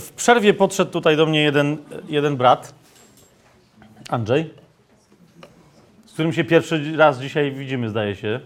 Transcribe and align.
w 0.00 0.12
przerwie 0.12 0.54
podszedł 0.54 0.90
tutaj 0.90 1.16
do 1.16 1.26
mnie 1.26 1.42
jeden, 1.42 1.76
jeden 2.08 2.36
brat, 2.36 2.74
Andrzej, 4.10 4.50
z 6.06 6.12
którym 6.12 6.32
się 6.32 6.44
pierwszy 6.44 6.96
raz 6.96 7.20
dzisiaj 7.20 7.52
widzimy, 7.52 7.88
zdaje 7.88 8.16
się. 8.16 8.40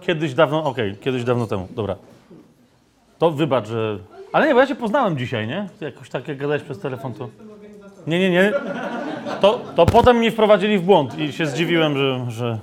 Kiedyś 0.00 0.34
dawno, 0.34 0.64
okej, 0.64 0.96
kiedyś 0.96 1.24
dawno 1.24 1.46
temu, 1.46 1.68
dobra. 1.70 1.96
To 3.18 3.30
wybacz, 3.30 3.68
że... 3.68 3.98
Ale 4.32 4.46
nie, 4.46 4.54
bo 4.54 4.60
ja 4.60 4.66
cię 4.66 4.74
poznałem 4.74 5.18
dzisiaj, 5.18 5.48
nie? 5.48 5.68
Jakoś 5.80 6.10
tak 6.10 6.28
jak 6.28 6.36
gadałeś 6.36 6.62
przez 6.62 6.78
telefon, 6.78 7.14
to... 7.14 7.28
Nie, 8.06 8.18
nie, 8.18 8.30
nie. 8.30 8.52
To, 9.40 9.60
to 9.76 9.86
potem 9.86 10.16
mnie 10.16 10.30
wprowadzili 10.30 10.78
w 10.78 10.82
błąd 10.82 11.18
i 11.18 11.32
się 11.32 11.46
zdziwiłem, 11.46 11.96
że... 11.96 12.26
że... 12.28 12.58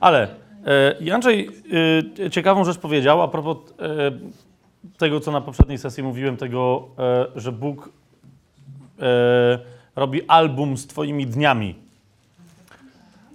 Ale 0.00 0.28
e, 1.06 1.14
Andrzej 1.14 1.48
e, 2.26 2.30
ciekawą 2.30 2.64
rzecz 2.64 2.78
powiedział 2.78 3.22
a 3.22 3.28
propos 3.28 3.56
e, 3.56 4.10
tego, 4.98 5.20
co 5.20 5.32
na 5.32 5.40
poprzedniej 5.40 5.78
sesji 5.78 6.02
mówiłem, 6.02 6.36
tego, 6.36 6.88
e, 6.98 7.26
że 7.36 7.52
Bóg 7.52 7.90
e, 9.00 9.58
robi 9.96 10.22
album 10.28 10.76
z 10.76 10.86
Twoimi 10.86 11.26
dniami. 11.26 11.74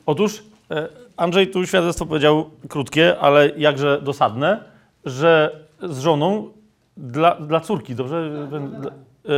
Otóż 0.06 0.44
e, 0.72 0.88
Andrzej 1.18 1.48
tu 1.48 1.66
świadectwo 1.66 2.06
powiedział 2.06 2.50
krótkie, 2.70 3.20
ale 3.20 3.50
jakże 3.58 4.02
dosadne, 4.02 4.64
że 5.06 5.60
z 5.84 6.00
żoną 6.00 6.50
dla, 6.98 7.36
dla 7.36 7.60
córki, 7.60 7.96
dobrze? 7.96 8.48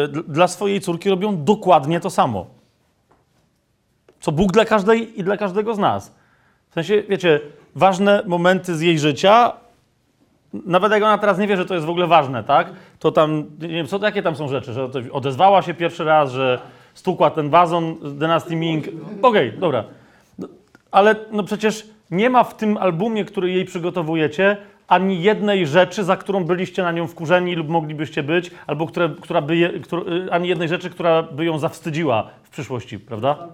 Dla, 0.09 0.23
dla 0.27 0.47
swojej 0.47 0.81
córki 0.81 1.09
robią 1.09 1.43
dokładnie 1.43 1.99
to 1.99 2.09
samo. 2.09 2.47
Co 4.19 4.31
Bóg 4.31 4.51
dla 4.51 4.65
każdej 4.65 5.19
i 5.19 5.23
dla 5.23 5.37
każdego 5.37 5.75
z 5.75 5.77
nas. 5.77 6.15
W 6.69 6.73
sensie, 6.73 7.03
wiecie, 7.09 7.39
ważne 7.75 8.23
momenty 8.25 8.75
z 8.75 8.81
jej 8.81 8.99
życia, 8.99 9.53
nawet 10.53 10.91
jak 10.91 11.03
ona 11.03 11.17
teraz 11.17 11.37
nie 11.37 11.47
wie, 11.47 11.57
że 11.57 11.65
to 11.65 11.73
jest 11.73 11.85
w 11.85 11.89
ogóle 11.89 12.07
ważne, 12.07 12.43
tak? 12.43 12.73
To 12.99 13.11
tam, 13.11 13.45
nie 13.59 13.67
wiem, 13.67 13.87
co, 13.87 13.99
jakie 14.05 14.23
tam 14.23 14.35
są 14.35 14.47
rzeczy, 14.47 14.73
że 14.73 14.89
odezwała 15.11 15.61
się 15.61 15.73
pierwszy 15.73 16.03
raz, 16.03 16.31
że 16.31 16.59
stukła 16.93 17.29
ten 17.29 17.49
wazon 17.49 17.95
z 18.03 18.15
Dynasty 18.15 18.55
Ming. 18.55 18.85
Okej, 19.21 19.53
dobra. 19.59 19.83
No, 20.39 20.47
Ale 20.91 21.15
no 21.31 21.43
przecież 21.43 21.87
nie 22.11 22.29
ma 22.29 22.43
w 22.43 22.57
tym 22.57 22.77
albumie, 22.77 23.25
który 23.25 23.51
jej 23.51 23.65
przygotowujecie, 23.65 24.57
ani 24.87 25.21
jednej 25.21 25.67
rzeczy, 25.67 26.03
za 26.03 26.17
którą 26.17 26.43
byliście 26.43 26.83
na 26.83 26.91
nią 26.91 27.07
wkurzeni 27.07 27.55
lub 27.55 27.69
moglibyście 27.69 28.23
być, 28.23 28.51
albo 28.67 28.87
które, 28.87 29.09
która 29.21 29.41
by 29.41 29.57
je, 29.57 29.69
y, 29.69 30.31
ani 30.31 30.47
jednej 30.47 30.67
rzeczy, 30.67 30.89
która 30.89 31.23
by 31.23 31.45
ją 31.45 31.59
zawstydziła 31.59 32.29
w 32.43 32.49
przyszłości, 32.49 32.99
prawda? 32.99 33.47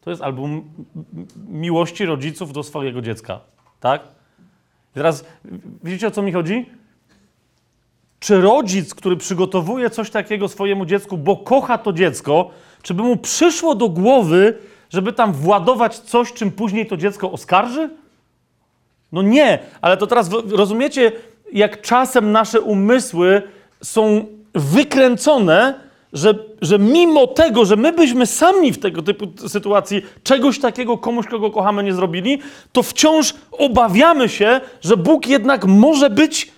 To 0.00 0.10
jest 0.10 0.22
album 0.22 0.64
miłości 1.48 2.06
rodziców 2.06 2.52
do 2.52 2.62
swojego 2.62 3.02
dziecka, 3.02 3.40
tak? 3.80 4.02
Teraz 4.94 5.24
widzicie 5.84 6.06
o 6.06 6.10
co 6.10 6.22
mi 6.22 6.32
chodzi? 6.32 6.70
Czy 8.20 8.40
rodzic, 8.40 8.94
który 8.94 9.16
przygotowuje 9.16 9.90
coś 9.90 10.10
takiego 10.10 10.48
swojemu 10.48 10.86
dziecku, 10.86 11.18
bo 11.18 11.36
kocha 11.36 11.78
to 11.78 11.92
dziecko, 11.92 12.50
czy 12.82 12.94
by 12.94 13.02
mu 13.02 13.16
przyszło 13.16 13.74
do 13.74 13.88
głowy, 13.88 14.58
żeby 14.90 15.12
tam 15.12 15.32
władować 15.32 15.98
coś, 15.98 16.32
czym 16.32 16.52
później 16.52 16.86
to 16.86 16.96
dziecko 16.96 17.32
oskarży? 17.32 17.90
No 19.12 19.22
nie, 19.22 19.58
ale 19.80 19.96
to 19.96 20.06
teraz 20.06 20.30
rozumiecie, 20.48 21.12
jak 21.52 21.80
czasem 21.80 22.32
nasze 22.32 22.60
umysły 22.60 23.42
są 23.82 24.26
wykręcone, 24.54 25.80
że, 26.12 26.34
że 26.62 26.78
mimo 26.78 27.26
tego, 27.26 27.64
że 27.64 27.76
my 27.76 27.92
byśmy 27.92 28.26
sami 28.26 28.72
w 28.72 28.78
tego 28.78 29.02
typu 29.02 29.48
sytuacji 29.48 30.02
czegoś 30.22 30.58
takiego 30.58 30.98
komuś, 30.98 31.26
kogo 31.26 31.50
kochamy, 31.50 31.82
nie 31.82 31.94
zrobili, 31.94 32.38
to 32.72 32.82
wciąż 32.82 33.34
obawiamy 33.52 34.28
się, 34.28 34.60
że 34.80 34.96
Bóg 34.96 35.26
jednak 35.26 35.64
może 35.64 36.10
być 36.10 36.52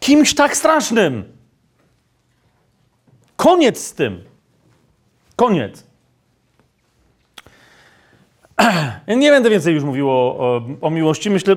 kimś 0.00 0.34
tak 0.34 0.56
strasznym. 0.56 1.24
Koniec 3.36 3.78
z 3.78 3.94
tym. 3.94 4.24
Koniec. 5.36 5.85
Nie 9.16 9.30
będę 9.30 9.50
więcej 9.50 9.74
już 9.74 9.84
mówił 9.84 10.10
o, 10.10 10.38
o, 10.38 10.62
o 10.80 10.90
miłości. 10.90 11.30
Myślę, 11.30 11.54
y, 11.54 11.56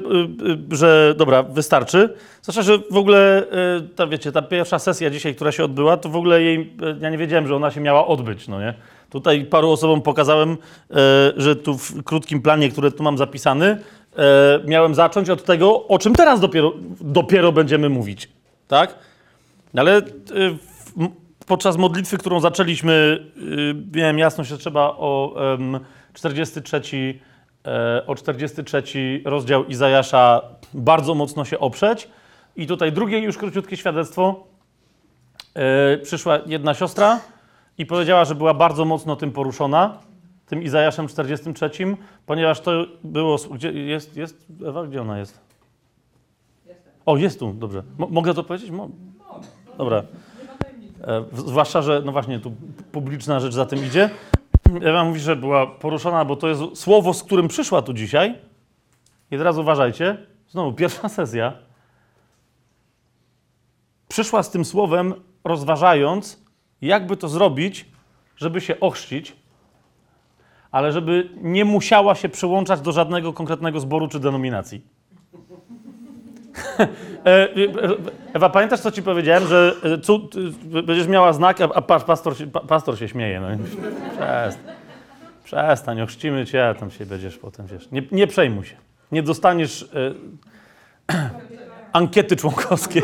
y, 0.73 0.77
że 0.77 1.15
dobra, 1.17 1.43
wystarczy. 1.43 2.13
Zwłaszcza, 2.41 2.61
że 2.61 2.77
w 2.91 2.97
ogóle, 2.97 3.43
y, 3.77 3.95
ta, 3.95 4.07
wiecie, 4.07 4.31
ta 4.31 4.41
pierwsza 4.41 4.79
sesja 4.79 5.09
dzisiaj, 5.09 5.35
która 5.35 5.51
się 5.51 5.63
odbyła, 5.63 5.97
to 5.97 6.09
w 6.09 6.15
ogóle 6.15 6.41
jej, 6.41 6.73
ja 7.01 7.09
nie 7.09 7.17
wiedziałem, 7.17 7.47
że 7.47 7.55
ona 7.55 7.71
się 7.71 7.81
miała 7.81 8.07
odbyć, 8.07 8.47
no 8.47 8.59
nie? 8.59 8.73
Tutaj 9.09 9.45
paru 9.45 9.71
osobom 9.71 10.01
pokazałem, 10.01 10.57
że 11.37 11.55
tu 11.55 11.77
w 11.77 12.03
krótkim 12.03 12.41
planie, 12.41 12.69
który 12.69 12.91
tu 12.91 13.03
mam 13.03 13.17
zapisany, 13.17 13.77
miałem 14.65 14.95
zacząć 14.95 15.29
od 15.29 15.43
tego, 15.43 15.87
o 15.87 15.99
czym 15.99 16.15
teraz 16.15 16.39
dopiero, 16.39 16.73
dopiero 17.01 17.51
będziemy 17.51 17.89
mówić, 17.89 18.29
tak? 18.67 18.95
Ale 19.77 20.01
podczas 21.47 21.77
modlitwy, 21.77 22.17
którą 22.17 22.39
zaczęliśmy, 22.39 23.25
miałem 23.95 24.19
jasność, 24.19 24.49
że 24.49 24.57
trzeba 24.57 24.81
o 24.81 25.35
43, 26.13 27.19
e, 27.65 28.03
o 28.07 28.15
43 28.15 28.83
rozdział 29.25 29.65
Izajasza 29.65 30.41
bardzo 30.73 31.15
mocno 31.15 31.45
się 31.45 31.59
oprzeć. 31.59 32.07
I 32.55 32.67
tutaj 32.67 32.91
drugie 32.91 33.19
już 33.19 33.37
króciutkie 33.37 33.77
świadectwo. 33.77 34.47
E, 35.53 35.97
przyszła 35.97 36.39
jedna 36.45 36.73
siostra 36.73 37.19
i 37.77 37.85
powiedziała, 37.85 38.25
że 38.25 38.35
była 38.35 38.53
bardzo 38.53 38.85
mocno 38.85 39.15
tym 39.15 39.31
poruszona, 39.31 39.97
tym 40.47 40.63
Izajaszem 40.63 41.07
43, 41.07 41.69
ponieważ 42.25 42.61
to 42.61 42.85
było... 43.03 43.37
Gdzie 43.53 43.71
jest, 43.71 44.17
jest 44.17 44.45
Ewa? 44.65 44.83
Gdzie 44.87 45.01
ona 45.01 45.19
jest? 45.19 45.39
O, 47.05 47.17
jest 47.17 47.39
tu, 47.39 47.53
dobrze. 47.53 47.83
Mo- 47.97 48.07
mogę 48.07 48.33
to 48.33 48.43
powiedzieć? 48.43 48.71
Mo- 48.71 48.89
Dobra. 49.77 50.03
E, 51.03 51.23
zwłaszcza, 51.33 51.81
że 51.81 52.01
no 52.05 52.11
właśnie 52.11 52.39
tu 52.39 52.51
publiczna 52.91 53.39
rzecz 53.39 53.53
za 53.53 53.65
tym 53.65 53.85
idzie. 53.85 54.09
Ewa 54.81 55.03
mówi, 55.03 55.19
że 55.19 55.35
była 55.35 55.67
poruszona, 55.67 56.25
bo 56.25 56.35
to 56.35 56.47
jest 56.47 56.61
słowo, 56.73 57.13
z 57.13 57.23
którym 57.23 57.47
przyszła 57.47 57.81
tu 57.81 57.93
dzisiaj. 57.93 58.35
I 59.31 59.37
teraz 59.37 59.57
uważajcie, 59.57 60.17
znowu 60.47 60.73
pierwsza 60.73 61.09
sesja. 61.09 61.53
Przyszła 64.07 64.43
z 64.43 64.51
tym 64.51 64.65
słowem, 64.65 65.13
rozważając, 65.43 66.43
jakby 66.81 67.17
to 67.17 67.27
zrobić, 67.27 67.85
żeby 68.37 68.61
się 68.61 68.79
ochrzcić, 68.79 69.35
ale 70.71 70.91
żeby 70.91 71.29
nie 71.41 71.65
musiała 71.65 72.15
się 72.15 72.29
przyłączać 72.29 72.81
do 72.81 72.91
żadnego 72.91 73.33
konkretnego 73.33 73.79
zboru 73.79 74.07
czy 74.07 74.19
denominacji. 74.19 74.81
E, 77.25 77.47
Ewa, 78.33 78.49
pamiętasz, 78.49 78.79
co 78.79 78.91
ci 78.91 79.03
powiedziałem, 79.03 79.47
że 79.47 79.73
e, 79.83 80.77
e, 80.79 80.83
będziesz 80.83 81.07
miała 81.07 81.33
znak, 81.33 81.57
a 81.61 81.81
pastor 81.81 82.35
pastor 82.67 82.99
się 82.99 83.07
śmieje. 83.07 83.39
No. 83.39 83.47
Przestań, 84.11 84.73
przestań, 85.43 86.01
ochrzcimy 86.01 86.45
cię, 86.45 86.67
a 86.67 86.73
tam 86.73 86.91
się 86.91 87.05
będziesz 87.05 87.37
potem, 87.37 87.67
wiesz. 87.67 87.91
Nie, 87.91 88.01
nie 88.11 88.27
przejmuj 88.27 88.65
się. 88.65 88.75
Nie 89.11 89.23
dostaniesz 89.23 89.83
e, 89.83 90.13
ankiety 91.93 92.35
członkowskiej. 92.35 93.03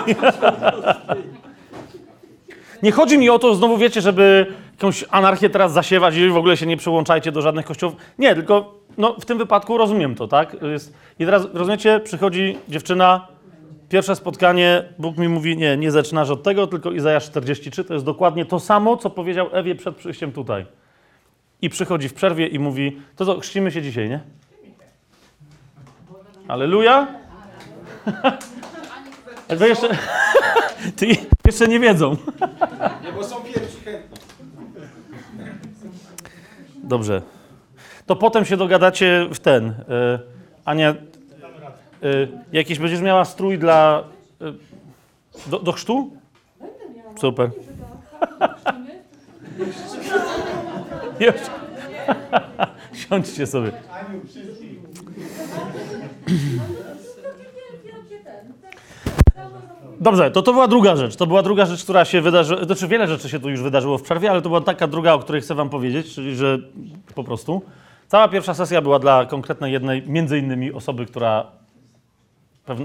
nie 2.84 2.92
chodzi 2.92 3.18
mi 3.18 3.30
o 3.30 3.40
to, 3.40 3.56
znowu 3.56 3.78
wiecie, 3.78 4.02
żeby 4.02 4.46
jakąś 4.72 5.06
anarchię 5.12 5.50
teraz 5.50 5.74
zasiewać 5.74 6.16
i 6.16 6.30
w 6.30 6.38
ogóle 6.38 6.58
się 6.58 6.66
nie 6.66 6.78
przyłączajcie 6.78 7.32
do 7.32 7.42
żadnych 7.42 7.66
kościołów. 7.66 7.96
Nie, 8.20 8.36
tylko 8.36 8.74
no, 8.98 9.16
w 9.20 9.26
tym 9.26 9.38
wypadku 9.38 9.78
rozumiem 9.78 10.16
to, 10.16 10.28
tak? 10.28 10.56
Jest, 10.62 10.94
I 11.20 11.26
teraz, 11.26 11.48
rozumiecie, 11.54 12.00
przychodzi 12.00 12.58
dziewczyna, 12.68 13.35
Pierwsze 13.90 14.16
spotkanie, 14.16 14.84
Bóg 15.00 15.18
mi 15.18 15.28
mówi, 15.28 15.58
nie, 15.58 15.78
nie 15.78 15.92
zaczynasz 15.92 16.30
od 16.30 16.44
tego, 16.44 16.68
tylko 16.68 16.92
Izajasz 16.92 17.26
43, 17.26 17.84
to 17.84 17.94
jest 17.94 18.06
dokładnie 18.06 18.46
to 18.46 18.60
samo, 18.60 18.98
co 18.98 19.10
powiedział 19.10 19.50
Ewie 19.52 19.76
przed 19.76 19.96
przyjściem 19.96 20.32
tutaj. 20.32 20.66
I 21.62 21.70
przychodzi 21.70 22.10
w 22.10 22.14
przerwie 22.14 22.48
i 22.48 22.60
mówi, 22.60 23.02
to 23.16 23.26
co, 23.26 23.40
chrzcimy 23.40 23.72
się 23.72 23.82
dzisiaj, 23.82 24.10
nie? 24.10 24.20
Aleluja! 26.48 27.08
Wy 29.50 29.68
jeszcze, 29.68 29.88
ty 30.98 31.08
jeszcze 31.46 31.68
nie 31.68 31.80
wiedzą. 31.80 32.18
Nie, 33.04 33.12
bo 33.12 33.24
są 33.24 33.36
pierwsi 33.36 33.78
chętni. 33.86 34.18
Dobrze. 36.84 37.22
To 38.06 38.16
potem 38.16 38.46
się 38.46 38.58
dogadacie 38.58 39.28
w 39.34 39.40
ten. 39.40 39.70
Y, 39.70 39.76
Ania, 40.66 40.96
jakiś 42.52 42.80
będziesz 42.80 43.02
miała 43.02 43.26
strój 43.26 43.58
dla. 43.60 44.04
Y, 44.42 45.50
do, 45.50 45.60
do 45.60 45.72
chrztu? 45.72 46.12
Super. 47.16 47.52
Już. 51.20 51.36
Siądźcie 52.94 53.48
sobie. 53.48 53.72
Dobrze, 60.00 60.32
to 60.32 60.42
to 60.42 60.54
była 60.54 60.68
druga 60.68 60.96
rzecz. 60.96 61.16
To 61.16 61.28
była 61.28 61.44
druga 61.44 61.66
rzecz, 61.66 61.84
która 61.84 62.06
się 62.06 62.22
wydarzyła. 62.22 62.64
Znaczy, 62.64 62.88
wiele 62.88 63.08
rzeczy 63.08 63.30
się 63.30 63.40
tu 63.40 63.50
już 63.50 63.62
wydarzyło 63.62 63.98
w 63.98 64.02
przerwie, 64.02 64.32
ale 64.32 64.42
to 64.42 64.50
była 64.50 64.62
taka 64.62 64.88
druga, 64.88 65.14
o 65.14 65.20
której 65.20 65.42
chcę 65.42 65.56
Wam 65.56 65.70
powiedzieć, 65.70 66.14
czyli 66.14 66.36
że 66.36 66.60
po 67.16 67.24
prostu 67.24 67.62
cała 68.08 68.28
pierwsza 68.28 68.54
sesja 68.54 68.82
była 68.82 69.00
dla 69.00 69.26
konkretnej 69.26 69.74
jednej, 69.74 70.04
między 70.08 70.40
innymi 70.40 70.72
osoby, 70.72 71.06
która 71.06 71.46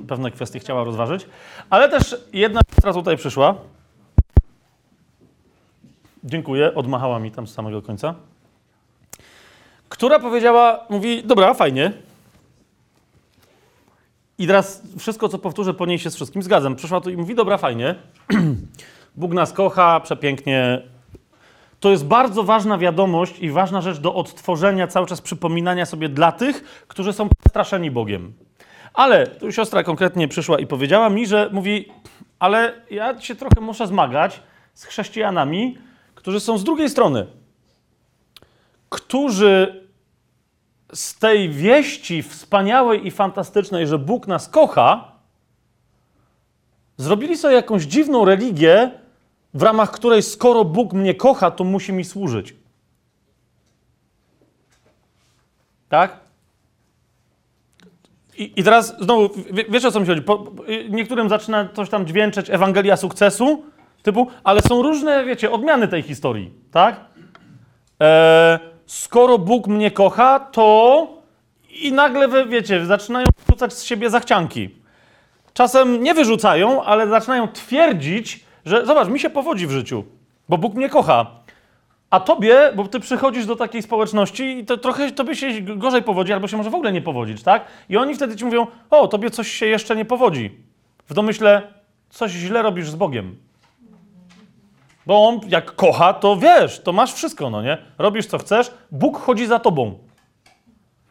pewne 0.09 0.31
kwestie 0.31 0.59
chciała 0.59 0.85
rozważyć. 0.85 1.27
Ale 1.71 1.89
też 1.89 2.17
jedna 2.33 2.61
która 2.79 2.93
tutaj 2.93 3.17
przyszła. 3.17 3.55
Dziękuję, 6.25 6.75
odmachała 6.75 7.19
mi 7.19 7.31
tam 7.31 7.47
z 7.47 7.55
samego 7.55 7.83
końca. 7.83 8.15
Która 9.89 10.19
powiedziała, 10.19 10.87
mówi, 10.91 11.23
dobra, 11.25 11.55
fajnie. 11.55 11.93
I 14.39 14.47
teraz 14.47 14.83
wszystko, 14.99 15.29
co 15.29 15.39
powtórzę, 15.39 15.75
po 15.75 15.87
niej 15.87 15.99
się 15.99 16.11
z 16.11 16.15
wszystkim 16.15 16.43
zgadzam. 16.43 16.77
Przyszła 16.77 17.01
tu 17.01 17.11
i 17.11 17.17
mówi, 17.17 17.35
dobra, 17.35 17.59
fajnie. 17.59 17.95
Bóg 19.17 19.33
nas 19.33 19.53
kocha, 19.53 20.01
przepięknie. 20.01 20.83
To 21.81 21.91
jest 21.91 22.07
bardzo 22.07 22.43
ważna 22.43 22.79
wiadomość 22.79 23.39
i 23.39 23.51
ważna 23.51 23.81
rzecz 23.81 23.99
do 23.99 24.15
odtworzenia, 24.15 24.87
cały 24.87 25.07
czas 25.07 25.21
przypominania 25.21 25.87
sobie 25.87 26.09
dla 26.09 26.33
tych, 26.33 26.85
którzy 26.89 27.13
są 27.13 27.29
straszeni 27.49 27.91
Bogiem. 27.91 28.33
Ale 28.95 29.27
tu 29.27 29.53
siostra 29.53 29.83
konkretnie 29.83 30.29
przyszła 30.29 30.59
i 30.59 30.67
powiedziała 30.67 31.11
mi, 31.11 31.27
że 31.27 31.51
mówi, 31.53 31.93
ale 32.39 32.73
ja 32.91 33.21
się 33.21 33.35
trochę 33.35 33.61
muszę 33.61 33.87
zmagać 33.87 34.43
z 34.75 34.85
chrześcijanami, 34.85 35.79
którzy 36.15 36.41
są 36.41 36.59
z 36.59 36.65
drugiej 36.65 36.91
strony, 36.91 37.27
którzy 38.89 39.85
z 40.93 41.19
tej 41.19 41.51
wieści 41.51 42.23
wspaniałej 42.23 43.07
i 43.07 43.11
fantastycznej, 43.11 43.87
że 43.87 43.99
Bóg 43.99 44.27
nas 44.27 44.49
kocha, 44.49 45.13
zrobili 46.97 47.37
sobie 47.37 47.55
jakąś 47.55 47.83
dziwną 47.83 48.25
religię, 48.25 48.91
w 49.55 49.63
ramach 49.63 49.91
której 49.91 50.23
skoro 50.23 50.65
Bóg 50.65 50.93
mnie 50.93 51.15
kocha, 51.15 51.51
to 51.51 51.65
musi 51.65 51.93
mi 51.93 52.05
służyć. 52.05 52.55
Tak? 55.89 56.20
I, 58.41 58.53
i 58.57 58.63
teraz 58.65 58.97
znowu, 59.01 59.31
wie, 59.53 59.65
wiesz 59.69 59.85
o 59.85 59.91
co 59.91 60.01
mi 60.01 60.07
chodzi? 60.07 60.23
Po, 60.23 60.39
po- 60.39 60.65
niektórym 60.89 61.29
zaczyna 61.29 61.69
coś 61.75 61.91
tam 61.91 62.07
dźwięczeć 62.07 62.51
Ewangelia 62.51 62.97
sukcesu, 62.97 63.65
typu, 64.03 64.27
ale 64.45 64.61
są 64.63 64.83
różne, 64.83 65.25
wiecie, 65.25 65.51
odmiany 65.51 65.89
tej 65.89 66.03
historii, 66.03 66.51
tak? 66.73 67.01
E, 68.03 68.59
skoro 68.87 69.39
Bóg 69.39 69.67
mnie 69.67 69.91
kocha, 69.91 70.41
to 70.41 71.09
i 71.83 71.93
nagle, 71.93 72.29
wy, 72.29 72.47
wiecie, 72.47 72.87
zaczynają 72.87 73.27
rzucać 73.51 73.73
z 73.73 73.85
siebie 73.85 74.11
zachcianki. 74.11 74.71
Czasem 75.55 76.03
nie 76.03 76.15
wyrzucają, 76.15 76.83
ale 76.83 77.09
zaczynają 77.09 77.49
twierdzić, 77.49 78.45
że 78.65 78.87
zobacz, 78.87 79.09
mi 79.09 79.21
się 79.21 79.31
powodzi 79.31 79.67
w 79.67 79.71
życiu, 79.71 80.05
bo 80.49 80.59
Bóg 80.59 80.75
mnie 80.75 80.89
kocha. 80.89 81.27
A 82.11 82.21
tobie, 82.21 82.73
bo 82.77 82.89
ty 82.89 83.01
przychodzisz 83.01 83.47
do 83.47 83.57
takiej 83.57 83.83
społeczności 83.83 84.59
i 84.59 84.65
to 84.67 84.77
trochę 84.77 85.13
tobie 85.13 85.37
się 85.37 85.61
gorzej 85.61 86.03
powodzi, 86.03 86.33
albo 86.33 86.49
się 86.49 86.57
może 86.57 86.71
w 86.71 86.75
ogóle 86.75 86.93
nie 86.93 87.03
powodzić, 87.03 87.43
tak? 87.43 87.65
I 87.89 87.97
oni 87.97 88.15
wtedy 88.15 88.37
ci 88.37 88.45
mówią, 88.45 88.67
o, 88.91 89.09
tobie 89.09 89.31
coś 89.31 89.49
się 89.51 89.67
jeszcze 89.67 89.97
nie 89.97 90.05
powodzi. 90.05 90.51
W 91.09 91.15
domyśle, 91.15 91.63
coś 92.11 92.31
źle 92.31 92.63
robisz 92.63 92.91
z 92.91 92.95
Bogiem. 92.95 93.37
Bo 95.07 95.29
on 95.29 95.41
jak 95.49 95.75
kocha, 95.75 96.13
to 96.13 96.37
wiesz, 96.37 96.81
to 96.81 96.93
masz 96.93 97.15
wszystko, 97.15 97.51
no 97.51 97.63
nie? 97.63 97.79
Robisz 97.99 98.27
co 98.27 98.39
chcesz, 98.39 98.71
Bóg 98.91 99.19
chodzi 99.19 99.47
za 99.47 99.59
tobą. 99.59 99.99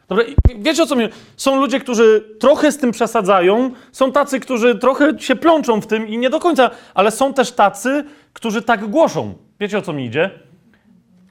Dobra, 0.08 0.24
wiecie 0.56 0.82
o 0.82 0.86
co 0.86 0.96
mi... 0.96 1.08
Są 1.36 1.60
ludzie, 1.60 1.80
którzy 1.80 2.36
trochę 2.40 2.72
z 2.72 2.78
tym 2.78 2.92
przesadzają, 2.92 3.70
są 3.92 4.12
tacy, 4.12 4.40
którzy 4.40 4.78
trochę 4.78 5.18
się 5.18 5.36
plączą 5.36 5.80
w 5.80 5.86
tym 5.86 6.08
i 6.08 6.18
nie 6.18 6.30
do 6.30 6.40
końca, 6.40 6.70
ale 6.94 7.10
są 7.10 7.34
też 7.34 7.52
tacy, 7.52 8.04
którzy 8.32 8.62
tak 8.62 8.86
głoszą. 8.86 9.34
Wiecie 9.60 9.78
o 9.78 9.82
co 9.82 9.92
mi 9.92 10.04
idzie? 10.04 10.30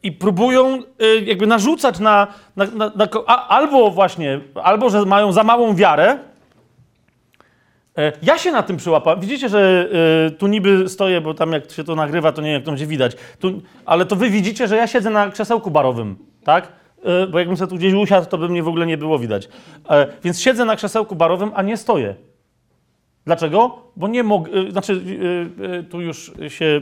I 0.04 0.12
próbują 0.12 0.80
y, 1.02 1.22
jakby 1.26 1.48
narzucać 1.48 2.00
na... 2.00 2.28
na, 2.56 2.66
na, 2.66 2.92
na 2.96 3.08
a, 3.28 3.48
albo 3.48 3.92
właśnie, 3.92 4.40
albo 4.64 4.90
że 4.90 5.06
mają 5.06 5.32
za 5.32 5.44
małą 5.44 5.76
wiarę. 5.76 6.18
E, 7.98 8.12
Ja 8.22 8.38
się 8.38 8.52
na 8.52 8.64
tym 8.64 8.78
przyłapałem. 8.78 9.20
Widzicie, 9.20 9.50
że 9.50 9.90
y, 10.28 10.32
tu 10.32 10.48
niby 10.48 10.90
stoję, 10.90 11.22
bo 11.22 11.34
tam 11.34 11.52
jak 11.52 11.72
się 11.72 11.84
to 11.84 11.96
nagrywa, 11.96 12.32
to 12.32 12.42
nie 12.42 12.48
wiem, 12.48 12.54
jak 12.54 12.64
to 12.64 12.72
będzie 12.72 12.86
widać. 12.86 13.16
Tu, 13.40 13.62
ale 13.86 14.06
to 14.06 14.16
wy 14.16 14.30
widzicie, 14.30 14.68
że 14.68 14.76
ja 14.78 14.88
siedzę 14.88 15.10
na 15.10 15.30
krzesełku 15.30 15.72
barowym, 15.72 16.16
tak? 16.44 16.68
Y, 17.24 17.28
bo 17.28 17.40
jakbym 17.40 17.58
sobie 17.58 17.70
tu 17.70 17.76
gdzieś 17.76 17.94
usiadł, 17.94 18.28
to 18.30 18.38
by 18.38 18.50
mnie 18.50 18.64
w 18.64 18.68
ogóle 18.68 18.86
nie 18.86 18.98
było 18.98 19.20
widać. 19.20 19.50
E, 19.90 20.08
więc 20.24 20.42
siedzę 20.42 20.66
na 20.66 20.76
krzesełku 20.76 21.16
barowym, 21.16 21.52
a 21.56 21.62
nie 21.62 21.78
stoję. 21.78 22.16
Dlaczego? 23.26 23.80
Bo 23.96 24.08
nie 24.08 24.24
mogę, 24.24 24.52
y, 24.52 24.72
znaczy 24.72 24.94
y, 24.94 25.66
y, 25.80 25.84
tu 25.84 26.02
już 26.02 26.32
się 26.48 26.66
y, 26.66 26.82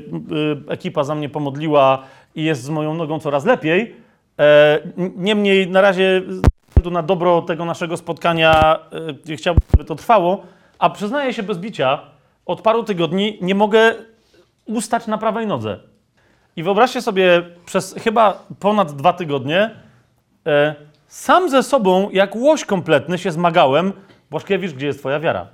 ekipa 0.72 1.04
za 1.04 1.16
mnie 1.16 1.30
pomodliła 1.30 2.04
i 2.38 2.44
jest 2.44 2.64
z 2.64 2.70
moją 2.70 2.94
nogą 2.94 3.20
coraz 3.20 3.46
lepiej. 3.46 3.96
E, 4.40 4.80
Niemniej 5.16 5.70
na 5.70 5.82
razie 5.82 6.22
ze 6.28 6.42
względu 6.68 6.92
na 6.92 7.04
dobro 7.04 7.42
tego 7.42 7.66
naszego 7.66 7.98
spotkania 7.98 8.80
y, 9.30 9.38
chciałbym, 9.38 9.62
żeby 9.72 9.86
to 9.86 9.96
trwało, 9.96 10.44
a 10.80 10.90
przyznaję 10.90 11.34
się 11.34 11.44
bez 11.44 11.58
bicia, 11.58 12.00
od 12.46 12.62
paru 12.62 12.84
tygodni 12.84 13.38
nie 13.42 13.56
mogę 13.56 13.96
ustać 14.66 15.08
na 15.08 15.18
prawej 15.18 15.48
nodze. 15.48 15.80
I 16.56 16.64
wyobraźcie 16.64 17.02
sobie, 17.02 17.44
przez 17.66 17.96
chyba 18.04 18.44
ponad 18.60 18.92
dwa 18.92 19.14
tygodnie 19.14 19.72
e, 20.46 20.76
sam 21.08 21.50
ze 21.50 21.64
sobą, 21.64 22.10
jak 22.10 22.36
łoś 22.36 22.66
kompletny, 22.66 23.18
się 23.18 23.32
zmagałem. 23.32 23.94
Błaszkiewicz, 24.30 24.72
gdzie 24.72 24.88
jest 24.88 25.00
twoja 25.00 25.20
wiara? 25.20 25.48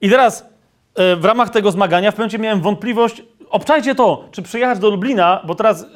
I 0.00 0.10
teraz 0.10 0.48
e, 0.94 1.16
w 1.16 1.24
ramach 1.24 1.50
tego 1.50 1.70
zmagania 1.70 2.10
w 2.10 2.14
pewnym 2.14 2.40
miałem 2.40 2.60
wątpliwość, 2.60 3.22
obczajcie 3.50 3.94
to, 3.94 4.24
czy 4.30 4.42
przyjechać 4.42 4.78
do 4.78 4.90
Lublina, 4.90 5.40
bo 5.46 5.54
teraz 5.54 5.82
e, 5.82 5.86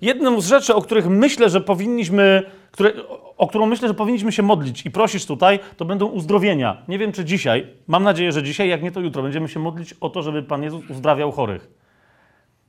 jedną 0.00 0.40
z 0.40 0.46
rzeczy, 0.46 0.74
o 0.74 0.82
których 0.82 1.08
myślę, 1.08 1.50
że 1.50 1.60
powinniśmy, 1.60 2.42
które, 2.70 2.92
o, 3.36 3.46
którą 3.46 3.66
myślę, 3.66 3.88
że 3.88 3.94
powinniśmy 3.94 4.32
się 4.32 4.42
modlić 4.42 4.86
i 4.86 4.90
prosić 4.90 5.26
tutaj, 5.26 5.58
to 5.76 5.84
będą 5.84 6.06
uzdrowienia. 6.06 6.76
Nie 6.88 6.98
wiem, 6.98 7.12
czy 7.12 7.24
dzisiaj, 7.24 7.66
mam 7.86 8.02
nadzieję, 8.02 8.32
że 8.32 8.42
dzisiaj, 8.42 8.68
jak 8.68 8.82
nie 8.82 8.92
to 8.92 9.00
jutro, 9.00 9.22
będziemy 9.22 9.48
się 9.48 9.60
modlić 9.60 9.94
o 10.00 10.10
to, 10.10 10.22
żeby 10.22 10.42
Pan 10.42 10.62
Jezus 10.62 10.90
uzdrawiał 10.90 11.32
chorych. 11.32 11.68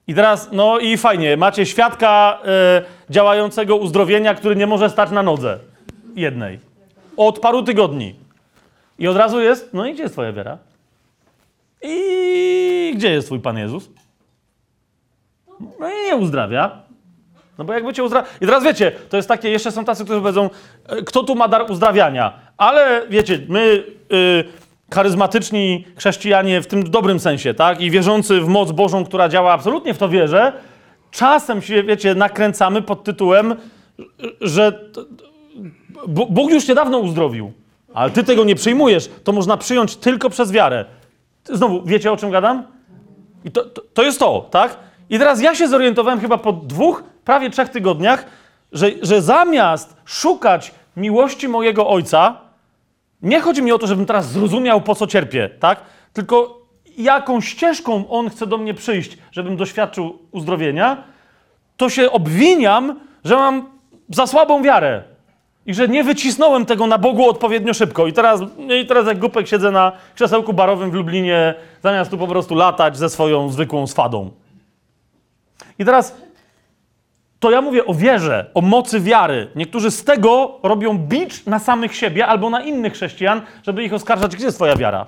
I 0.07 0.13
teraz, 0.13 0.49
no 0.51 0.79
i 0.79 0.97
fajnie, 0.97 1.37
macie 1.37 1.65
świadka 1.65 2.39
e, 2.45 2.83
działającego 3.09 3.75
uzdrowienia, 3.75 4.35
który 4.35 4.55
nie 4.55 4.67
może 4.67 4.89
stać 4.89 5.11
na 5.11 5.23
nodze 5.23 5.59
jednej. 6.15 6.59
Od 7.17 7.39
paru 7.39 7.63
tygodni. 7.63 8.15
I 8.99 9.07
od 9.07 9.17
razu 9.17 9.41
jest, 9.41 9.73
no 9.73 9.85
i 9.85 9.93
gdzie 9.93 10.03
jest 10.03 10.15
twoja 10.15 10.33
wiara? 10.33 10.57
I 11.83 12.93
gdzie 12.95 13.11
jest 13.11 13.27
twój 13.27 13.39
Pan 13.39 13.57
Jezus? 13.57 13.89
No 15.80 15.89
i 15.89 16.07
nie 16.07 16.15
uzdrawia. 16.15 16.71
No 17.57 17.63
bo 17.65 17.74
jakby 17.74 17.94
cię 17.94 18.04
uzdrawia... 18.04 18.27
I 18.42 18.45
teraz 18.45 18.63
wiecie, 18.63 18.92
to 19.09 19.18
jest 19.18 19.30
takie, 19.30 19.50
jeszcze 19.50 19.71
są 19.71 19.86
tacy, 19.86 20.04
którzy 20.06 20.21
powiedzą, 20.21 20.50
e, 20.86 21.01
kto 21.01 21.24
tu 21.24 21.36
ma 21.36 21.48
dar 21.48 21.71
uzdrawiania? 21.71 22.33
Ale 22.57 23.02
wiecie, 23.09 23.40
my 23.49 23.83
y, 24.14 24.44
charyzmatyczni 24.94 25.85
chrześcijanie 25.95 26.61
w 26.61 26.68
tym 26.68 26.90
dobrym 26.90 27.19
sensie, 27.19 27.54
tak? 27.54 27.81
I 27.81 27.92
wierzący 27.92 28.42
w 28.42 28.47
moc 28.47 28.71
Bożą, 28.71 29.06
która 29.06 29.30
działa 29.30 29.54
absolutnie 29.54 29.94
w 29.94 29.97
to 29.97 30.09
wierzę, 30.09 30.54
czasem 31.11 31.61
się, 31.61 31.83
wiecie, 31.83 32.16
nakręcamy 32.16 32.81
pod 32.81 33.04
tytułem, 33.04 33.56
że 34.42 34.90
Bóg 36.07 36.52
już 36.52 36.66
cię 36.66 36.76
dawno 36.76 36.97
uzdrowił, 36.99 37.52
ale 37.94 38.11
ty 38.11 38.23
tego 38.23 38.44
nie 38.44 38.56
przyjmujesz. 38.56 39.09
To 39.23 39.31
można 39.31 39.57
przyjąć 39.57 39.95
tylko 39.95 40.30
przez 40.30 40.52
wiarę. 40.52 40.85
Znowu, 41.44 41.83
wiecie 41.83 42.11
o 42.11 42.18
czym 42.18 42.31
gadam? 42.31 42.64
I 43.45 43.52
to, 43.52 43.66
to, 43.66 43.81
to 43.94 44.04
jest 44.04 44.19
to, 44.19 44.47
tak? 44.52 44.78
I 45.09 45.19
teraz 45.19 45.42
ja 45.42 45.56
się 45.56 45.68
zorientowałem 45.68 46.19
chyba 46.19 46.37
po 46.37 46.54
dwóch, 46.54 47.04
prawie 47.26 47.49
trzech 47.49 47.69
tygodniach, 47.69 48.26
że, 48.71 48.92
że 49.02 49.21
zamiast 49.21 49.95
szukać 50.06 50.71
miłości 50.97 51.47
mojego 51.47 51.90
ojca, 51.90 52.37
nie 53.21 53.42
chodzi 53.42 53.61
mi 53.61 53.71
o 53.71 53.78
to, 53.78 53.87
żebym 53.87 54.06
teraz 54.06 54.31
zrozumiał, 54.31 54.81
po 54.81 54.95
co 54.95 55.07
cierpię, 55.07 55.49
tak? 55.59 55.81
Tylko 56.14 56.61
jaką 56.97 57.42
ścieżką 57.42 58.09
on 58.09 58.30
chce 58.30 58.47
do 58.47 58.57
mnie 58.57 58.73
przyjść, 58.73 59.18
żebym 59.31 59.57
doświadczył 59.57 60.18
uzdrowienia, 60.31 61.04
to 61.78 61.90
się 61.90 62.11
obwiniam, 62.11 62.99
że 63.23 63.35
mam 63.35 63.69
za 64.09 64.28
słabą 64.28 64.64
wiarę. 64.64 65.04
I 65.66 65.73
że 65.73 65.87
nie 65.87 66.04
wycisnąłem 66.04 66.66
tego 66.66 66.87
na 66.87 66.97
Bogu 66.97 67.30
odpowiednio 67.30 67.73
szybko. 67.73 68.07
I 68.07 68.14
teraz, 68.14 68.42
I 68.81 68.85
teraz 68.85 69.07
jak 69.07 69.19
głupek 69.19 69.47
siedzę 69.47 69.71
na 69.71 69.92
krzesełku 70.16 70.54
barowym 70.54 70.92
w 70.92 70.94
Lublinie, 70.94 71.54
zamiast 71.83 72.11
tu 72.11 72.18
po 72.18 72.28
prostu 72.28 72.56
latać 72.56 72.97
ze 72.97 73.09
swoją 73.09 73.49
zwykłą 73.49 73.87
swadą. 73.87 74.31
I 75.79 75.85
teraz 75.85 76.15
to 77.39 77.51
ja 77.51 77.61
mówię 77.61 77.85
o 77.85 77.93
wierze, 77.93 78.51
o 78.53 78.61
mocy 78.61 78.99
wiary. 78.99 79.47
Niektórzy 79.55 79.91
z 79.91 80.03
tego 80.03 80.59
robią 80.63 80.97
bicz 80.97 81.45
na 81.45 81.59
samych 81.59 81.95
siebie 81.95 82.27
albo 82.27 82.49
na 82.49 82.61
innych 82.61 82.93
chrześcijan, 82.93 83.41
żeby 83.63 83.83
ich 83.83 83.93
oskarżać, 83.93 84.35
gdzie 84.35 84.45
jest 84.45 84.57
twoja 84.57 84.75
wiara? 84.75 85.05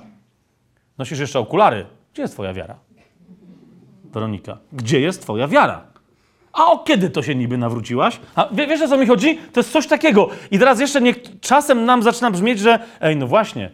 Nosisz 0.97 1.19
jeszcze 1.19 1.39
okulary. 1.39 1.85
Gdzie 2.13 2.21
jest 2.21 2.33
twoja 2.33 2.53
wiara? 2.53 2.75
Weronika, 4.03 4.57
gdzie 4.73 4.99
jest 4.99 5.21
twoja 5.21 5.47
wiara? 5.47 5.81
A 6.53 6.65
o 6.65 6.79
kiedy 6.79 7.09
to 7.09 7.23
się 7.23 7.35
niby 7.35 7.57
nawróciłaś? 7.57 8.19
A 8.35 8.47
wie, 8.51 8.67
wiesz 8.67 8.81
o 8.81 8.87
co 8.87 8.97
mi 8.97 9.07
chodzi? 9.07 9.39
To 9.53 9.59
jest 9.59 9.71
coś 9.71 9.87
takiego. 9.87 10.29
I 10.51 10.59
teraz 10.59 10.79
jeszcze 10.79 11.01
czasem 11.41 11.85
nam 11.85 12.03
zaczyna 12.03 12.31
brzmieć, 12.31 12.59
że 12.59 12.79
ej, 13.01 13.15
no 13.15 13.27
właśnie. 13.27 13.71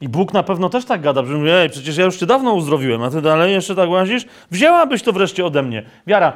I 0.00 0.08
Bóg 0.08 0.32
na 0.32 0.42
pewno 0.42 0.68
też 0.68 0.84
tak 0.84 1.00
gada, 1.00 1.24
że 1.24 1.34
mówi, 1.34 1.50
ej, 1.50 1.70
przecież 1.70 1.96
ja 1.96 2.04
już 2.04 2.16
cię 2.16 2.26
dawno 2.26 2.52
uzdrowiłem, 2.52 3.02
a 3.02 3.10
ty 3.10 3.22
dalej 3.22 3.52
jeszcze 3.52 3.74
tak 3.74 3.90
łazisz? 3.90 4.26
Wzięłabyś 4.50 5.02
to 5.02 5.12
wreszcie 5.12 5.46
ode 5.46 5.62
mnie. 5.62 5.82
Wiara. 6.06 6.32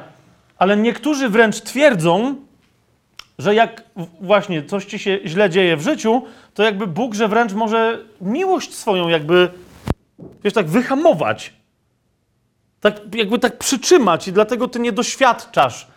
Ale 0.57 0.77
niektórzy 0.77 1.29
wręcz 1.29 1.61
twierdzą, 1.61 2.35
że 3.39 3.55
jak 3.55 3.83
właśnie 4.21 4.63
coś 4.63 4.85
ci 4.85 4.99
się 4.99 5.19
źle 5.25 5.49
dzieje 5.49 5.77
w 5.77 5.81
życiu, 5.81 6.21
to 6.53 6.63
jakby 6.63 6.87
Bóg, 6.87 7.13
że 7.13 7.27
wręcz 7.27 7.53
może 7.53 7.99
miłość 8.21 8.73
swoją 8.73 9.07
jakby, 9.07 9.49
wiesz, 10.43 10.53
tak 10.53 10.67
wyhamować. 10.67 11.53
Tak 12.79 13.15
jakby 13.15 13.39
tak 13.39 13.57
przytrzymać 13.57 14.27
i 14.27 14.31
dlatego 14.33 14.67
ty 14.67 14.79
nie 14.79 14.91
doświadczasz 14.91 15.87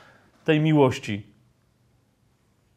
tej 0.45 0.61
miłości. 0.61 1.27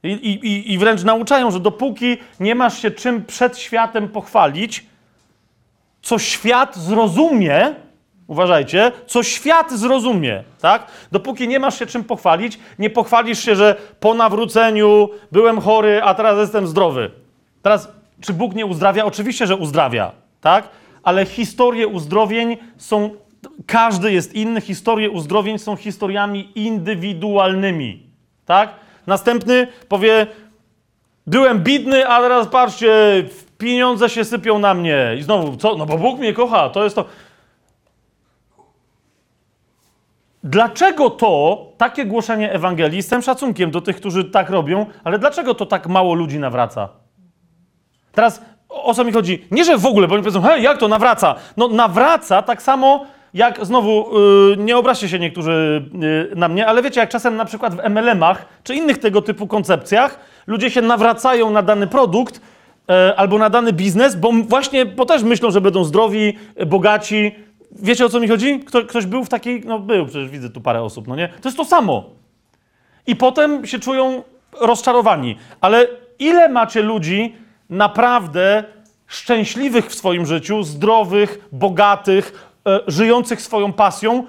I, 0.03 0.07
i, 0.11 0.73
i- 0.73 0.77
wręcz 0.77 1.03
nauczają, 1.03 1.51
że 1.51 1.59
dopóki 1.59 2.17
nie 2.39 2.55
masz 2.55 2.81
się 2.81 2.91
czym 2.91 3.25
przed 3.25 3.57
światem 3.57 4.09
pochwalić, 4.09 4.85
co 6.01 6.19
świat 6.19 6.75
zrozumie, 6.75 7.75
uważajcie, 8.27 8.91
co 9.07 9.23
świat 9.23 9.71
zrozumie, 9.71 10.43
tak? 10.61 10.87
Dopóki 11.11 11.47
nie 11.47 11.59
masz 11.59 11.79
się 11.79 11.85
czym 11.85 12.03
pochwalić, 12.03 12.59
nie 12.79 12.89
pochwalisz 12.89 13.39
się, 13.45 13.55
że 13.55 13.75
po 13.99 14.13
nawróceniu 14.13 15.09
byłem 15.31 15.61
chory, 15.61 16.01
a 16.03 16.13
teraz 16.13 16.37
jestem 16.39 16.67
zdrowy. 16.67 17.11
Teraz, 17.61 17.89
czy 18.21 18.33
Bóg 18.33 18.55
nie 18.55 18.65
uzdrawia? 18.65 19.05
Oczywiście, 19.05 19.47
że 19.47 19.55
uzdrawia, 19.55 20.11
tak? 20.41 20.69
Ale 21.03 21.25
historie 21.25 21.87
uzdrowień 21.87 22.57
są, 22.77 23.09
każdy 23.65 24.11
jest 24.11 24.33
inny, 24.33 24.61
historie 24.61 25.09
uzdrowień 25.09 25.59
są 25.59 25.75
historiami 25.75 26.51
indywidualnymi, 26.55 28.03
tak? 28.45 28.69
Następny 29.09 29.67
powie, 29.87 30.27
byłem 31.27 31.59
bidny, 31.59 32.07
a 32.07 32.21
teraz 32.21 32.47
patrzcie, 32.47 33.23
pieniądze 33.57 34.09
się 34.09 34.25
sypią 34.25 34.59
na 34.59 34.73
mnie. 34.73 35.15
I 35.17 35.23
znowu, 35.23 35.57
co? 35.57 35.75
No 35.75 35.85
bo 35.85 35.97
Bóg 35.97 36.19
mnie 36.19 36.33
kocha, 36.33 36.69
to 36.69 36.83
jest 36.83 36.95
to. 36.95 37.05
Dlaczego 40.43 41.09
to, 41.09 41.65
takie 41.77 42.05
głoszenie 42.05 42.51
Ewangelii, 42.51 43.03
z 43.03 43.07
tym 43.07 43.21
szacunkiem 43.21 43.71
do 43.71 43.81
tych, 43.81 43.95
którzy 43.95 44.25
tak 44.25 44.49
robią, 44.49 44.85
ale 45.03 45.19
dlaczego 45.19 45.55
to 45.55 45.65
tak 45.65 45.87
mało 45.87 46.13
ludzi 46.13 46.39
nawraca? 46.39 46.89
Teraz 48.11 48.41
o 48.69 48.93
co 48.93 49.03
mi 49.03 49.11
chodzi? 49.11 49.45
Nie, 49.51 49.65
że 49.65 49.77
w 49.77 49.85
ogóle, 49.85 50.07
bo 50.07 50.13
oni 50.13 50.23
powiedzą, 50.23 50.41
hej, 50.41 50.63
jak 50.63 50.77
to 50.77 50.87
nawraca? 50.87 51.35
No 51.57 51.67
nawraca 51.67 52.41
tak 52.41 52.61
samo 52.61 53.05
jak, 53.33 53.65
znowu, 53.65 54.19
yy, 54.49 54.57
nie 54.57 54.77
obraźcie 54.77 55.09
się 55.09 55.19
niektórzy 55.19 55.85
yy, 55.93 56.31
na 56.35 56.47
mnie, 56.47 56.67
ale 56.67 56.81
wiecie, 56.81 56.99
jak 56.99 57.09
czasem 57.09 57.35
na 57.35 57.45
przykład 57.45 57.75
w 57.75 57.79
MLM-ach 57.79 58.45
czy 58.63 58.75
innych 58.75 58.97
tego 58.97 59.21
typu 59.21 59.47
koncepcjach 59.47 60.19
ludzie 60.47 60.71
się 60.71 60.81
nawracają 60.81 61.49
na 61.49 61.61
dany 61.61 61.87
produkt 61.87 62.41
yy, 62.87 63.17
albo 63.17 63.37
na 63.37 63.49
dany 63.49 63.73
biznes, 63.73 64.15
bo 64.15 64.31
właśnie, 64.31 64.85
bo 64.85 65.05
też 65.05 65.23
myślą, 65.23 65.51
że 65.51 65.61
będą 65.61 65.83
zdrowi, 65.83 66.37
yy, 66.55 66.65
bogaci. 66.65 67.35
Wiecie 67.71 68.05
o 68.05 68.09
co 68.09 68.19
mi 68.19 68.27
chodzi? 68.27 68.59
Kto, 68.59 68.85
ktoś 68.85 69.05
był 69.05 69.23
w 69.23 69.29
takiej, 69.29 69.63
no 69.65 69.79
był, 69.79 70.05
przecież 70.05 70.29
widzę 70.29 70.49
tu 70.49 70.61
parę 70.61 70.81
osób, 70.81 71.07
no 71.07 71.15
nie? 71.15 71.27
To 71.27 71.49
jest 71.49 71.57
to 71.57 71.65
samo. 71.65 72.03
I 73.07 73.15
potem 73.15 73.65
się 73.65 73.79
czują 73.79 74.23
rozczarowani. 74.61 75.37
Ale 75.61 75.87
ile 76.19 76.49
macie 76.49 76.81
ludzi 76.81 77.35
naprawdę 77.69 78.63
szczęśliwych 79.07 79.87
w 79.87 79.95
swoim 79.95 80.25
życiu, 80.25 80.63
zdrowych, 80.63 81.39
bogatych, 81.51 82.48
żyjących 82.87 83.41
swoją 83.41 83.73
pasją, 83.73 84.23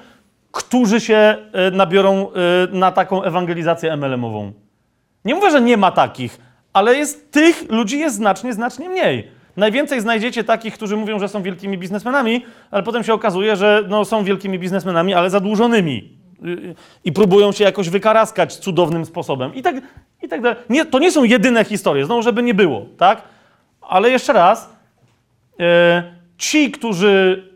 którzy 0.52 1.00
się 1.00 1.36
e, 1.52 1.70
nabiorą 1.70 2.28
e, 2.28 2.32
na 2.72 2.92
taką 2.92 3.22
ewangelizację 3.22 3.92
MLM-ową? 3.92 4.52
Nie 5.24 5.34
mówię, 5.34 5.50
że 5.50 5.60
nie 5.60 5.76
ma 5.76 5.90
takich, 5.90 6.38
ale 6.72 6.94
jest 6.94 7.32
tych 7.32 7.70
ludzi 7.70 7.98
jest 7.98 8.16
znacznie, 8.16 8.52
znacznie 8.52 8.88
mniej. 8.88 9.28
Najwięcej 9.56 10.00
znajdziecie 10.00 10.44
takich, 10.44 10.74
którzy 10.74 10.96
mówią, 10.96 11.18
że 11.18 11.28
są 11.28 11.42
wielkimi 11.42 11.78
biznesmenami, 11.78 12.44
ale 12.70 12.82
potem 12.82 13.04
się 13.04 13.14
okazuje, 13.14 13.56
że 13.56 13.84
no, 13.88 14.04
są 14.04 14.24
wielkimi 14.24 14.58
biznesmenami, 14.58 15.14
ale 15.14 15.30
zadłużonymi. 15.30 16.20
I 17.04 17.12
próbują 17.12 17.52
się 17.52 17.64
jakoś 17.64 17.88
wykaraskać 17.88 18.56
cudownym 18.56 19.04
sposobem. 19.04 19.54
I 19.54 19.62
tak, 19.62 19.76
i 20.22 20.28
tak 20.28 20.40
dalej. 20.40 20.58
Nie, 20.68 20.84
to 20.84 20.98
nie 20.98 21.12
są 21.12 21.24
jedyne 21.24 21.64
historie, 21.64 22.06
znowu, 22.06 22.22
żeby 22.22 22.42
nie 22.42 22.54
było, 22.54 22.86
tak? 22.98 23.22
Ale 23.80 24.10
jeszcze 24.10 24.32
raz, 24.32 24.76
e, 25.60 26.02
ci, 26.38 26.70
którzy 26.70 27.49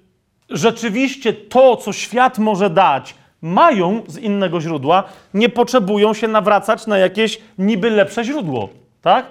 rzeczywiście 0.50 1.32
to, 1.32 1.76
co 1.76 1.92
świat 1.92 2.38
może 2.38 2.70
dać, 2.70 3.14
mają 3.42 4.02
z 4.06 4.18
innego 4.18 4.60
źródła, 4.60 5.04
nie 5.34 5.48
potrzebują 5.48 6.14
się 6.14 6.28
nawracać 6.28 6.86
na 6.86 6.98
jakieś 6.98 7.40
niby 7.58 7.90
lepsze 7.90 8.24
źródło, 8.24 8.68
tak? 9.02 9.26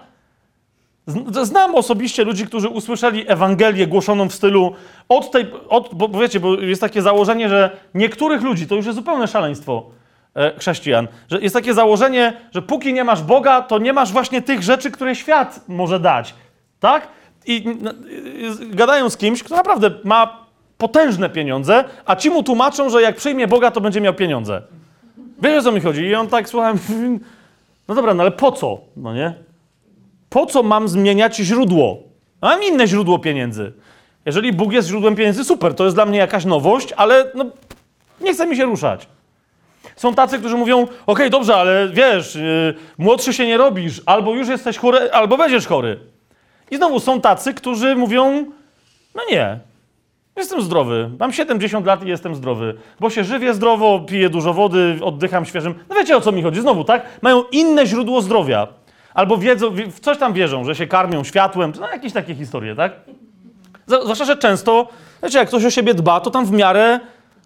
Znam 1.44 1.76
osobiście 1.76 2.24
ludzi, 2.24 2.48
którzy 2.48 2.70
usłyszeli 2.70 3.32
Ewangelię 3.32 3.88
głoszoną 3.88 4.30
w 4.30 4.34
stylu 4.34 4.74
od 5.10 5.32
tej, 5.32 5.46
od, 5.70 5.96
bo 5.96 6.08
wiecie, 6.20 6.40
bo 6.40 6.54
jest 6.54 6.82
takie 6.82 7.02
założenie, 7.02 7.50
że 7.50 7.78
niektórych 7.94 8.42
ludzi, 8.42 8.68
to 8.68 8.76
już 8.76 8.86
jest 8.86 8.96
zupełne 8.96 9.28
szaleństwo 9.28 9.86
e, 10.36 10.54
chrześcijan, 10.60 11.08
że 11.32 11.42
jest 11.42 11.56
takie 11.56 11.74
założenie, 11.74 12.34
że 12.52 12.62
póki 12.62 12.94
nie 12.94 13.04
masz 13.04 13.22
Boga, 13.22 13.62
to 13.62 13.78
nie 13.80 13.94
masz 13.94 14.12
właśnie 14.12 14.42
tych 14.42 14.64
rzeczy, 14.64 14.92
które 14.92 15.16
świat 15.16 15.60
może 15.68 16.00
dać, 16.00 16.36
tak? 16.80 17.08
I 17.46 17.64
n- 17.68 17.88
y, 18.62 18.76
gadają 18.76 19.10
z 19.10 19.18
kimś, 19.18 19.44
kto 19.44 19.56
naprawdę 19.56 19.92
ma 20.04 20.43
potężne 20.84 21.30
pieniądze, 21.30 21.84
a 22.06 22.16
ci 22.16 22.30
mu 22.30 22.44
tłumaczą, 22.44 22.90
że 22.90 23.02
jak 23.02 23.16
przyjmie 23.16 23.48
Boga, 23.48 23.72
to 23.72 23.82
będzie 23.82 24.02
miał 24.02 24.14
pieniądze. 24.14 24.62
Wiesz 25.42 25.60
o 25.60 25.62
co 25.62 25.72
mi 25.72 25.82
chodzi? 25.82 26.02
I 26.02 26.16
on 26.16 26.28
tak, 26.28 26.50
słucham, 26.50 26.80
no 27.88 27.96
dobra, 27.96 28.14
no 28.14 28.24
ale 28.24 28.32
po 28.32 28.52
co, 28.52 28.78
no 28.98 29.14
nie? 29.14 29.34
po 30.30 30.46
co 30.46 30.64
mam 30.64 30.88
zmieniać 30.88 31.36
źródło? 31.36 31.98
Mam 32.42 32.64
inne 32.64 32.88
źródło 32.88 33.20
pieniędzy. 33.20 33.74
Jeżeli 34.26 34.54
Bóg 34.54 34.74
jest 34.74 34.88
źródłem 34.88 35.16
pieniędzy, 35.16 35.44
super, 35.44 35.74
to 35.74 35.84
jest 35.84 35.96
dla 35.96 36.06
mnie 36.06 36.18
jakaś 36.18 36.46
nowość, 36.46 36.94
ale 36.98 37.32
no, 37.36 37.46
nie 38.22 38.34
chce 38.34 38.48
mi 38.48 38.58
się 38.58 38.66
ruszać. 38.66 39.08
Są 39.96 40.14
tacy, 40.14 40.40
którzy 40.40 40.58
mówią, 40.58 40.88
okej, 41.06 41.30
dobrze, 41.30 41.56
ale 41.56 41.90
wiesz, 41.90 42.36
yy, 42.36 42.74
młodszy 42.98 43.34
się 43.34 43.48
nie 43.48 43.58
robisz, 43.58 44.02
albo 44.06 44.36
już 44.36 44.48
jesteś 44.48 44.78
chory, 44.78 45.12
albo 45.12 45.38
będziesz 45.38 45.68
chory. 45.68 46.00
I 46.72 46.78
znowu 46.78 47.00
są 47.00 47.22
tacy, 47.22 47.54
którzy 47.54 47.96
mówią, 47.96 48.46
no 49.16 49.22
nie, 49.32 49.60
jestem 50.36 50.62
zdrowy, 50.62 51.10
mam 51.20 51.34
70 51.34 51.86
lat 51.86 52.06
i 52.06 52.08
jestem 52.08 52.36
zdrowy, 52.36 52.78
bo 53.00 53.10
się 53.10 53.24
żywię 53.24 53.54
zdrowo, 53.54 54.00
piję 54.00 54.30
dużo 54.30 54.54
wody, 54.54 55.00
oddycham 55.02 55.46
świeżym. 55.46 55.76
No 55.90 55.96
wiecie 55.96 56.18
o 56.18 56.22
co 56.22 56.32
mi 56.32 56.44
chodzi, 56.44 56.62
znowu, 56.62 56.84
tak? 56.84 57.06
Mają 57.22 57.44
inne 57.52 57.86
źródło 57.86 58.22
zdrowia. 58.22 58.68
Albo 59.14 59.38
wiedzą, 59.38 59.72
w 59.92 60.00
coś 60.00 60.18
tam 60.18 60.34
wierzą, 60.34 60.64
że 60.64 60.76
się 60.76 60.88
karmią 60.88 61.24
światłem, 61.24 61.74
no 61.80 61.88
jakieś 61.90 62.14
takie 62.14 62.36
historie, 62.36 62.76
tak? 62.76 62.94
Zwłaszcza, 63.88 64.26
że 64.26 64.38
często, 64.38 64.88
wiecie, 65.24 65.38
jak 65.40 65.48
ktoś 65.48 65.66
o 65.66 65.72
siebie 65.72 65.94
dba, 65.94 66.20
to 66.20 66.32
tam 66.32 66.46
w 66.46 66.52
miarę 66.52 67.00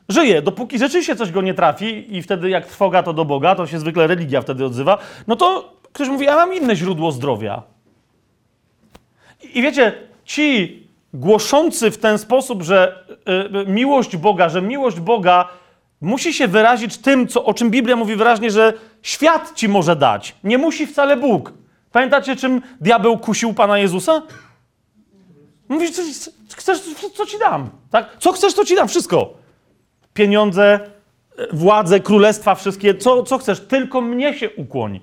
żyje. 0.10 0.42
Dopóki 0.42 0.80
rzeczywiście 0.80 1.16
coś 1.16 1.32
go 1.32 1.42
nie 1.42 1.54
trafi 1.54 2.16
i 2.16 2.22
wtedy 2.22 2.50
jak 2.50 2.66
trwoga 2.66 3.04
to 3.04 3.14
do 3.14 3.26
Boga, 3.26 3.56
to 3.56 3.68
się 3.68 3.80
zwykle 3.80 4.08
religia 4.08 4.42
wtedy 4.42 4.66
odzywa, 4.66 4.98
no 5.28 5.36
to 5.36 5.74
ktoś 5.94 6.10
mówi, 6.10 6.26
ja 6.26 6.36
mam 6.36 6.54
inne 6.54 6.76
źródło 6.76 7.12
zdrowia. 7.12 7.64
I, 9.44 9.60
i 9.60 9.62
wiecie, 9.62 9.94
ci 10.26 10.87
głoszący 11.18 11.92
w 11.92 11.98
ten 11.98 12.18
sposób, 12.18 12.64
że 12.64 13.06
y, 13.66 13.72
miłość 13.72 14.18
Boga, 14.18 14.50
że 14.50 14.62
miłość 14.62 15.00
Boga 15.00 15.48
musi 16.02 16.34
się 16.34 16.48
wyrazić 16.48 16.98
tym, 16.98 17.28
co, 17.28 17.46
o 17.46 17.54
czym 17.54 17.70
Biblia 17.70 17.96
mówi 17.96 18.16
wyraźnie, 18.16 18.52
że 18.52 18.74
świat 19.02 19.52
ci 19.56 19.70
może 19.70 19.96
dać. 19.96 20.36
Nie 20.44 20.58
musi 20.58 20.88
wcale 20.88 21.18
Bóg. 21.18 21.54
Pamiętacie, 21.92 22.36
czym 22.36 22.62
diabeł 22.82 23.18
kusił 23.18 23.54
Pana 23.54 23.78
Jezusa? 23.78 24.22
Mówi, 25.70 25.92
co, 25.92 26.02
chcesz, 26.56 26.80
co, 27.16 27.26
ci 27.26 27.40
dam? 27.40 27.70
Tak? 27.92 28.18
Co 28.20 28.32
chcesz, 28.32 28.54
to 28.54 28.66
ci 28.66 28.76
dam. 28.76 28.88
Wszystko. 28.88 29.34
Pieniądze, 30.14 30.80
e, 31.38 31.48
władze, 31.54 32.00
królestwa, 32.00 32.56
wszystkie. 32.56 32.96
Co, 32.96 33.24
co 33.24 33.38
chcesz? 33.38 33.60
Tylko 33.60 34.02
mnie 34.02 34.34
się 34.34 34.50
ukłoń. 34.50 35.00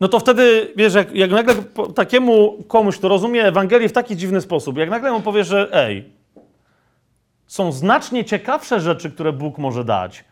No 0.00 0.08
to 0.08 0.20
wtedy, 0.20 0.72
wiesz, 0.76 0.94
jak, 0.94 1.14
jak 1.14 1.30
nagle 1.30 1.54
takiemu 1.94 2.64
komuś, 2.68 2.98
kto 2.98 3.08
rozumie 3.08 3.44
Ewangelię 3.44 3.88
w 3.88 3.92
taki 3.92 4.16
dziwny 4.16 4.40
sposób, 4.40 4.78
jak 4.78 4.90
nagle 4.90 5.12
mu 5.12 5.20
powiesz, 5.20 5.46
że 5.46 5.68
ej, 5.72 6.04
są 7.46 7.72
znacznie 7.72 8.24
ciekawsze 8.24 8.80
rzeczy, 8.80 9.10
które 9.10 9.32
Bóg 9.32 9.58
może 9.58 9.84
dać, 9.84 10.24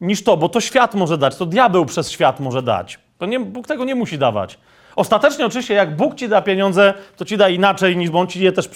niż 0.00 0.24
to, 0.24 0.36
bo 0.36 0.48
to 0.48 0.60
świat 0.60 0.94
może 0.94 1.18
dać, 1.18 1.36
to 1.36 1.46
diabeł 1.46 1.86
przez 1.86 2.10
świat 2.10 2.40
może 2.40 2.62
dać. 2.62 2.98
To 3.18 3.26
nie, 3.26 3.40
Bóg 3.40 3.66
tego 3.66 3.84
nie 3.84 3.94
musi 3.94 4.18
dawać. 4.18 4.58
Ostatecznie 4.96 5.46
oczywiście, 5.46 5.74
jak 5.74 5.96
Bóg 5.96 6.14
ci 6.14 6.28
da 6.28 6.42
pieniądze, 6.42 6.94
to 7.16 7.24
ci 7.24 7.36
da 7.36 7.48
inaczej, 7.48 7.96
niż 7.96 8.10
bo 8.10 8.20
on 8.20 8.26
ci, 8.26 8.40
je 8.40 8.52
też, 8.52 8.70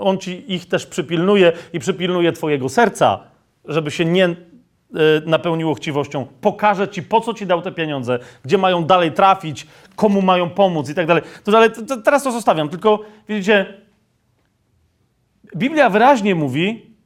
on 0.00 0.18
ci 0.18 0.54
ich 0.54 0.68
też 0.68 0.86
przypilnuje 0.86 1.52
i 1.72 1.78
przypilnuje 1.78 2.32
twojego 2.32 2.68
serca, 2.68 3.20
żeby 3.64 3.90
się 3.90 4.04
nie 4.04 4.36
napełniło 5.26 5.74
chciwością. 5.74 6.26
Pokaże 6.40 6.88
ci, 6.88 7.02
po 7.02 7.20
co 7.20 7.34
ci 7.34 7.46
dał 7.46 7.62
te 7.62 7.72
pieniądze, 7.72 8.18
gdzie 8.44 8.58
mają 8.58 8.84
dalej 8.84 9.12
trafić, 9.12 9.66
komu 9.96 10.22
mają 10.22 10.50
pomóc 10.50 10.90
i 10.90 10.94
tak 10.94 11.06
dalej. 11.06 11.22
To, 11.44 11.56
ale 11.56 11.70
to, 11.70 11.96
teraz 11.96 12.22
to 12.22 12.32
zostawiam, 12.32 12.68
tylko 12.68 13.00
widzicie, 13.28 13.82
Biblia 15.56 15.90
wyraźnie 15.90 16.34
mówi, 16.34 16.96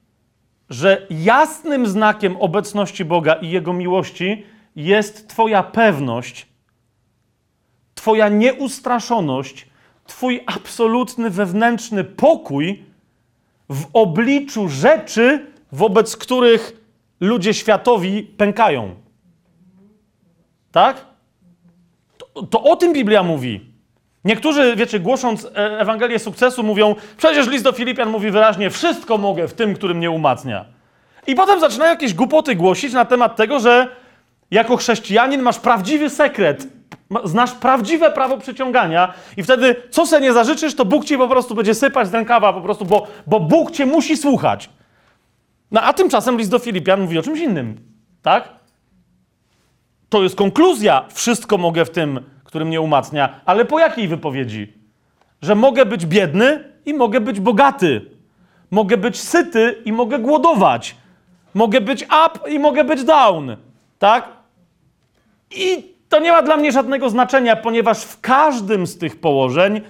że 0.71 1.07
jasnym 1.11 1.87
znakiem 1.87 2.37
obecności 2.37 3.05
Boga 3.05 3.35
i 3.35 3.51
Jego 3.51 3.73
miłości 3.73 4.47
jest 4.77 5.29
Twoja 5.29 5.63
pewność, 5.63 6.47
Twoja 7.95 8.29
nieustraszoność, 8.29 9.67
Twój 10.07 10.41
absolutny 10.47 11.31
wewnętrzny 11.31 12.05
pokój 12.05 12.85
w 13.71 13.87
obliczu 13.93 14.69
rzeczy, 14.69 15.47
wobec 15.73 16.17
których 16.17 16.86
ludzie 17.21 17.55
światowi 17.55 18.23
pękają. 18.23 18.95
Tak? 20.73 20.97
To, 22.19 22.43
to 22.43 22.63
o 22.63 22.77
tym 22.77 22.93
Biblia 22.93 23.23
mówi. 23.23 23.77
Niektórzy, 24.25 24.77
wiecie, 24.77 25.01
głosząc 25.01 25.45
e, 25.45 25.81
Ewangelię 25.81 26.19
sukcesu, 26.19 26.63
mówią, 26.63 26.95
przecież 27.17 27.49
list 27.49 27.65
do 27.65 27.73
Filipian 27.73 28.09
mówi 28.09 28.31
wyraźnie, 28.31 28.71
wszystko 28.71 29.19
mogę 29.19 29.49
w 29.49 29.55
tym, 29.55 29.75
który 29.75 29.95
mnie 29.95 30.11
umacnia. 30.11 30.65
I 31.27 31.35
potem 31.35 31.61
zaczynają 31.61 31.91
jakieś 31.91 32.15
głupoty 32.15 32.55
głosić 32.55 32.93
na 32.93 33.05
temat 33.05 33.37
tego, 33.37 33.61
że 33.61 33.89
jako 34.51 34.77
chrześcijanin 34.77 35.43
masz 35.43 35.59
prawdziwy 35.59 36.11
sekret, 36.11 36.67
znasz 37.25 37.53
prawdziwe 37.53 38.11
prawo 38.11 38.39
przyciągania 38.39 39.15
i 39.37 39.43
wtedy, 39.43 39.77
co 39.91 40.07
se 40.07 40.21
nie 40.21 40.33
zażyczysz, 40.33 40.75
to 40.75 40.85
Bóg 40.85 41.05
ci 41.05 41.19
po 41.19 41.29
prostu 41.29 41.55
będzie 41.55 41.75
sypać 41.75 42.09
z 42.09 42.15
rękawa 42.15 42.53
po 42.53 42.61
prostu, 42.61 42.85
bo, 42.85 43.07
bo 43.27 43.41
Bóg 43.41 43.71
cię 43.71 43.87
musi 43.87 44.17
słuchać. 44.17 44.71
No 45.71 45.83
a 45.83 45.93
tymczasem 45.93 46.39
list 46.39 46.51
do 46.51 46.59
Filipian 46.59 47.01
mówi 47.01 47.19
o 47.19 47.23
czymś 47.23 47.41
innym, 47.41 47.81
tak? 48.23 48.49
To 50.09 50.23
jest 50.23 50.37
konkluzja. 50.37 51.05
Wszystko 51.13 51.59
mogę 51.59 51.85
w 51.85 51.91
tym, 51.91 52.21
który 52.45 52.65
mnie 52.65 52.81
umacnia. 52.81 53.41
Ale 53.45 53.65
po 53.65 53.79
jakiej 53.79 54.09
wypowiedzi? 54.09 54.73
Że 55.43 55.55
mogę 55.55 55.87
być 55.87 56.07
biedny 56.07 56.65
i 56.87 56.95
mogę 56.95 57.21
być 57.21 57.41
bogaty. 57.41 58.11
Mogę 58.71 58.97
być 58.97 59.21
syty 59.21 59.83
i 59.85 59.93
mogę 59.93 60.19
głodować. 60.19 60.97
Mogę 61.55 61.81
być 61.81 62.03
up 62.03 62.51
i 62.51 62.59
mogę 62.59 62.85
być 62.85 63.05
down. 63.05 63.57
Tak? 63.99 64.29
I 65.51 65.95
to 66.09 66.21
nie 66.21 66.33
ma 66.33 66.43
dla 66.43 66.57
mnie 66.57 66.73
żadnego 66.73 67.11
znaczenia, 67.11 67.57
ponieważ 67.57 68.03
w 68.03 68.21
każdym 68.21 68.87
z 68.87 68.99
tych 68.99 69.21
położeń 69.21 69.81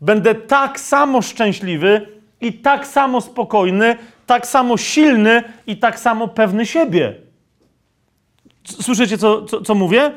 będę 0.00 0.34
tak 0.34 0.80
samo 0.80 1.22
szczęśliwy 1.22 2.06
i 2.40 2.52
tak 2.52 2.86
samo 2.86 3.20
spokojny, 3.20 3.96
tak 4.26 4.46
samo 4.46 4.76
silny 4.76 5.42
i 5.66 5.76
tak 5.76 6.00
samo 6.00 6.28
pewny 6.28 6.66
siebie. 6.66 7.14
Słyszycie, 8.64 9.18
co, 9.18 9.42
co, 9.42 9.60
co 9.60 9.74
mówię? 9.74 10.12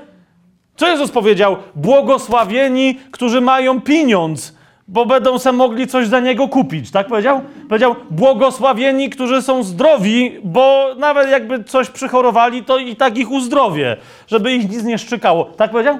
Co 0.75 0.87
Jezus 0.87 1.11
powiedział? 1.11 1.57
Błogosławieni, 1.75 2.99
którzy 3.11 3.41
mają 3.41 3.81
pieniądz, 3.81 4.55
bo 4.87 5.05
będą 5.05 5.39
se 5.39 5.51
mogli 5.51 5.87
coś 5.87 6.07
za 6.07 6.19
niego 6.19 6.47
kupić. 6.47 6.91
Tak 6.91 7.07
powiedział? 7.07 7.41
Powiedział, 7.69 7.95
błogosławieni, 8.09 9.09
którzy 9.09 9.41
są 9.41 9.63
zdrowi, 9.63 10.39
bo 10.43 10.95
nawet 10.97 11.29
jakby 11.29 11.63
coś 11.63 11.89
przychorowali, 11.89 12.63
to 12.63 12.77
i 12.77 12.95
tak 12.95 13.17
ich 13.17 13.31
uzdrowię, 13.31 13.97
żeby 14.27 14.53
ich 14.53 14.69
nic 14.69 14.83
nie 14.83 14.97
szczykało. 14.97 15.45
Tak 15.45 15.71
powiedział? 15.71 15.99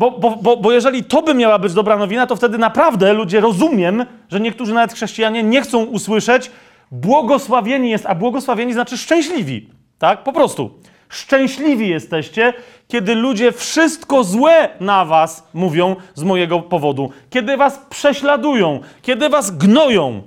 Bo, 0.00 0.10
bo, 0.10 0.36
bo, 0.36 0.56
bo 0.56 0.72
jeżeli 0.72 1.04
to 1.04 1.22
by 1.22 1.34
miała 1.34 1.58
być 1.58 1.74
dobra 1.74 1.96
nowina, 1.96 2.26
to 2.26 2.36
wtedy 2.36 2.58
naprawdę 2.58 3.12
ludzie 3.12 3.40
rozumiem, 3.40 4.06
że 4.28 4.40
niektórzy 4.40 4.74
nawet 4.74 4.92
chrześcijanie 4.92 5.42
nie 5.42 5.62
chcą 5.62 5.84
usłyszeć 5.84 6.50
błogosławieni 6.90 7.90
jest, 7.90 8.06
a 8.06 8.14
błogosławieni 8.14 8.72
znaczy 8.72 8.98
szczęśliwi. 8.98 9.70
Tak? 9.98 10.22
Po 10.24 10.32
prostu. 10.32 10.80
Szczęśliwi 11.08 11.88
jesteście, 11.88 12.52
kiedy 12.88 13.14
ludzie 13.14 13.52
wszystko 13.52 14.24
złe 14.24 14.68
na 14.80 15.04
was 15.04 15.48
mówią 15.54 15.96
z 16.14 16.22
mojego 16.22 16.60
powodu. 16.60 17.10
Kiedy 17.30 17.56
was 17.56 17.80
prześladują, 17.90 18.80
kiedy 19.02 19.28
was 19.28 19.56
gnoją. 19.56 20.22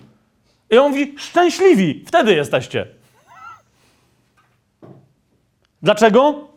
I 0.70 0.78
on 0.78 0.92
mówi, 0.92 1.14
szczęśliwi, 1.18 2.04
wtedy 2.08 2.34
jesteście. 2.34 2.88
Dlaczego? 5.82 6.48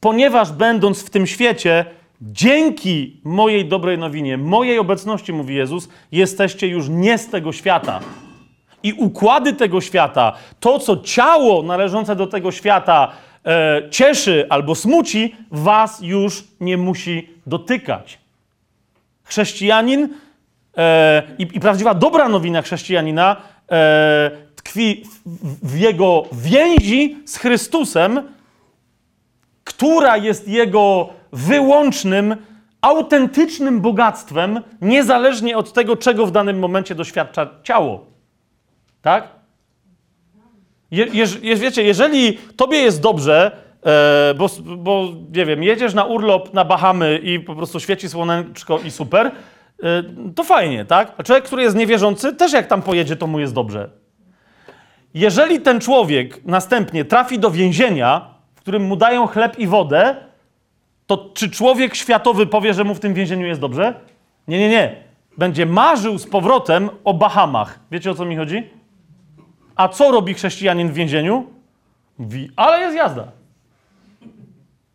Ponieważ 0.00 0.52
będąc 0.52 1.02
w 1.02 1.10
tym 1.10 1.26
świecie, 1.26 1.97
dzięki 2.20 3.20
mojej 3.24 3.64
dobrej 3.68 3.98
nowinie, 3.98 4.38
mojej 4.38 4.78
obecności, 4.78 5.32
mówi 5.32 5.54
Jezus, 5.54 5.88
jesteście 6.12 6.68
już 6.68 6.88
nie 6.88 7.18
z 7.18 7.28
tego 7.28 7.52
świata. 7.52 8.00
I 8.82 8.92
układy 8.92 9.52
tego 9.52 9.80
świata, 9.80 10.32
to 10.60 10.78
co 10.78 10.96
ciało 10.96 11.62
należące 11.62 12.16
do 12.16 12.26
tego 12.26 12.52
świata 12.52 13.12
e, 13.46 13.82
cieszy 13.90 14.46
albo 14.48 14.74
smuci, 14.74 15.36
was 15.50 16.00
już 16.02 16.44
nie 16.60 16.76
musi 16.76 17.28
dotykać. 17.46 18.18
Chrześcijanin 19.24 20.08
e, 20.76 21.22
i, 21.38 21.42
i 21.42 21.60
prawdziwa 21.60 21.94
dobra 21.94 22.28
nowina 22.28 22.62
chrześcijanina 22.62 23.36
e, 23.70 24.30
tkwi 24.56 25.02
w, 25.26 25.70
w 25.72 25.78
jego 25.78 26.24
więzi 26.32 27.16
z 27.24 27.36
Chrystusem, 27.36 28.22
która 29.64 30.16
jest 30.16 30.48
jego 30.48 31.17
wyłącznym, 31.32 32.36
autentycznym 32.80 33.80
bogactwem, 33.80 34.60
niezależnie 34.80 35.56
od 35.56 35.72
tego, 35.72 35.96
czego 35.96 36.26
w 36.26 36.30
danym 36.30 36.58
momencie 36.58 36.94
doświadcza 36.94 37.48
ciało. 37.62 38.06
Tak? 39.02 39.28
Je, 40.90 41.06
wiecie, 41.56 41.82
jeżeli 41.82 42.38
tobie 42.56 42.78
jest 42.78 43.02
dobrze, 43.02 43.56
e, 43.86 44.34
bo, 44.34 44.48
bo 44.76 45.08
nie 45.34 45.46
wiem, 45.46 45.62
jedziesz 45.62 45.94
na 45.94 46.04
urlop 46.04 46.54
na 46.54 46.64
Bahamy 46.64 47.20
i 47.22 47.40
po 47.40 47.54
prostu 47.54 47.80
świeci 47.80 48.08
słoneczko 48.08 48.78
i 48.84 48.90
super, 48.90 49.26
e, 49.26 49.32
to 50.34 50.44
fajnie, 50.44 50.84
tak? 50.84 51.12
A 51.18 51.22
człowiek, 51.22 51.44
który 51.44 51.62
jest 51.62 51.76
niewierzący, 51.76 52.32
też 52.32 52.52
jak 52.52 52.66
tam 52.66 52.82
pojedzie, 52.82 53.16
to 53.16 53.26
mu 53.26 53.40
jest 53.40 53.54
dobrze. 53.54 53.90
Jeżeli 55.14 55.60
ten 55.60 55.80
człowiek 55.80 56.44
następnie 56.44 57.04
trafi 57.04 57.38
do 57.38 57.50
więzienia, 57.50 58.34
w 58.54 58.60
którym 58.60 58.82
mu 58.82 58.96
dają 58.96 59.26
chleb 59.26 59.58
i 59.58 59.66
wodę, 59.66 60.16
to 61.08 61.30
czy 61.34 61.50
człowiek 61.50 61.94
światowy 61.94 62.46
powie, 62.46 62.74
że 62.74 62.84
mu 62.84 62.94
w 62.94 63.00
tym 63.00 63.14
więzieniu 63.14 63.46
jest 63.46 63.60
dobrze? 63.60 63.94
Nie, 64.48 64.58
nie, 64.58 64.68
nie. 64.68 64.96
Będzie 65.38 65.66
marzył 65.66 66.18
z 66.18 66.26
powrotem 66.26 66.90
o 67.04 67.14
Bahamach. 67.14 67.78
Wiecie 67.90 68.10
o 68.10 68.14
co 68.14 68.24
mi 68.24 68.36
chodzi? 68.36 68.70
A 69.76 69.88
co 69.88 70.10
robi 70.10 70.34
chrześcijanin 70.34 70.88
w 70.88 70.94
więzieniu? 70.94 71.46
Mówi, 72.18 72.50
ale 72.56 72.80
jest 72.80 72.96
jazda. 72.96 73.24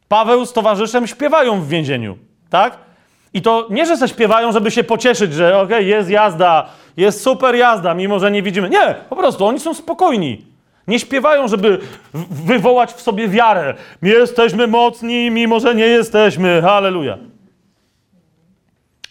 Paweł 0.08 0.46
z 0.46 0.54
towarzyszem 0.54 1.08
śpiewają 1.08 1.62
w 1.62 1.68
więzieniu, 1.68 2.18
tak? 2.50 2.78
I 3.34 3.42
to 3.42 3.68
nie, 3.70 3.86
że 3.86 3.98
se 3.98 4.08
śpiewają, 4.08 4.52
żeby 4.52 4.72
się 4.72 4.84
pocieszyć, 4.84 5.34
że 5.34 5.60
okej, 5.62 5.88
jest 5.88 6.10
jazda, 6.10 6.70
jest 6.98 7.22
super 7.22 7.56
jazda, 7.56 7.94
mimo 7.94 8.20
że 8.20 8.32
nie 8.32 8.44
widzimy. 8.44 8.70
Nie, 8.70 8.96
po 9.10 9.16
prostu 9.16 9.46
oni 9.46 9.60
są 9.60 9.74
spokojni. 9.74 10.53
Nie 10.88 11.00
śpiewają, 11.00 11.48
żeby 11.48 11.80
wywołać 12.30 12.94
w 12.94 13.02
sobie 13.02 13.28
wiarę. 13.28 13.74
Jesteśmy 14.02 14.68
mocni, 14.68 15.32
mimo 15.32 15.60
że 15.60 15.76
nie 15.76 15.88
jesteśmy. 15.88 16.62
Halleluja. 16.62 17.18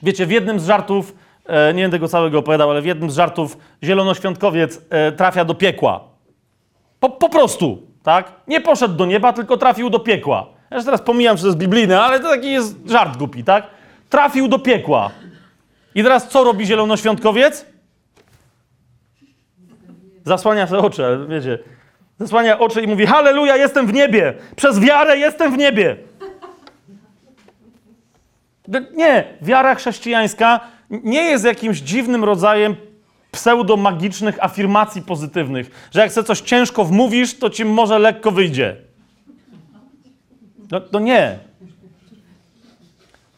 Wiecie, 0.02 0.26
w 0.26 0.30
jednym 0.30 0.60
z 0.60 0.66
żartów, 0.66 1.14
e, 1.46 1.74
nie 1.74 1.82
będę 1.82 1.98
go 1.98 2.08
całego 2.08 2.38
opowiadał, 2.38 2.70
ale 2.70 2.82
w 2.82 2.86
jednym 2.86 3.10
z 3.10 3.14
żartów 3.14 3.58
zielonoświątkowiec 3.84 4.80
e, 4.90 5.12
trafia 5.12 5.44
do 5.44 5.54
piekła. 5.54 6.00
Po, 7.00 7.10
po 7.10 7.28
prostu, 7.28 7.82
tak? 8.02 8.32
Nie 8.48 8.60
poszedł 8.60 8.94
do 8.94 9.06
nieba, 9.06 9.32
tylko 9.32 9.56
trafił 9.56 9.90
do 9.90 9.98
piekła. 9.98 10.46
Ja 10.70 10.76
już 10.76 10.84
teraz 10.84 11.02
pomijam, 11.02 11.36
że 11.36 11.42
to 11.42 11.46
jest 11.46 11.58
biblijne, 11.58 12.00
ale 12.00 12.20
to 12.20 12.28
taki 12.28 12.52
jest 12.52 12.76
żart 12.86 13.16
głupi, 13.16 13.44
tak? 13.44 13.66
Trafił 14.10 14.48
do 14.48 14.58
piekła. 14.58 15.10
I 15.94 16.02
teraz 16.02 16.28
co 16.28 16.44
robi 16.44 16.66
zielonoświątkowiec? 16.66 17.66
Zasłania 20.24 20.66
sobie 20.66 20.80
oczy, 20.80 21.26
wiecie. 21.28 21.58
Zasłania 22.18 22.58
oczy 22.58 22.82
i 22.82 22.86
mówi: 22.86 23.06
Halleluja, 23.06 23.56
jestem 23.56 23.86
w 23.86 23.92
niebie! 23.92 24.34
Przez 24.56 24.80
wiarę 24.80 25.18
jestem 25.18 25.52
w 25.52 25.58
niebie! 25.58 25.96
Nie, 28.96 29.24
wiara 29.42 29.74
chrześcijańska 29.74 30.60
nie 30.90 31.22
jest 31.22 31.44
jakimś 31.44 31.78
dziwnym 31.78 32.24
rodzajem 32.24 32.76
pseudomagicznych 33.30 34.44
afirmacji 34.44 35.02
pozytywnych, 35.02 35.88
że 35.94 36.00
jak 36.00 36.12
sobie 36.12 36.26
coś 36.26 36.40
ciężko 36.40 36.84
wmówisz, 36.84 37.38
to 37.38 37.50
ci 37.50 37.64
może 37.64 37.98
lekko 37.98 38.30
wyjdzie. 38.30 38.76
No, 40.70 40.80
to 40.80 41.00
nie. 41.00 41.38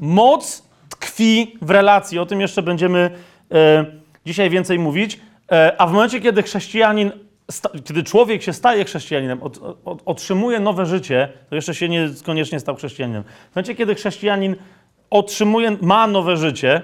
Moc 0.01 0.63
tkwi 0.89 1.59
w 1.63 1.71
relacji. 1.71 2.19
O 2.19 2.27
tym 2.27 2.41
jeszcze 2.41 2.63
będziemy 2.63 3.11
e, 3.53 3.85
dzisiaj 4.27 4.51
więcej 4.51 4.79
mówić. 4.79 5.21
E, 5.53 5.81
a 5.81 5.87
w 5.87 5.93
momencie, 5.93 6.21
kiedy 6.21 6.43
chrześcijanin, 6.43 7.13
kiedy 7.85 8.03
człowiek 8.03 8.43
się 8.43 8.53
staje 8.53 8.85
chrześcijaninem, 8.85 9.41
otrzymuje 10.05 10.61
nowe 10.61 10.87
życie, 10.87 11.29
to 11.51 11.55
jeszcze 11.55 11.75
się 11.75 11.89
nie 11.89 12.09
koniecznie 12.25 12.61
stał 12.61 12.77
chrześcijaninem. 12.77 13.23
W 13.53 13.57
momencie, 13.57 13.75
kiedy 13.75 13.95
chrześcijanin 13.95 14.57
otrzymuje, 15.11 15.77
ma 15.81 16.07
nowe 16.07 16.37
życie, 16.37 16.83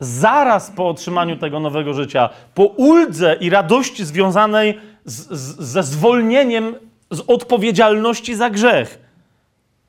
zaraz 0.00 0.70
po 0.70 0.88
otrzymaniu 0.88 1.36
tego 1.36 1.60
nowego 1.60 1.94
życia, 1.94 2.30
po 2.54 2.64
uldze 2.64 3.36
i 3.40 3.50
radości 3.50 4.04
związanej 4.04 4.78
z, 5.04 5.40
z, 5.40 5.60
ze 5.60 5.82
zwolnieniem 5.82 6.74
z 7.10 7.20
odpowiedzialności 7.26 8.34
za 8.34 8.50
grzech, 8.50 8.98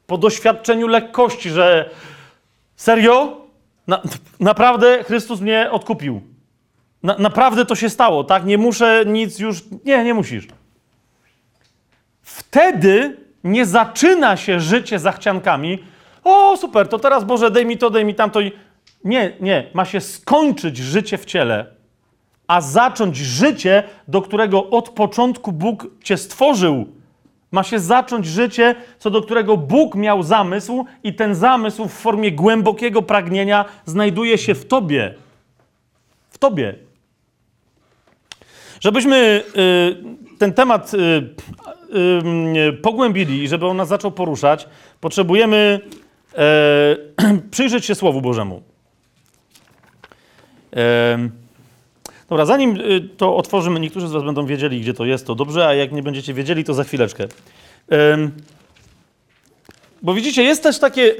po 0.07 0.17
doświadczeniu 0.17 0.87
lekkości, 0.87 1.49
że 1.49 1.89
serio? 2.75 3.37
Na, 3.87 4.01
naprawdę 4.39 5.03
Chrystus 5.03 5.41
mnie 5.41 5.71
odkupił. 5.71 6.32
Na, 7.03 7.17
naprawdę 7.17 7.65
to 7.65 7.75
się 7.75 7.89
stało, 7.89 8.23
tak? 8.23 8.45
Nie 8.45 8.57
muszę 8.57 9.03
nic 9.05 9.39
już. 9.39 9.63
Nie, 9.85 10.03
nie 10.03 10.13
musisz. 10.13 10.47
Wtedy 12.21 13.17
nie 13.43 13.65
zaczyna 13.65 14.37
się 14.37 14.59
życie 14.59 14.99
zachciankami. 14.99 15.79
O, 16.23 16.57
super, 16.57 16.87
to 16.87 16.99
teraz 16.99 17.23
Boże, 17.23 17.51
daj 17.51 17.65
mi 17.65 17.77
to, 17.77 17.89
daj 17.89 18.05
mi 18.05 18.15
tamto. 18.15 18.39
Nie, 19.03 19.33
nie. 19.39 19.69
Ma 19.73 19.85
się 19.85 20.01
skończyć 20.01 20.77
życie 20.77 21.17
w 21.17 21.25
ciele, 21.25 21.65
a 22.47 22.61
zacząć 22.61 23.17
życie, 23.17 23.83
do 24.07 24.21
którego 24.21 24.69
od 24.69 24.89
początku 24.89 25.51
Bóg 25.51 25.87
cię 26.03 26.17
stworzył. 26.17 26.85
Ma 27.51 27.63
się 27.63 27.79
zacząć 27.79 28.25
życie, 28.25 28.75
co 28.99 29.09
do 29.09 29.21
którego 29.21 29.57
Bóg 29.57 29.95
miał 29.95 30.23
zamysł, 30.23 30.85
i 31.03 31.13
ten 31.13 31.35
zamysł 31.35 31.87
w 31.87 31.93
formie 31.93 32.31
głębokiego 32.31 33.01
pragnienia 33.01 33.65
znajduje 33.85 34.37
się 34.37 34.55
w 34.55 34.65
tobie. 34.65 35.15
W 36.29 36.37
tobie. 36.37 36.75
Żebyśmy 38.83 39.43
y, 39.57 40.37
ten 40.37 40.53
temat 40.53 40.93
y, 40.93 40.97
y, 42.67 42.73
pogłębili 42.73 43.43
i 43.43 43.47
żeby 43.47 43.67
on 43.67 43.77
nas 43.77 43.87
zaczął 43.87 44.11
poruszać, 44.11 44.67
potrzebujemy 45.01 45.79
e, 46.35 46.95
przyjrzeć 47.51 47.85
się 47.85 47.95
Słowu 47.95 48.21
Bożemu. 48.21 48.61
Em, 50.71 51.31
Dobra, 52.29 52.45
zanim 52.45 52.77
to 53.17 53.37
otworzymy, 53.37 53.79
niektórzy 53.79 54.07
z 54.07 54.11
Was 54.11 54.23
będą 54.23 54.45
wiedzieli, 54.45 54.81
gdzie 54.81 54.93
to 54.93 55.05
jest, 55.05 55.27
to 55.27 55.35
dobrze, 55.35 55.67
a 55.67 55.73
jak 55.73 55.91
nie 55.91 56.03
będziecie 56.03 56.33
wiedzieli, 56.33 56.63
to 56.63 56.73
za 56.73 56.83
chwileczkę. 56.83 57.27
Bo 60.01 60.13
widzicie, 60.13 60.43
jest 60.43 60.63
też 60.63 60.79
takie. 60.79 61.15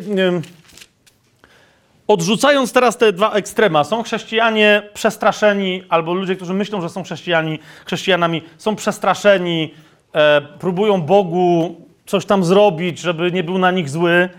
Odrzucając 2.07 2.73
teraz 2.73 2.97
te 2.97 3.13
dwa 3.13 3.31
ekstrema, 3.31 3.83
są 3.83 4.03
chrześcijanie 4.03 4.89
przestraszeni, 4.93 5.83
albo 5.89 6.13
ludzie, 6.13 6.35
którzy 6.35 6.53
myślą, 6.53 6.81
że 6.81 6.89
są 6.89 7.03
chrześcijani, 7.03 7.59
chrześcijanami, 7.85 8.41
są 8.57 8.75
przestraszeni, 8.75 9.73
e, 10.13 10.41
próbują 10.41 11.01
Bogu 11.01 11.75
coś 12.05 12.25
tam 12.25 12.43
zrobić, 12.43 12.99
żeby 12.99 13.31
nie 13.31 13.43
był 13.43 13.57
na 13.57 13.71
nich 13.71 13.89
zły. 13.89 14.29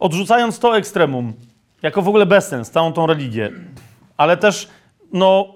Odrzucając 0.00 0.58
to 0.58 0.76
ekstremum, 0.76 1.32
jako 1.82 2.02
w 2.02 2.08
ogóle 2.08 2.26
bezsens, 2.26 2.70
całą 2.70 2.92
tą 2.92 3.06
religię, 3.06 3.50
ale 4.16 4.36
też, 4.36 4.68
no, 5.12 5.54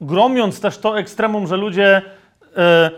gromiąc 0.00 0.60
też 0.60 0.78
to 0.78 0.98
ekstremum, 0.98 1.46
że 1.46 1.56
ludzie 1.56 2.02
e, 2.56 2.90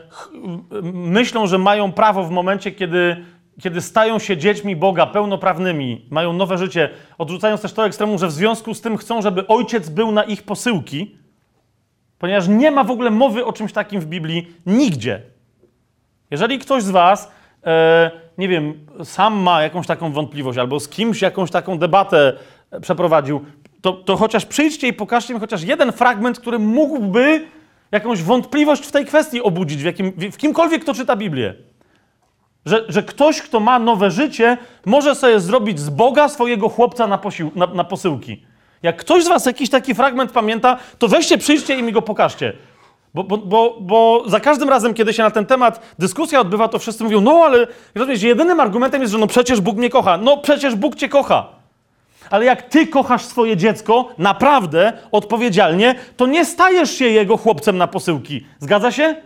myślą, 0.92 1.46
że 1.46 1.58
mają 1.58 1.92
prawo 1.92 2.24
w 2.24 2.30
momencie, 2.30 2.72
kiedy, 2.72 3.24
kiedy 3.60 3.80
stają 3.80 4.18
się 4.18 4.36
dziećmi 4.36 4.76
Boga, 4.76 5.06
pełnoprawnymi, 5.06 6.06
mają 6.10 6.32
nowe 6.32 6.58
życie, 6.58 6.90
odrzucając 7.18 7.60
też 7.60 7.72
to 7.72 7.86
ekstremum, 7.86 8.18
że 8.18 8.26
w 8.26 8.32
związku 8.32 8.74
z 8.74 8.80
tym 8.80 8.96
chcą, 8.96 9.22
żeby 9.22 9.46
ojciec 9.46 9.88
był 9.88 10.12
na 10.12 10.24
ich 10.24 10.42
posyłki, 10.42 11.16
ponieważ 12.18 12.48
nie 12.48 12.70
ma 12.70 12.84
w 12.84 12.90
ogóle 12.90 13.10
mowy 13.10 13.44
o 13.44 13.52
czymś 13.52 13.72
takim 13.72 14.00
w 14.00 14.06
Biblii 14.06 14.46
nigdzie. 14.66 15.22
Jeżeli 16.30 16.58
ktoś 16.58 16.82
z 16.82 16.90
Was, 16.90 17.32
e, 17.66 18.10
nie 18.38 18.48
wiem, 18.48 18.86
sam 19.04 19.34
ma 19.34 19.62
jakąś 19.62 19.86
taką 19.86 20.12
wątpliwość 20.12 20.58
albo 20.58 20.80
z 20.80 20.88
kimś 20.88 21.22
jakąś 21.22 21.50
taką 21.50 21.78
debatę 21.78 22.32
e, 22.70 22.80
przeprowadził, 22.80 23.44
to, 23.80 23.92
to 23.92 24.16
chociaż 24.16 24.46
przyjdźcie 24.46 24.88
i 24.88 24.92
pokażcie 24.92 25.34
mi 25.34 25.40
chociaż 25.40 25.62
jeden 25.62 25.92
fragment, 25.92 26.40
który 26.40 26.58
mógłby 26.58 27.46
jakąś 27.92 28.22
wątpliwość 28.22 28.86
w 28.86 28.92
tej 28.92 29.06
kwestii 29.06 29.42
obudzić, 29.42 29.82
w, 29.82 29.84
jakim, 29.84 30.12
w 30.32 30.36
kimkolwiek, 30.36 30.82
kto 30.82 30.94
czyta 30.94 31.16
Biblię. 31.16 31.54
Że, 32.66 32.84
że 32.88 33.02
ktoś, 33.02 33.42
kto 33.42 33.60
ma 33.60 33.78
nowe 33.78 34.10
życie, 34.10 34.58
może 34.86 35.14
sobie 35.14 35.40
zrobić 35.40 35.80
z 35.80 35.90
Boga 35.90 36.28
swojego 36.28 36.68
chłopca 36.68 37.06
na, 37.06 37.18
posił, 37.18 37.50
na, 37.54 37.66
na 37.66 37.84
posyłki. 37.84 38.42
Jak 38.82 38.96
ktoś 38.96 39.24
z 39.24 39.28
Was 39.28 39.46
jakiś 39.46 39.70
taki 39.70 39.94
fragment 39.94 40.32
pamięta, 40.32 40.76
to 40.98 41.08
weźcie, 41.08 41.38
przyjdźcie 41.38 41.78
i 41.78 41.82
mi 41.82 41.92
go 41.92 42.02
pokażcie. 42.02 42.52
Bo, 43.14 43.24
bo, 43.24 43.38
bo, 43.38 43.76
bo 43.80 44.24
za 44.26 44.40
każdym 44.40 44.68
razem, 44.68 44.94
kiedy 44.94 45.12
się 45.12 45.22
na 45.22 45.30
ten 45.30 45.46
temat 45.46 45.94
dyskusja 45.98 46.40
odbywa, 46.40 46.68
to 46.68 46.78
wszyscy 46.78 47.04
mówią, 47.04 47.20
no 47.20 47.42
ale 47.44 47.66
rozumiesz, 47.94 48.22
jedynym 48.22 48.60
argumentem 48.60 49.00
jest, 49.00 49.12
że 49.12 49.18
no 49.18 49.26
przecież 49.26 49.60
Bóg 49.60 49.76
mnie 49.76 49.90
kocha. 49.90 50.16
No 50.16 50.36
przecież 50.36 50.74
Bóg 50.74 50.96
cię 50.96 51.08
kocha. 51.08 51.48
Ale 52.30 52.44
jak 52.44 52.62
ty 52.62 52.86
kochasz 52.86 53.24
swoje 53.24 53.56
dziecko 53.56 54.08
naprawdę, 54.18 54.92
odpowiedzialnie, 55.12 55.94
to 56.16 56.26
nie 56.26 56.44
stajesz 56.44 56.90
się 56.90 57.04
jego 57.04 57.36
chłopcem 57.36 57.78
na 57.78 57.86
posyłki. 57.86 58.46
Zgadza 58.58 58.90
się? 58.90 59.16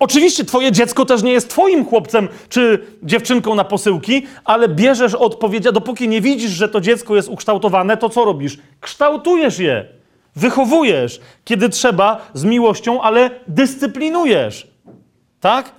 Oczywiście 0.00 0.44
twoje 0.44 0.72
dziecko 0.72 1.04
też 1.04 1.22
nie 1.22 1.32
jest 1.32 1.48
twoim 1.50 1.84
chłopcem 1.84 2.28
czy 2.48 2.86
dziewczynką 3.02 3.54
na 3.54 3.64
posyłki, 3.64 4.26
ale 4.44 4.68
bierzesz 4.68 5.14
odpowiedzialność, 5.14 5.74
dopóki 5.74 6.08
nie 6.08 6.20
widzisz, 6.20 6.50
że 6.50 6.68
to 6.68 6.80
dziecko 6.80 7.16
jest 7.16 7.28
ukształtowane, 7.28 7.96
to 7.96 8.08
co 8.08 8.24
robisz? 8.24 8.58
Kształtujesz 8.80 9.58
je, 9.58 9.84
wychowujesz, 10.36 11.20
kiedy 11.44 11.68
trzeba, 11.68 12.30
z 12.34 12.44
miłością, 12.44 13.02
ale 13.02 13.30
dyscyplinujesz. 13.48 14.66
Tak? 15.40 15.72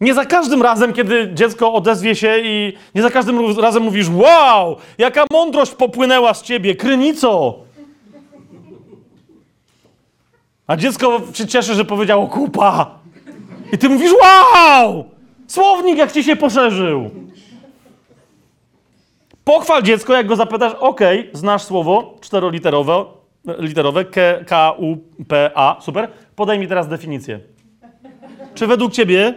Nie 0.00 0.14
za 0.14 0.24
każdym 0.24 0.62
razem, 0.62 0.92
kiedy 0.92 1.30
dziecko 1.34 1.72
odezwie 1.72 2.14
się 2.14 2.38
i 2.38 2.72
nie 2.94 3.02
za 3.02 3.10
każdym 3.10 3.58
razem 3.58 3.82
mówisz 3.82 4.08
wow, 4.08 4.76
jaka 4.98 5.24
mądrość 5.30 5.72
popłynęła 5.72 6.34
z 6.34 6.42
ciebie, 6.42 6.74
krynico! 6.74 7.58
A 10.66 10.76
dziecko 10.76 11.20
się 11.34 11.46
cieszy, 11.46 11.74
że 11.74 11.84
powiedziało 11.84 12.26
kupa. 12.26 12.98
I 13.72 13.78
ty 13.78 13.88
mówisz 13.88 14.12
wow! 14.22 15.04
Słownik 15.46 15.98
jak 15.98 16.12
ci 16.12 16.24
się 16.24 16.36
poszerzył. 16.36 17.10
Pochwal 19.44 19.82
dziecko, 19.82 20.12
jak 20.12 20.26
go 20.26 20.36
zapytasz, 20.36 20.72
okej, 20.80 21.30
znasz 21.32 21.62
słowo 21.62 22.14
czteroliterowe, 22.20 23.04
literowe, 23.58 24.04
K, 24.04 24.20
K, 24.46 24.72
U, 24.78 24.96
P, 25.28 25.50
A, 25.54 25.76
super. 25.80 26.08
Podaj 26.36 26.58
mi 26.58 26.68
teraz 26.68 26.88
definicję. 26.88 27.40
Czy 28.54 28.66
według 28.66 28.92
ciebie, 28.92 29.34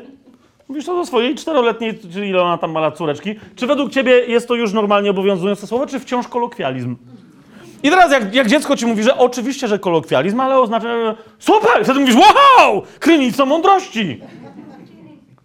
mówisz 0.67 0.85
to 0.85 0.95
do 0.95 1.05
swojej 1.05 1.35
czteroletniej, 1.35 1.99
czyli 2.13 2.29
ile 2.29 2.41
ona 2.41 2.57
tam 2.57 2.71
ma 2.71 2.79
lat 2.79 2.97
córeczki, 2.97 3.35
czy 3.55 3.67
według 3.67 3.91
ciebie 3.91 4.11
jest 4.11 4.47
to 4.47 4.55
już 4.55 4.73
normalnie 4.73 5.09
obowiązujące 5.09 5.67
słowo, 5.67 5.87
czy 5.87 5.99
wciąż 5.99 6.27
kolokwializm? 6.27 6.95
I 7.85 7.89
teraz 7.89 8.11
jak, 8.11 8.35
jak 8.35 8.47
dziecko 8.47 8.77
ci 8.77 8.85
mówi, 8.85 9.03
że 9.03 9.17
oczywiście, 9.17 9.67
że 9.67 9.79
kolokwializm, 9.79 10.39
ale 10.39 10.59
oznacza 10.59 10.87
że 10.87 11.15
super, 11.39 11.83
wtedy 11.83 11.99
mówisz 11.99 12.15
wow, 12.15 12.83
krynico 12.99 13.45
mądrości. 13.45 14.21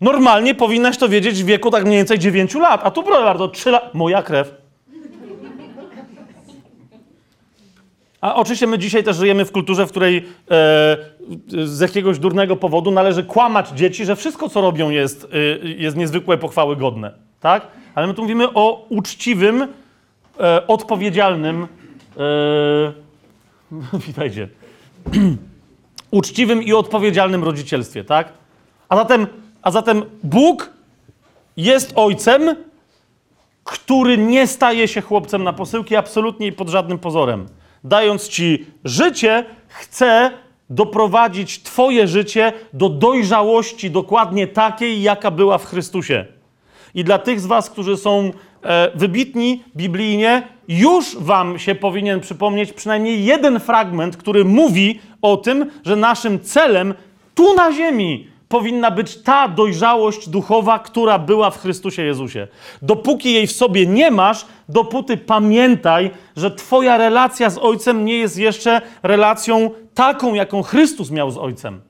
Normalnie 0.01 0.55
powinnaś 0.55 0.99
to 0.99 1.09
wiedzieć 1.09 1.43
w 1.43 1.47
wieku 1.47 1.71
tak 1.71 1.85
mniej 1.85 1.97
więcej 1.97 2.19
9 2.19 2.55
lat, 2.55 2.81
a 2.85 2.91
tu 2.91 3.03
proszę 3.03 3.25
bardzo, 3.25 3.49
3 3.49 3.71
lat, 3.71 3.95
moja 3.95 4.23
krew. 4.23 4.55
A 8.21 8.35
oczywiście 8.35 8.67
my 8.67 8.79
dzisiaj 8.79 9.05
też 9.05 9.17
żyjemy 9.17 9.45
w 9.45 9.53
kulturze, 9.53 9.87
w 9.87 9.91
której 9.91 10.17
e, 10.17 10.23
z 11.67 11.81
jakiegoś 11.81 12.19
durnego 12.19 12.57
powodu 12.57 12.91
należy 12.91 13.25
kłamać 13.25 13.69
dzieci, 13.69 14.05
że 14.05 14.17
wszystko, 14.17 14.49
co 14.49 14.61
robią, 14.61 14.91
jest, 14.91 15.29
e, 15.33 15.69
jest 15.69 15.97
niezwykłe 15.97 16.39
pochwały 16.39 16.77
godne. 16.77 17.13
Tak? 17.41 17.67
Ale 17.95 18.07
my 18.07 18.15
tu 18.15 18.23
mówimy 18.23 18.53
o 18.55 18.87
uczciwym, 18.89 19.69
e, 20.41 20.67
odpowiedzialnym, 20.67 21.67
e, 22.21 22.93
witajcie, 24.07 24.49
uczciwym 26.11 26.63
i 26.63 26.73
odpowiedzialnym 26.73 27.45
rodzicielstwie, 27.45 28.05
tak? 28.05 28.33
A 28.89 28.97
zatem, 28.97 29.27
a 29.63 29.71
zatem 29.71 30.03
Bóg 30.23 30.71
jest 31.57 31.93
ojcem, 31.97 32.57
który 33.65 34.19
nie 34.19 34.47
staje 34.47 34.89
się 34.89 35.01
chłopcem 35.01 35.45
na 35.45 35.53
posyłki 35.53 35.97
absolutnie 35.97 36.47
i 36.47 36.53
pod 36.53 36.69
żadnym 36.69 36.99
pozorem. 36.99 37.47
Dając 37.85 38.29
ci 38.29 38.67
życie, 38.85 39.45
chce 39.69 40.31
doprowadzić 40.71 41.63
twoje 41.63 42.09
życie 42.09 42.53
do 42.73 42.89
dojrzałości 42.89 43.91
dokładnie 43.91 44.47
takiej, 44.47 45.03
jaka 45.03 45.31
była 45.31 45.59
w 45.59 45.67
Chrystusie. 45.67 46.27
I 46.95 47.05
dla 47.05 47.19
tych 47.19 47.41
z 47.41 47.47
was, 47.47 47.71
którzy 47.71 47.97
są 47.97 48.31
e, 48.63 48.91
wybitni 48.95 49.65
biblijnie, 49.77 50.49
już 50.71 51.17
wam 51.17 51.59
się 51.59 51.75
powinien 51.75 52.21
przypomnieć 52.21 52.73
przynajmniej 52.73 53.25
jeden 53.25 53.61
fragment, 53.61 54.17
który 54.17 54.45
mówi 54.45 55.01
o 55.23 55.37
tym, 55.37 55.71
że 55.85 55.97
naszym 55.97 56.41
celem 56.41 56.95
tu 57.35 57.55
na 57.55 57.73
ziemi 57.73 58.29
powinna 58.49 58.91
być 58.91 59.17
ta 59.23 59.49
dojrzałość 59.49 60.29
duchowa, 60.29 60.79
która 60.79 61.19
była 61.19 61.51
w 61.51 61.59
Chrystusie 61.59 62.03
Jezusie. 62.03 62.49
Dopóki 62.83 63.33
jej 63.33 63.47
w 63.47 63.53
sobie 63.53 63.87
nie 63.87 64.11
masz, 64.11 64.47
dopóty 64.69 65.17
pamiętaj, 65.17 66.11
że 66.37 66.51
twoja 66.51 66.97
relacja 66.97 67.51
z 67.51 67.59
Ojcem 67.59 68.05
nie 68.05 68.19
jest 68.19 68.39
jeszcze 68.39 68.81
relacją 69.03 69.71
taką, 69.95 70.35
jaką 70.35 70.63
Chrystus 70.63 71.11
miał 71.11 71.31
z 71.31 71.39
Ojcem. 71.39 71.81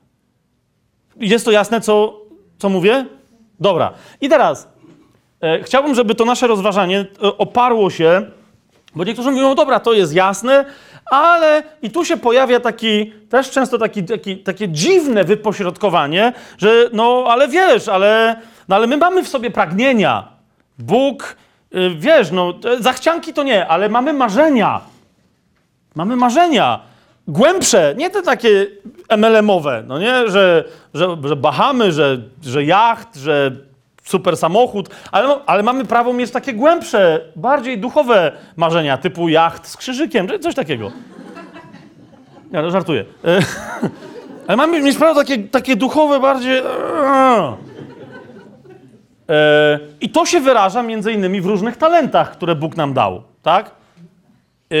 Jest 1.15 1.45
to 1.45 1.51
jasne, 1.51 1.81
co, 1.81 2.21
co 2.57 2.69
mówię? 2.69 3.05
Dobra. 3.59 3.93
I 4.21 4.29
teraz 4.29 4.67
e, 5.41 5.63
chciałbym, 5.63 5.95
żeby 5.95 6.15
to 6.15 6.25
nasze 6.25 6.47
rozważanie 6.47 6.99
e, 6.99 7.37
oparło 7.37 7.89
się, 7.89 8.31
bo 8.95 9.03
niektórzy 9.03 9.31
mówią, 9.31 9.55
dobra, 9.55 9.79
to 9.79 9.93
jest 9.93 10.13
jasne, 10.13 10.65
ale 11.11 11.63
i 11.81 11.91
tu 11.91 12.05
się 12.05 12.17
pojawia 12.17 12.59
taki, 12.59 13.13
też 13.29 13.51
często 13.51 13.77
taki, 13.77 14.03
taki, 14.03 14.37
takie 14.37 14.69
dziwne 14.69 15.23
wypośrodkowanie, 15.23 16.33
że 16.57 16.89
no, 16.93 17.25
ale 17.27 17.47
wiesz, 17.47 17.87
ale, 17.87 18.35
no, 18.67 18.75
ale 18.75 18.87
my 18.87 18.97
mamy 18.97 19.23
w 19.23 19.27
sobie 19.27 19.51
pragnienia. 19.51 20.27
Bóg, 20.79 21.35
y, 21.75 21.89
wiesz, 21.95 22.31
no, 22.31 22.53
zachcianki 22.79 23.33
to 23.33 23.43
nie, 23.43 23.67
ale 23.67 23.89
mamy 23.89 24.13
marzenia. 24.13 24.81
Mamy 25.95 26.15
marzenia. 26.15 26.79
Głębsze, 27.27 27.95
nie 27.97 28.09
te 28.09 28.21
takie 28.21 28.67
MLM-owe, 29.09 29.83
no 29.87 29.99
nie, 29.99 30.29
że, 30.29 30.63
że, 30.93 31.17
że 31.23 31.35
Bahamy, 31.35 31.91
że, 31.91 32.17
że 32.43 32.63
jacht, 32.63 33.15
że 33.15 33.51
super 34.03 34.37
samochód, 34.37 34.89
ale, 35.11 35.39
ale 35.45 35.63
mamy 35.63 35.85
prawo 35.85 36.13
mieć 36.13 36.31
takie 36.31 36.53
głębsze, 36.53 37.21
bardziej 37.35 37.77
duchowe 37.77 38.31
marzenia, 38.55 38.97
typu 38.97 39.29
jacht 39.29 39.67
z 39.67 39.77
krzyżykiem, 39.77 40.27
czy 40.27 40.39
coś 40.39 40.55
takiego. 40.55 40.91
Ja 42.51 42.61
no, 42.61 42.71
żartuję. 42.71 43.05
E, 43.25 43.39
Ale 44.47 44.57
mamy 44.57 44.81
mieć 44.81 44.97
prawo 44.97 45.19
takie, 45.19 45.37
takie 45.37 45.75
duchowe 45.75 46.19
bardziej... 46.19 46.61
E, 49.29 49.79
I 50.01 50.09
to 50.09 50.25
się 50.25 50.39
wyraża 50.39 50.83
między 50.83 51.11
innymi 51.11 51.41
w 51.41 51.45
różnych 51.45 51.77
talentach, 51.77 52.31
które 52.31 52.55
Bóg 52.55 52.77
nam 52.77 52.93
dał, 52.93 53.23
tak? 53.41 53.71
E, 54.71 54.75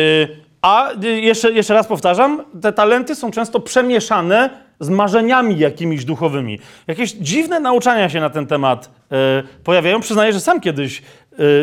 a 0.61 0.89
jeszcze, 1.01 1.51
jeszcze 1.51 1.73
raz 1.73 1.87
powtarzam, 1.87 2.43
te 2.61 2.73
talenty 2.73 3.15
są 3.15 3.31
często 3.31 3.59
przemieszane 3.59 4.49
z 4.79 4.89
marzeniami 4.89 5.59
jakimiś 5.59 6.05
duchowymi. 6.05 6.59
Jakieś 6.87 7.11
dziwne 7.11 7.59
nauczania 7.59 8.09
się 8.09 8.19
na 8.19 8.29
ten 8.29 8.47
temat 8.47 8.89
e, 8.89 9.00
pojawiają. 9.63 9.99
Przyznaję, 9.99 10.33
że 10.33 10.39
sam 10.39 10.61
kiedyś 10.61 11.01
e, 11.01 11.03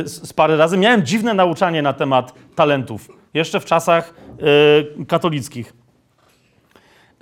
z 0.09 0.33
parę 0.33 0.57
razy 0.57 0.77
miałem 0.79 1.07
dziwne 1.07 1.35
nauczanie 1.35 1.83
na 1.83 1.93
temat 1.93 2.35
talentów. 2.55 3.09
Jeszcze 3.35 3.61
w 3.61 3.65
czasach 3.65 4.15
e, 5.01 5.05
katolickich. 5.05 5.73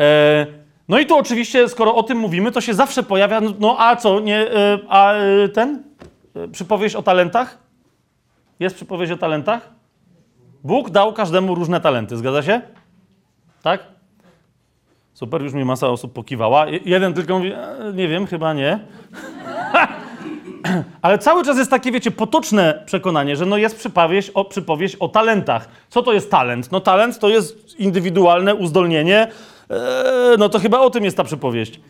E, 0.00 0.46
no 0.88 0.98
i 0.98 1.06
tu 1.06 1.16
oczywiście, 1.18 1.68
skoro 1.68 1.94
o 1.94 2.02
tym 2.02 2.18
mówimy, 2.18 2.52
to 2.52 2.60
się 2.60 2.74
zawsze 2.74 3.02
pojawia, 3.02 3.40
no, 3.40 3.52
no 3.58 3.76
a 3.78 3.96
co, 3.96 4.20
nie, 4.20 4.36
e, 4.52 4.78
a 4.88 5.12
e, 5.12 5.48
ten? 5.48 5.82
E, 6.36 6.48
Przypowieść 6.48 6.94
o 6.94 7.02
talentach? 7.02 7.58
Jest 8.60 8.76
przypowieść 8.76 9.12
o 9.12 9.16
talentach? 9.16 9.70
Bóg 10.64 10.90
dał 10.90 11.12
każdemu 11.12 11.54
różne 11.54 11.80
talenty, 11.80 12.16
zgadza 12.16 12.42
się? 12.42 12.60
Tak? 13.62 13.80
Super, 15.14 15.42
już 15.42 15.52
mi 15.52 15.64
masa 15.64 15.88
osób 15.88 16.12
pokiwała. 16.12 16.66
Je- 16.66 16.80
Jeden 16.84 17.14
tylko 17.14 17.36
mówi, 17.38 17.52
e, 17.52 17.92
nie 17.94 18.08
wiem, 18.08 18.26
chyba 18.26 18.54
nie. 18.54 18.78
Ale 21.02 21.18
cały 21.18 21.44
czas 21.44 21.58
jest 21.58 21.70
takie, 21.70 21.92
wiecie, 21.92 22.10
potoczne 22.10 22.82
przekonanie, 22.86 23.36
że 23.36 23.46
no 23.46 23.56
jest 23.56 23.76
przypowieść 23.76 24.30
o, 24.34 24.44
przypowieść 24.44 24.96
o 24.96 25.08
talentach. 25.08 25.68
Co 25.88 26.02
to 26.02 26.12
jest 26.12 26.30
talent? 26.30 26.72
No 26.72 26.80
talent 26.80 27.18
to 27.18 27.28
jest 27.28 27.80
indywidualne 27.80 28.54
uzdolnienie. 28.54 29.28
Eee, 29.70 29.78
no 30.38 30.48
to 30.48 30.58
chyba 30.58 30.80
o 30.80 30.90
tym 30.90 31.04
jest 31.04 31.16
ta 31.16 31.24
przypowieść. 31.24 31.80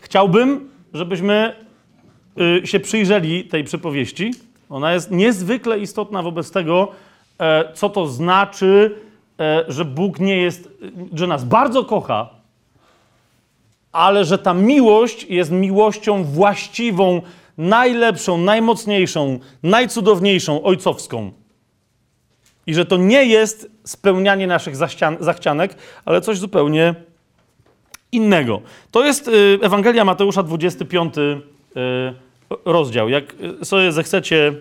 Chciałbym, 0.00 0.70
żebyśmy 0.94 1.54
y, 2.62 2.66
się 2.66 2.80
przyjrzeli 2.80 3.44
tej 3.44 3.64
przypowieści. 3.64 4.30
Ona 4.70 4.92
jest 4.92 5.10
niezwykle 5.10 5.78
istotna 5.78 6.22
wobec 6.22 6.50
tego, 6.50 6.88
e, 7.38 7.72
co 7.74 7.88
to 7.88 8.06
znaczy, 8.06 8.94
e, 9.40 9.64
że 9.68 9.84
Bóg 9.84 10.20
nie 10.20 10.36
jest, 10.36 10.68
że 11.14 11.26
nas 11.26 11.44
bardzo 11.44 11.84
kocha, 11.84 12.28
ale 13.92 14.24
że 14.24 14.38
ta 14.38 14.54
miłość 14.54 15.24
jest 15.24 15.50
miłością 15.50 16.24
właściwą, 16.24 17.22
najlepszą, 17.58 18.38
najmocniejszą, 18.38 19.38
najcudowniejszą, 19.62 20.62
ojcowską. 20.62 21.32
I 22.66 22.74
że 22.74 22.84
to 22.84 22.96
nie 22.96 23.24
jest 23.24 23.70
spełnianie 23.84 24.46
naszych 24.46 24.76
zachcianek, 25.20 25.76
ale 26.04 26.20
coś 26.20 26.38
zupełnie 26.38 26.94
innego. 28.12 28.60
To 28.90 29.04
jest 29.04 29.28
y, 29.28 29.58
Ewangelia 29.62 30.04
Mateusza, 30.04 30.42
25 30.42 31.18
y, 31.18 31.40
rozdział. 32.64 33.08
Jak 33.08 33.34
y, 33.60 33.64
sobie 33.64 33.92
zechcecie 33.92 34.52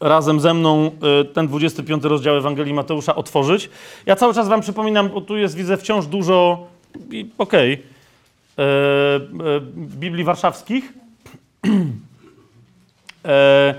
razem 0.00 0.40
ze 0.40 0.54
mną 0.54 0.90
ten 1.34 1.48
25 1.48 2.04
rozdział 2.04 2.36
Ewangelii 2.36 2.74
Mateusza 2.74 3.14
otworzyć. 3.14 3.70
Ja 4.06 4.16
cały 4.16 4.34
czas 4.34 4.48
wam 4.48 4.60
przypominam, 4.60 5.08
bo 5.08 5.20
tu 5.20 5.36
jest, 5.36 5.56
widzę, 5.56 5.76
wciąż 5.76 6.06
dużo, 6.06 6.66
okej, 7.38 7.72
e, 7.72 7.78
Biblii 9.76 10.24
warszawskich. 10.24 10.92
E, 13.24 13.74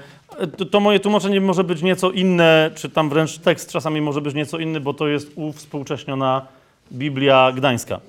to, 0.58 0.66
to 0.66 0.80
moje 0.80 1.00
tłumaczenie 1.00 1.42
może 1.42 1.64
być 1.64 1.82
nieco 1.82 2.12
inne, 2.12 2.72
czy 2.76 2.90
tam 2.90 3.10
wręcz 3.10 3.38
tekst 3.38 3.72
czasami 3.72 4.02
może 4.02 4.22
być 4.22 4.36
nieco 4.36 4.60
inny, 4.60 4.80
bo 4.80 4.94
to 4.94 5.08
jest 5.08 5.32
uwspółcześniona 5.36 6.48
Biblia 6.92 7.52
Gdańska. 7.52 8.00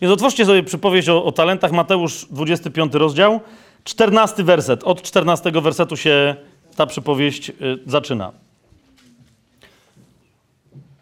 Więc 0.00 0.12
otwórzcie 0.12 0.46
sobie 0.46 0.62
przypowieść 0.62 1.08
o, 1.08 1.24
o 1.24 1.32
talentach, 1.32 1.72
Mateusz 1.72 2.26
25 2.30 2.94
rozdział, 2.94 3.40
14 3.84 4.44
werset. 4.44 4.84
Od 4.84 5.02
14 5.02 5.52
wersetu 5.52 5.96
się 5.96 6.36
ta 6.76 6.86
przypowieść 6.86 7.50
y, 7.50 7.54
zaczyna. 7.86 8.32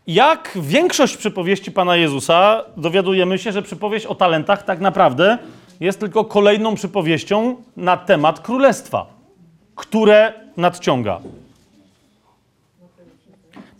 Jak 0.06 0.58
większość 0.60 1.16
przypowieści 1.16 1.72
Pana 1.72 1.96
Jezusa, 1.96 2.64
dowiadujemy 2.76 3.38
się, 3.38 3.52
że 3.52 3.62
przypowieść 3.62 4.06
o 4.06 4.14
talentach 4.14 4.62
tak 4.62 4.80
naprawdę 4.80 5.38
jest 5.80 6.00
tylko 6.00 6.24
kolejną 6.24 6.74
przypowieścią 6.74 7.56
na 7.76 7.96
temat 7.96 8.40
królestwa, 8.40 9.06
które 9.74 10.32
nadciąga. 10.56 11.20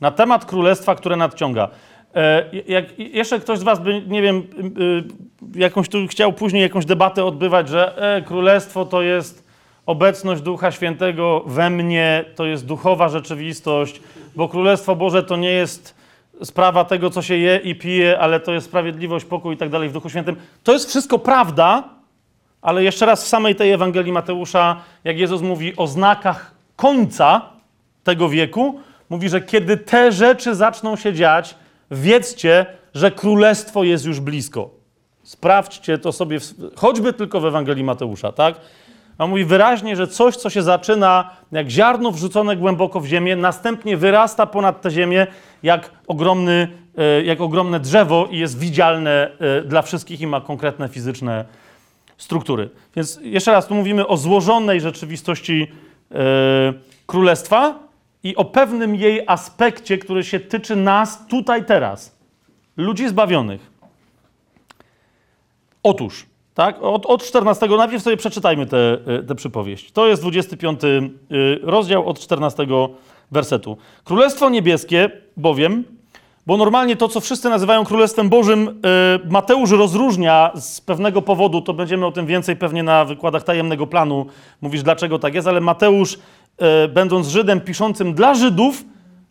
Na 0.00 0.10
temat 0.10 0.44
królestwa, 0.44 0.94
które 0.94 1.16
nadciąga. 1.16 1.68
E, 2.14 2.44
jak 2.68 2.98
jeszcze 2.98 3.40
ktoś 3.40 3.58
z 3.58 3.62
Was 3.62 3.80
by, 3.80 4.02
nie 4.06 4.22
wiem, 4.22 4.36
y, 4.36 5.56
y, 5.56 5.60
jakąś 5.60 5.88
tu 5.88 6.06
chciał 6.06 6.32
później 6.32 6.62
jakąś 6.62 6.84
debatę 6.84 7.24
odbywać, 7.24 7.68
że 7.68 7.96
e, 8.16 8.22
królestwo 8.22 8.84
to 8.84 9.02
jest 9.02 9.44
obecność 9.86 10.42
Ducha 10.42 10.70
Świętego 10.70 11.42
we 11.46 11.70
mnie, 11.70 12.24
to 12.36 12.46
jest 12.46 12.66
duchowa 12.66 13.08
rzeczywistość, 13.08 14.00
bo 14.36 14.48
Królestwo 14.48 14.96
Boże 14.96 15.22
to 15.22 15.36
nie 15.36 15.50
jest 15.50 16.03
sprawa 16.42 16.84
tego, 16.84 17.10
co 17.10 17.22
się 17.22 17.36
je 17.36 17.56
i 17.56 17.74
pije, 17.74 18.18
ale 18.18 18.40
to 18.40 18.52
jest 18.52 18.66
sprawiedliwość, 18.66 19.24
pokój 19.24 19.54
i 19.54 19.58
tak 19.58 19.70
dalej 19.70 19.88
w 19.88 19.92
Duchu 19.92 20.10
Świętym. 20.10 20.36
To 20.62 20.72
jest 20.72 20.88
wszystko 20.88 21.18
prawda, 21.18 21.84
ale 22.62 22.84
jeszcze 22.84 23.06
raz 23.06 23.24
w 23.24 23.28
samej 23.28 23.54
tej 23.54 23.72
Ewangelii 23.72 24.12
Mateusza, 24.12 24.80
jak 25.04 25.18
Jezus 25.18 25.42
mówi 25.42 25.76
o 25.76 25.86
znakach 25.86 26.54
końca 26.76 27.42
tego 28.04 28.28
wieku, 28.28 28.80
mówi, 29.10 29.28
że 29.28 29.40
kiedy 29.40 29.76
te 29.76 30.12
rzeczy 30.12 30.54
zaczną 30.54 30.96
się 30.96 31.12
dziać, 31.12 31.54
wiedzcie, 31.90 32.66
że 32.94 33.10
królestwo 33.10 33.84
jest 33.84 34.04
już 34.04 34.20
blisko. 34.20 34.70
Sprawdźcie 35.22 35.98
to 35.98 36.12
sobie, 36.12 36.38
choćby 36.76 37.12
tylko 37.12 37.40
w 37.40 37.46
Ewangelii 37.46 37.84
Mateusza, 37.84 38.32
tak? 38.32 38.54
A 39.18 39.26
mówi 39.26 39.44
wyraźnie, 39.44 39.96
że 39.96 40.06
coś, 40.06 40.36
co 40.36 40.50
się 40.50 40.62
zaczyna 40.62 41.30
jak 41.52 41.70
ziarno 41.70 42.10
wrzucone 42.10 42.56
głęboko 42.56 43.00
w 43.00 43.06
ziemię, 43.06 43.36
następnie 43.36 43.96
wyrasta 43.96 44.46
ponad 44.46 44.80
tę 44.80 44.90
ziemię 44.90 45.26
jak, 45.62 45.90
ogromny, 46.06 46.68
e, 46.98 47.22
jak 47.22 47.40
ogromne 47.40 47.80
drzewo 47.80 48.28
i 48.30 48.38
jest 48.38 48.58
widzialne 48.58 49.30
e, 49.40 49.62
dla 49.62 49.82
wszystkich 49.82 50.20
i 50.20 50.26
ma 50.26 50.40
konkretne 50.40 50.88
fizyczne 50.88 51.44
struktury. 52.16 52.70
Więc 52.96 53.20
jeszcze 53.22 53.52
raz, 53.52 53.66
tu 53.66 53.74
mówimy 53.74 54.06
o 54.06 54.16
złożonej 54.16 54.80
rzeczywistości 54.80 55.66
e, 56.12 56.16
królestwa 57.06 57.78
i 58.22 58.36
o 58.36 58.44
pewnym 58.44 58.94
jej 58.94 59.24
aspekcie, 59.26 59.98
który 59.98 60.24
się 60.24 60.40
tyczy 60.40 60.76
nas 60.76 61.26
tutaj, 61.26 61.64
teraz. 61.64 62.16
Ludzi 62.76 63.08
zbawionych. 63.08 63.70
Otóż, 65.82 66.26
tak, 66.54 66.82
od, 66.82 67.06
od 67.06 67.24
14, 67.24 67.68
najpierw 67.68 68.02
sobie 68.02 68.16
przeczytajmy 68.16 68.66
tę 68.66 68.98
te, 69.04 69.22
te 69.22 69.34
przypowieść. 69.34 69.92
To 69.92 70.06
jest 70.06 70.22
25 70.22 70.84
y, 70.84 71.10
rozdział 71.62 72.08
od 72.08 72.20
14 72.20 72.66
wersetu. 73.30 73.76
Królestwo 74.04 74.50
niebieskie 74.50 75.10
bowiem, 75.36 75.84
bo 76.46 76.56
normalnie 76.56 76.96
to, 76.96 77.08
co 77.08 77.20
wszyscy 77.20 77.48
nazywają 77.48 77.84
Królestwem 77.84 78.28
Bożym, 78.28 78.68
y, 78.68 78.72
Mateusz 79.30 79.70
rozróżnia 79.70 80.52
z 80.54 80.80
pewnego 80.80 81.22
powodu, 81.22 81.60
to 81.60 81.74
będziemy 81.74 82.06
o 82.06 82.12
tym 82.12 82.26
więcej 82.26 82.56
pewnie 82.56 82.82
na 82.82 83.04
wykładach 83.04 83.42
tajemnego 83.42 83.86
planu 83.86 84.26
mówisz, 84.60 84.82
dlaczego 84.82 85.18
tak 85.18 85.34
jest, 85.34 85.48
ale 85.48 85.60
Mateusz, 85.60 86.14
y, 86.14 86.18
będąc 86.88 87.28
Żydem 87.28 87.60
piszącym 87.60 88.14
dla 88.14 88.34
Żydów, 88.34 88.84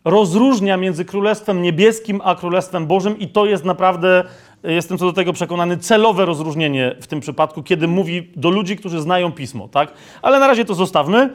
rozróżnia 0.04 0.76
między 0.76 1.04
Królestwem 1.04 1.62
Niebieskim 1.62 2.20
a 2.24 2.34
Królestwem 2.34 2.86
Bożym 2.86 3.18
i 3.18 3.28
to 3.28 3.46
jest 3.46 3.64
naprawdę, 3.64 4.24
y, 4.24 4.53
jestem 4.64 4.98
co 4.98 5.04
do 5.04 5.12
tego 5.12 5.32
przekonany, 5.32 5.76
celowe 5.76 6.24
rozróżnienie 6.24 6.96
w 7.00 7.06
tym 7.06 7.20
przypadku, 7.20 7.62
kiedy 7.62 7.88
mówi 7.88 8.32
do 8.36 8.50
ludzi, 8.50 8.76
którzy 8.76 9.00
znają 9.00 9.32
Pismo, 9.32 9.68
tak? 9.68 9.92
Ale 10.22 10.40
na 10.40 10.46
razie 10.46 10.64
to 10.64 10.74
zostawmy 10.74 11.30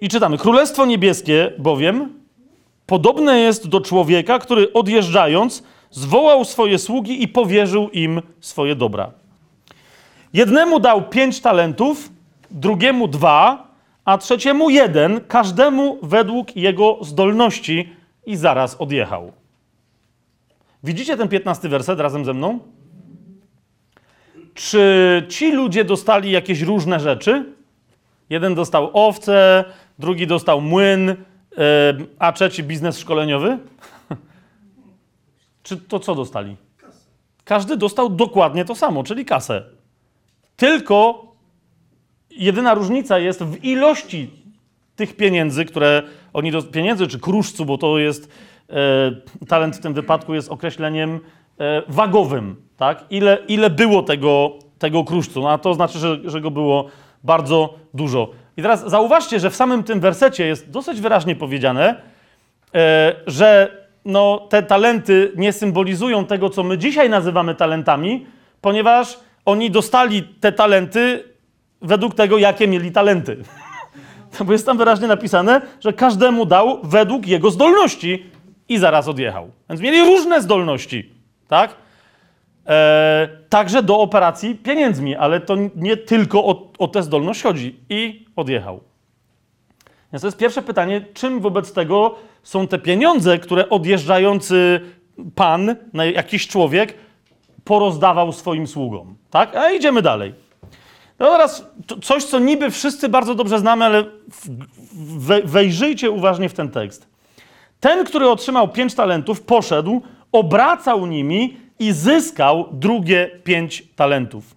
i 0.00 0.08
czytamy. 0.08 0.38
Królestwo 0.38 0.86
Niebieskie 0.86 1.52
bowiem 1.58 2.12
podobne 2.86 3.38
jest 3.38 3.68
do 3.68 3.80
człowieka, 3.80 4.38
który 4.38 4.72
odjeżdżając 4.72 5.62
zwołał 5.90 6.44
swoje 6.44 6.78
sługi 6.78 7.22
i 7.22 7.28
powierzył 7.28 7.90
im 7.90 8.22
swoje 8.40 8.74
dobra. 8.74 9.10
Jednemu 10.32 10.80
dał 10.80 11.08
pięć 11.08 11.40
talentów, 11.40 12.10
drugiemu 12.50 13.08
dwa, 13.08 13.66
a 14.04 14.18
trzeciemu 14.18 14.70
jeden, 14.70 15.20
każdemu 15.28 15.98
według 16.02 16.56
jego 16.56 16.98
zdolności 17.00 17.92
i 18.26 18.36
zaraz 18.36 18.80
odjechał. 18.80 19.32
Widzicie 20.86 21.16
ten 21.16 21.28
piętnasty 21.28 21.68
werset 21.68 22.00
razem 22.00 22.24
ze 22.24 22.34
mną? 22.34 22.58
Czy 24.54 25.26
ci 25.28 25.52
ludzie 25.52 25.84
dostali 25.84 26.30
jakieś 26.30 26.60
różne 26.60 27.00
rzeczy? 27.00 27.44
Jeden 28.30 28.54
dostał 28.54 28.90
owce, 28.92 29.64
drugi 29.98 30.26
dostał 30.26 30.60
młyn, 30.60 31.10
e, 31.10 31.16
a 32.18 32.32
trzeci 32.32 32.62
biznes 32.62 32.98
szkoleniowy? 32.98 33.58
Czy 35.62 35.76
to 35.76 36.00
co 36.00 36.14
dostali? 36.14 36.56
Każdy 37.44 37.76
dostał 37.76 38.10
dokładnie 38.10 38.64
to 38.64 38.74
samo, 38.74 39.04
czyli 39.04 39.24
kasę. 39.24 39.62
Tylko 40.56 41.26
jedyna 42.30 42.74
różnica 42.74 43.18
jest 43.18 43.42
w 43.42 43.64
ilości 43.64 44.30
tych 44.96 45.16
pieniędzy, 45.16 45.64
które 45.64 46.02
oni 46.32 46.50
do 46.50 46.62
pieniędzy 46.62 47.06
czy 47.06 47.20
kruszcu, 47.20 47.64
bo 47.64 47.78
to 47.78 47.98
jest 47.98 48.28
talent 49.48 49.76
w 49.76 49.80
tym 49.80 49.94
wypadku 49.94 50.34
jest 50.34 50.48
określeniem 50.48 51.20
e, 51.60 51.82
wagowym, 51.88 52.56
tak? 52.76 53.04
Ile, 53.10 53.38
ile 53.48 53.70
było 53.70 54.02
tego, 54.02 54.52
tego 54.78 55.04
kruszcu? 55.04 55.40
No, 55.40 55.50
a 55.50 55.58
to 55.58 55.74
znaczy, 55.74 55.98
że, 55.98 56.18
że 56.24 56.40
go 56.40 56.50
było 56.50 56.86
bardzo 57.24 57.74
dużo. 57.94 58.30
I 58.56 58.62
teraz 58.62 58.90
zauważcie, 58.90 59.40
że 59.40 59.50
w 59.50 59.56
samym 59.56 59.82
tym 59.82 60.00
wersecie 60.00 60.46
jest 60.46 60.70
dosyć 60.70 61.00
wyraźnie 61.00 61.36
powiedziane, 61.36 61.94
e, 62.74 63.14
że 63.26 63.70
no, 64.04 64.46
te 64.48 64.62
talenty 64.62 65.32
nie 65.36 65.52
symbolizują 65.52 66.24
tego, 66.24 66.50
co 66.50 66.62
my 66.62 66.78
dzisiaj 66.78 67.10
nazywamy 67.10 67.54
talentami, 67.54 68.26
ponieważ 68.60 69.18
oni 69.44 69.70
dostali 69.70 70.22
te 70.22 70.52
talenty 70.52 71.24
według 71.82 72.14
tego, 72.14 72.38
jakie 72.38 72.68
mieli 72.68 72.92
talenty. 72.92 73.36
No 74.40 74.46
bo 74.46 74.52
jest 74.52 74.66
tam 74.66 74.78
wyraźnie 74.78 75.08
napisane, 75.08 75.60
że 75.80 75.92
każdemu 75.92 76.46
dał 76.46 76.80
według 76.82 77.26
jego 77.26 77.50
zdolności 77.50 78.26
i 78.68 78.78
zaraz 78.78 79.08
odjechał. 79.08 79.50
Więc 79.68 79.80
mieli 79.80 80.00
różne 80.00 80.42
zdolności, 80.42 81.10
tak? 81.48 81.74
E, 82.66 83.28
także 83.48 83.82
do 83.82 84.00
operacji 84.00 84.54
pieniędzmi, 84.54 85.16
ale 85.16 85.40
to 85.40 85.56
nie 85.76 85.96
tylko 85.96 86.44
o, 86.44 86.72
o 86.78 86.88
tę 86.88 87.02
zdolność 87.02 87.42
chodzi. 87.42 87.80
I 87.88 88.26
odjechał. 88.36 88.80
Więc 90.12 90.20
to 90.20 90.26
jest 90.26 90.38
pierwsze 90.38 90.62
pytanie, 90.62 91.04
czym 91.14 91.40
wobec 91.40 91.72
tego 91.72 92.14
są 92.42 92.66
te 92.66 92.78
pieniądze, 92.78 93.38
które 93.38 93.68
odjeżdżający 93.68 94.80
pan, 95.34 95.76
jakiś 96.14 96.48
człowiek, 96.48 96.94
porozdawał 97.64 98.32
swoim 98.32 98.66
sługom. 98.66 99.16
Tak? 99.30 99.56
A 99.56 99.70
idziemy 99.70 100.02
dalej. 100.02 100.34
No 101.18 101.30
teraz 101.30 101.66
coś, 102.02 102.24
co 102.24 102.38
niby 102.38 102.70
wszyscy 102.70 103.08
bardzo 103.08 103.34
dobrze 103.34 103.58
znamy, 103.58 103.84
ale 103.84 104.04
wejrzyjcie 105.44 106.10
uważnie 106.10 106.48
w 106.48 106.54
ten 106.54 106.68
tekst. 106.68 107.15
Ten, 107.80 108.04
który 108.04 108.28
otrzymał 108.30 108.68
pięć 108.68 108.94
talentów, 108.94 109.42
poszedł, 109.42 110.02
obracał 110.32 111.06
nimi 111.06 111.56
i 111.78 111.92
zyskał 111.92 112.68
drugie 112.72 113.40
pięć 113.44 113.82
talentów. 113.96 114.56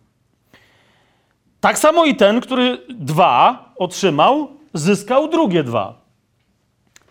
Tak 1.59 1.79
samo 1.79 2.05
i 2.05 2.15
ten, 2.15 2.41
który 2.41 2.77
dwa 2.89 3.65
otrzymał, 3.75 4.47
zyskał 4.73 5.27
drugie 5.27 5.63
dwa. 5.63 6.01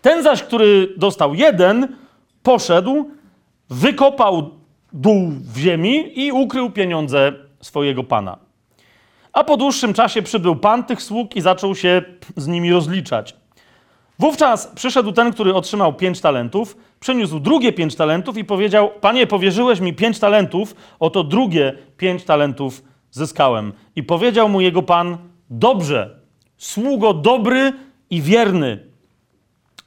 Ten 0.02 0.22
zaś, 0.22 0.42
który 0.42 0.94
dostał 0.96 1.34
jeden, 1.34 1.96
poszedł, 2.42 3.10
wykopał 3.70 4.50
dół 4.92 5.30
w 5.54 5.58
ziemi 5.58 6.20
i 6.20 6.32
ukrył 6.32 6.70
pieniądze 6.70 7.32
swojego 7.60 8.04
pana. 8.04 8.38
A 9.32 9.44
po 9.44 9.56
dłuższym 9.56 9.94
czasie 9.94 10.22
przybył 10.22 10.56
pan 10.56 10.84
tych 10.84 11.02
sług 11.02 11.36
i 11.36 11.40
zaczął 11.40 11.74
się 11.74 12.02
z 12.36 12.46
nimi 12.46 12.72
rozliczać. 12.72 13.36
Wówczas 14.18 14.66
przyszedł 14.74 15.12
ten, 15.12 15.32
który 15.32 15.54
otrzymał 15.54 15.94
pięć 15.94 16.20
talentów, 16.20 16.76
przyniósł 17.00 17.40
drugie 17.40 17.72
pięć 17.72 17.96
talentów 17.96 18.36
i 18.36 18.44
powiedział: 18.44 18.90
Panie, 19.00 19.26
powierzyłeś 19.26 19.80
mi 19.80 19.94
pięć 19.94 20.18
talentów, 20.18 20.74
oto 21.00 21.24
drugie 21.24 21.72
pięć 21.96 22.24
talentów 22.24 22.82
zyskałem. 23.10 23.72
I 23.96 24.02
powiedział 24.02 24.48
mu 24.48 24.60
jego 24.60 24.82
pan: 24.82 25.18
Dobrze, 25.50 26.20
sługo 26.56 27.14
dobry 27.14 27.72
i 28.10 28.22
wierny. 28.22 28.78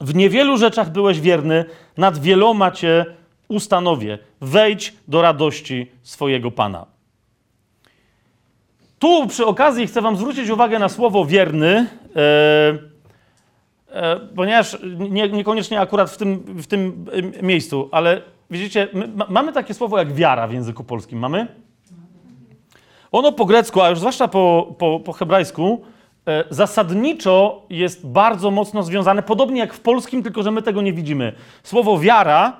W 0.00 0.14
niewielu 0.14 0.56
rzeczach 0.56 0.92
byłeś 0.92 1.20
wierny, 1.20 1.64
nad 1.96 2.18
wieloma 2.18 2.70
cię 2.70 3.06
ustanowię. 3.48 4.18
Wejdź 4.40 4.94
do 5.08 5.22
radości 5.22 5.90
swojego 6.02 6.50
pana. 6.50 6.86
Tu 8.98 9.26
przy 9.26 9.46
okazji 9.46 9.86
chcę 9.86 10.00
Wam 10.00 10.16
zwrócić 10.16 10.50
uwagę 10.50 10.78
na 10.78 10.88
słowo 10.88 11.24
wierny, 11.24 11.86
e, 12.16 12.91
ponieważ 14.36 14.78
nie, 15.10 15.28
niekoniecznie 15.28 15.80
akurat 15.80 16.10
w 16.10 16.16
tym, 16.16 16.44
w 16.46 16.66
tym 16.66 17.06
e, 17.38 17.42
miejscu, 17.42 17.88
ale 17.92 18.22
widzicie, 18.50 18.88
my, 18.92 19.08
ma, 19.08 19.26
mamy 19.28 19.52
takie 19.52 19.74
słowo 19.74 19.98
jak 19.98 20.12
wiara 20.12 20.46
w 20.46 20.52
języku 20.52 20.84
polskim. 20.84 21.18
Mamy? 21.18 21.46
Ono 23.12 23.32
po 23.32 23.44
grecku, 23.44 23.80
a 23.80 23.90
już 23.90 23.98
zwłaszcza 23.98 24.28
po, 24.28 24.74
po, 24.78 25.00
po 25.00 25.12
hebrajsku, 25.12 25.82
e, 26.26 26.44
zasadniczo 26.50 27.62
jest 27.70 28.06
bardzo 28.06 28.50
mocno 28.50 28.82
związane, 28.82 29.22
podobnie 29.22 29.60
jak 29.60 29.74
w 29.74 29.80
polskim, 29.80 30.22
tylko 30.22 30.42
że 30.42 30.50
my 30.50 30.62
tego 30.62 30.82
nie 30.82 30.92
widzimy. 30.92 31.32
Słowo 31.62 31.98
wiara 31.98 32.56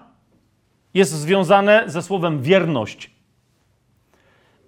jest 0.94 1.12
związane 1.12 1.84
ze 1.86 2.02
słowem 2.02 2.42
wierność. 2.42 3.10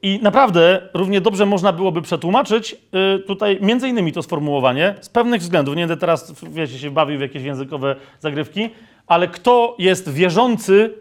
I 0.05 0.19
naprawdę 0.23 0.89
równie 0.95 1.21
dobrze 1.21 1.47
można 1.47 1.73
byłoby 1.73 2.03
przetłumaczyć 2.03 2.77
y, 3.17 3.19
tutaj 3.19 3.59
między 3.61 3.89
innymi 3.89 4.13
to 4.13 4.23
sformułowanie 4.23 4.95
z 5.01 5.09
pewnych 5.09 5.41
względów. 5.41 5.77
Nie 5.77 5.83
będę 5.83 5.97
teraz, 5.97 6.43
wiecie, 6.43 6.79
się 6.79 6.91
bawił 6.91 7.19
w 7.19 7.21
jakieś 7.21 7.43
językowe 7.43 7.97
zagrywki, 8.21 8.71
ale 9.07 9.29
kto 9.29 9.77
jest 9.79 10.13
wierzący, 10.13 10.95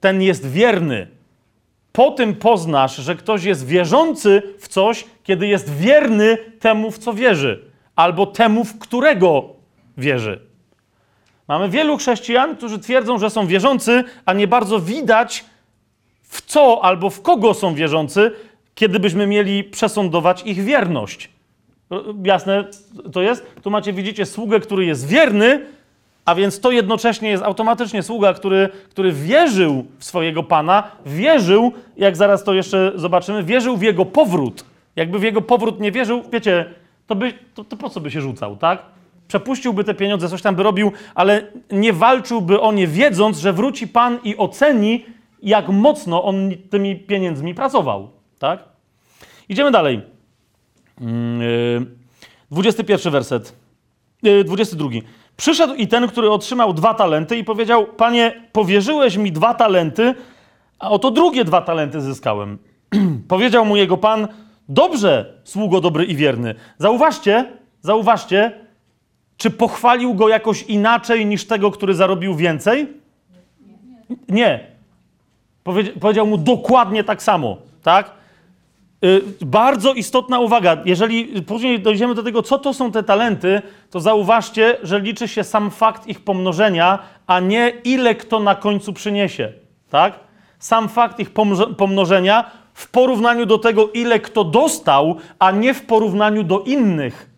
ten 0.00 0.22
jest 0.22 0.50
wierny. 0.50 1.06
Po 1.92 2.10
tym 2.10 2.34
poznasz, 2.34 2.96
że 2.96 3.16
ktoś 3.16 3.44
jest 3.44 3.66
wierzący 3.66 4.42
w 4.58 4.68
coś, 4.68 5.04
kiedy 5.22 5.46
jest 5.46 5.76
wierny 5.76 6.38
temu, 6.60 6.90
w 6.90 6.98
co 6.98 7.14
wierzy, 7.14 7.64
albo 7.96 8.26
temu, 8.26 8.64
w 8.64 8.78
którego 8.78 9.44
wierzy. 9.96 10.40
Mamy 11.48 11.68
wielu 11.68 11.96
chrześcijan, 11.96 12.56
którzy 12.56 12.78
twierdzą, 12.78 13.18
że 13.18 13.30
są 13.30 13.46
wierzący, 13.46 14.04
a 14.26 14.32
nie 14.32 14.48
bardzo 14.48 14.80
widać, 14.80 15.44
w 16.28 16.42
co 16.42 16.84
albo 16.84 17.10
w 17.10 17.22
kogo 17.22 17.54
są 17.54 17.74
wierzący, 17.74 18.32
kiedy 18.74 19.00
byśmy 19.00 19.26
mieli 19.26 19.64
przesądować 19.64 20.42
ich 20.42 20.64
wierność. 20.64 21.30
Jasne 22.24 22.64
to 23.12 23.22
jest? 23.22 23.46
Tu 23.62 23.70
macie, 23.70 23.92
widzicie, 23.92 24.26
sługę, 24.26 24.60
który 24.60 24.84
jest 24.84 25.08
wierny, 25.08 25.66
a 26.24 26.34
więc 26.34 26.60
to 26.60 26.70
jednocześnie 26.70 27.30
jest 27.30 27.42
automatycznie 27.42 28.02
sługa, 28.02 28.34
który, 28.34 28.68
który 28.90 29.12
wierzył 29.12 29.84
w 29.98 30.04
swojego 30.04 30.42
Pana, 30.42 30.90
wierzył, 31.06 31.72
jak 31.96 32.16
zaraz 32.16 32.44
to 32.44 32.54
jeszcze 32.54 32.92
zobaczymy, 32.94 33.42
wierzył 33.42 33.76
w 33.76 33.82
jego 33.82 34.04
powrót. 34.04 34.64
Jakby 34.96 35.18
w 35.18 35.22
jego 35.22 35.42
powrót 35.42 35.80
nie 35.80 35.92
wierzył, 35.92 36.22
wiecie, 36.32 36.64
to, 37.06 37.14
by, 37.14 37.32
to, 37.54 37.64
to 37.64 37.76
po 37.76 37.90
co 37.90 38.00
by 38.00 38.10
się 38.10 38.20
rzucał, 38.20 38.56
tak? 38.56 38.82
Przepuściłby 39.28 39.84
te 39.84 39.94
pieniądze, 39.94 40.28
coś 40.28 40.42
tam 40.42 40.54
by 40.54 40.62
robił, 40.62 40.92
ale 41.14 41.42
nie 41.70 41.92
walczyłby 41.92 42.60
o 42.60 42.72
nie, 42.72 42.86
wiedząc, 42.86 43.38
że 43.38 43.52
wróci 43.52 43.88
Pan 43.88 44.18
i 44.24 44.36
oceni, 44.36 45.04
jak 45.42 45.68
mocno 45.68 46.24
on 46.24 46.50
tymi 46.70 46.96
pieniędzmi 46.96 47.54
pracował, 47.54 48.10
tak? 48.38 48.64
Idziemy 49.48 49.70
dalej. 49.70 50.02
Mm, 51.00 51.40
yy, 51.40 51.86
21 52.50 53.12
werset. 53.12 53.56
Yy, 54.22 54.44
22. 54.44 54.88
Przyszedł 55.36 55.74
i 55.74 55.88
ten, 55.88 56.08
który 56.08 56.30
otrzymał 56.30 56.72
dwa 56.72 56.94
talenty 56.94 57.36
i 57.36 57.44
powiedział, 57.44 57.86
panie, 57.86 58.42
powierzyłeś 58.52 59.16
mi 59.16 59.32
dwa 59.32 59.54
talenty, 59.54 60.14
a 60.78 60.90
oto 60.90 61.10
drugie 61.10 61.44
dwa 61.44 61.62
talenty 61.62 62.00
zyskałem. 62.00 62.58
powiedział 63.28 63.64
mu 63.64 63.76
jego 63.76 63.96
pan, 63.96 64.28
dobrze, 64.68 65.40
sługo 65.44 65.80
dobry 65.80 66.04
i 66.04 66.16
wierny. 66.16 66.54
Zauważcie, 66.78 67.52
zauważcie, 67.80 68.52
czy 69.36 69.50
pochwalił 69.50 70.14
go 70.14 70.28
jakoś 70.28 70.62
inaczej 70.62 71.26
niż 71.26 71.46
tego, 71.46 71.70
który 71.70 71.94
zarobił 71.94 72.34
więcej? 72.34 72.88
Nie. 74.28 74.77
Powiedzi- 75.64 75.98
powiedział 76.00 76.26
mu 76.26 76.38
dokładnie 76.38 77.04
tak 77.04 77.22
samo, 77.22 77.56
tak? 77.82 78.10
Y, 79.04 79.22
bardzo 79.40 79.92
istotna 79.94 80.38
uwaga. 80.38 80.76
Jeżeli 80.84 81.42
później 81.42 81.80
dojdziemy 81.80 82.14
do 82.14 82.22
tego, 82.22 82.42
co 82.42 82.58
to 82.58 82.74
są 82.74 82.92
te 82.92 83.02
talenty, 83.02 83.62
to 83.90 84.00
zauważcie, 84.00 84.76
że 84.82 85.00
liczy 85.00 85.28
się 85.28 85.44
sam 85.44 85.70
fakt 85.70 86.06
ich 86.06 86.20
pomnożenia, 86.20 86.98
a 87.26 87.40
nie 87.40 87.72
ile 87.84 88.14
kto 88.14 88.40
na 88.40 88.54
końcu 88.54 88.92
przyniesie, 88.92 89.52
tak? 89.90 90.18
Sam 90.58 90.88
fakt 90.88 91.20
ich 91.20 91.30
pomnożenia 91.76 92.50
w 92.74 92.90
porównaniu 92.90 93.46
do 93.46 93.58
tego, 93.58 93.88
ile 93.88 94.20
kto 94.20 94.44
dostał, 94.44 95.16
a 95.38 95.50
nie 95.50 95.74
w 95.74 95.86
porównaniu 95.86 96.42
do 96.42 96.60
innych. 96.60 97.30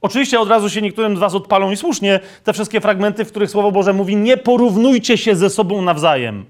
Oczywiście 0.00 0.40
od 0.40 0.48
razu 0.48 0.70
się 0.70 0.82
niektórym 0.82 1.16
z 1.16 1.18
Was 1.18 1.34
odpalą 1.34 1.70
i 1.70 1.76
słusznie 1.76 2.20
te 2.44 2.52
wszystkie 2.52 2.80
fragmenty, 2.80 3.24
w 3.24 3.30
których 3.30 3.50
Słowo 3.50 3.72
Boże 3.72 3.92
mówi: 3.92 4.16
Nie 4.16 4.36
porównujcie 4.36 5.18
się 5.18 5.36
ze 5.36 5.50
sobą 5.50 5.82
nawzajem. 5.82 6.44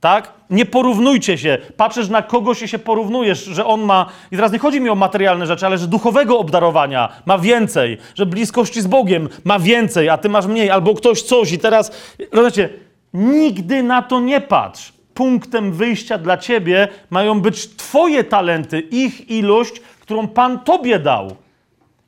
Tak? 0.00 0.32
Nie 0.50 0.66
porównujcie 0.66 1.38
się. 1.38 1.58
Patrzysz 1.76 2.08
na 2.08 2.22
kogoś 2.22 2.70
się 2.70 2.78
porównujesz, 2.78 3.44
że 3.44 3.66
on 3.66 3.82
ma. 3.82 4.06
I 4.32 4.36
teraz 4.36 4.52
nie 4.52 4.58
chodzi 4.58 4.80
mi 4.80 4.88
o 4.88 4.94
materialne 4.94 5.46
rzeczy, 5.46 5.66
ale 5.66 5.78
że 5.78 5.86
duchowego 5.86 6.38
obdarowania 6.38 7.08
ma 7.26 7.38
więcej, 7.38 7.98
że 8.14 8.26
bliskości 8.26 8.80
z 8.80 8.86
Bogiem 8.86 9.28
ma 9.44 9.58
więcej, 9.58 10.08
a 10.08 10.18
ty 10.18 10.28
masz 10.28 10.46
mniej, 10.46 10.70
albo 10.70 10.94
ktoś 10.94 11.22
coś. 11.22 11.52
I 11.52 11.58
teraz, 11.58 11.92
rozumiecie, 12.32 12.68
nigdy 13.14 13.82
na 13.82 14.02
to 14.02 14.20
nie 14.20 14.40
patrz. 14.40 14.92
Punktem 15.14 15.72
wyjścia 15.72 16.18
dla 16.18 16.36
ciebie 16.36 16.88
mają 17.10 17.40
być 17.40 17.68
Twoje 17.76 18.24
talenty, 18.24 18.80
ich 18.80 19.30
ilość, 19.30 19.80
którą 20.00 20.28
Pan 20.28 20.58
Tobie 20.58 20.98
dał. 20.98 21.36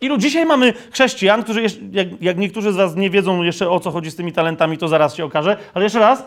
Ilu 0.01 0.19
dzisiaj 0.19 0.47
mamy 0.47 0.75
chrześcijan, 0.91 1.43
którzy, 1.43 1.63
jak, 1.93 2.09
jak 2.21 2.39
niektórzy 2.39 2.73
z 2.73 2.77
Was 2.77 2.97
nie 2.97 3.11
wiedzą 3.11 3.43
jeszcze 3.43 3.71
o 3.71 3.81
co 3.81 3.91
chodzi 3.91 4.11
z 4.11 4.17
tymi 4.17 4.33
talentami, 4.33 4.79
to 4.79 4.89
zaraz 4.89 5.15
się 5.15 5.25
okaże, 5.25 5.57
ale 5.75 5.85
jeszcze 5.85 5.99
raz. 5.99 6.25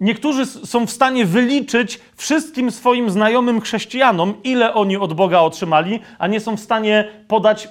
Niektórzy 0.00 0.46
są 0.46 0.86
w 0.86 0.90
stanie 0.90 1.24
wyliczyć 1.24 2.00
wszystkim 2.16 2.70
swoim 2.70 3.10
znajomym 3.10 3.60
chrześcijanom, 3.60 4.34
ile 4.44 4.74
oni 4.74 4.96
od 4.96 5.14
Boga 5.14 5.40
otrzymali, 5.40 6.00
a 6.18 6.26
nie 6.26 6.40
są 6.40 6.56
w 6.56 6.60
stanie 6.60 7.08
podać 7.28 7.66
e, 7.66 7.68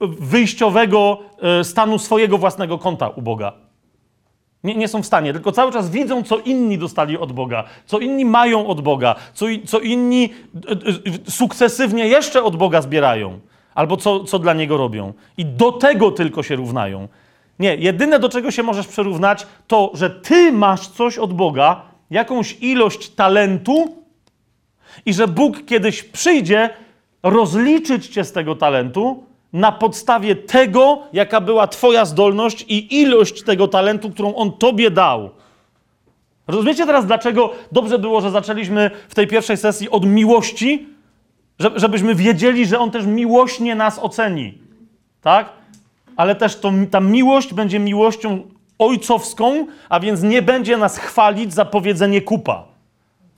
wyjściowego 0.00 1.18
e, 1.42 1.64
stanu 1.64 1.98
swojego 1.98 2.38
własnego 2.38 2.78
konta 2.78 3.08
u 3.08 3.22
Boga. 3.22 3.52
Nie, 4.64 4.74
nie 4.74 4.88
są 4.88 5.02
w 5.02 5.06
stanie, 5.06 5.32
tylko 5.32 5.52
cały 5.52 5.72
czas 5.72 5.90
widzą, 5.90 6.22
co 6.22 6.38
inni 6.38 6.78
dostali 6.78 7.18
od 7.18 7.32
Boga, 7.32 7.64
co 7.86 7.98
inni 7.98 8.24
mają 8.24 8.66
od 8.66 8.80
Boga, 8.80 9.14
co, 9.34 9.46
co 9.66 9.80
inni 9.80 10.30
e, 11.26 11.30
sukcesywnie 11.30 12.08
jeszcze 12.08 12.42
od 12.42 12.56
Boga 12.56 12.82
zbierają, 12.82 13.40
albo 13.74 13.96
co, 13.96 14.24
co 14.24 14.38
dla 14.38 14.54
Niego 14.54 14.76
robią. 14.76 15.12
I 15.36 15.44
do 15.44 15.72
tego 15.72 16.10
tylko 16.10 16.42
się 16.42 16.56
równają. 16.56 17.08
Nie, 17.58 17.74
jedyne 17.76 18.18
do 18.18 18.28
czego 18.28 18.50
się 18.50 18.62
możesz 18.62 18.86
przyrównać, 18.86 19.46
to, 19.66 19.90
że 19.94 20.10
Ty 20.10 20.52
masz 20.52 20.88
coś 20.88 21.18
od 21.18 21.32
Boga, 21.32 21.82
jakąś 22.10 22.56
ilość 22.60 23.08
talentu, 23.10 24.04
i 25.06 25.14
że 25.14 25.28
Bóg 25.28 25.64
kiedyś 25.66 26.02
przyjdzie 26.02 26.70
rozliczyć 27.22 28.06
cię 28.08 28.24
z 28.24 28.32
tego 28.32 28.54
talentu 28.56 29.24
na 29.52 29.72
podstawie 29.72 30.36
tego, 30.36 31.02
jaka 31.12 31.40
była 31.40 31.66
Twoja 31.66 32.04
zdolność 32.04 32.64
i 32.68 33.00
ilość 33.00 33.42
tego 33.42 33.68
talentu, 33.68 34.10
którą 34.10 34.34
On 34.34 34.52
Tobie 34.52 34.90
dał. 34.90 35.30
Rozumiecie 36.46 36.86
teraz, 36.86 37.06
dlaczego 37.06 37.50
dobrze 37.72 37.98
było, 37.98 38.20
że 38.20 38.30
zaczęliśmy 38.30 38.90
w 39.08 39.14
tej 39.14 39.26
pierwszej 39.26 39.56
sesji 39.56 39.90
od 39.90 40.06
miłości, 40.06 40.88
że- 41.58 41.70
żebyśmy 41.76 42.14
wiedzieli, 42.14 42.66
że 42.66 42.78
On 42.78 42.90
też 42.90 43.06
miłośnie 43.06 43.74
nas 43.74 43.98
oceni. 43.98 44.58
Tak? 45.22 45.48
Ale 46.16 46.34
też 46.34 46.56
to, 46.56 46.72
ta 46.90 47.00
miłość 47.00 47.54
będzie 47.54 47.78
miłością 47.78 48.42
ojcowską, 48.78 49.66
a 49.88 50.00
więc 50.00 50.22
nie 50.22 50.42
będzie 50.42 50.76
nas 50.76 50.98
chwalić 50.98 51.54
za 51.54 51.64
powiedzenie 51.64 52.22
kupa 52.22 52.74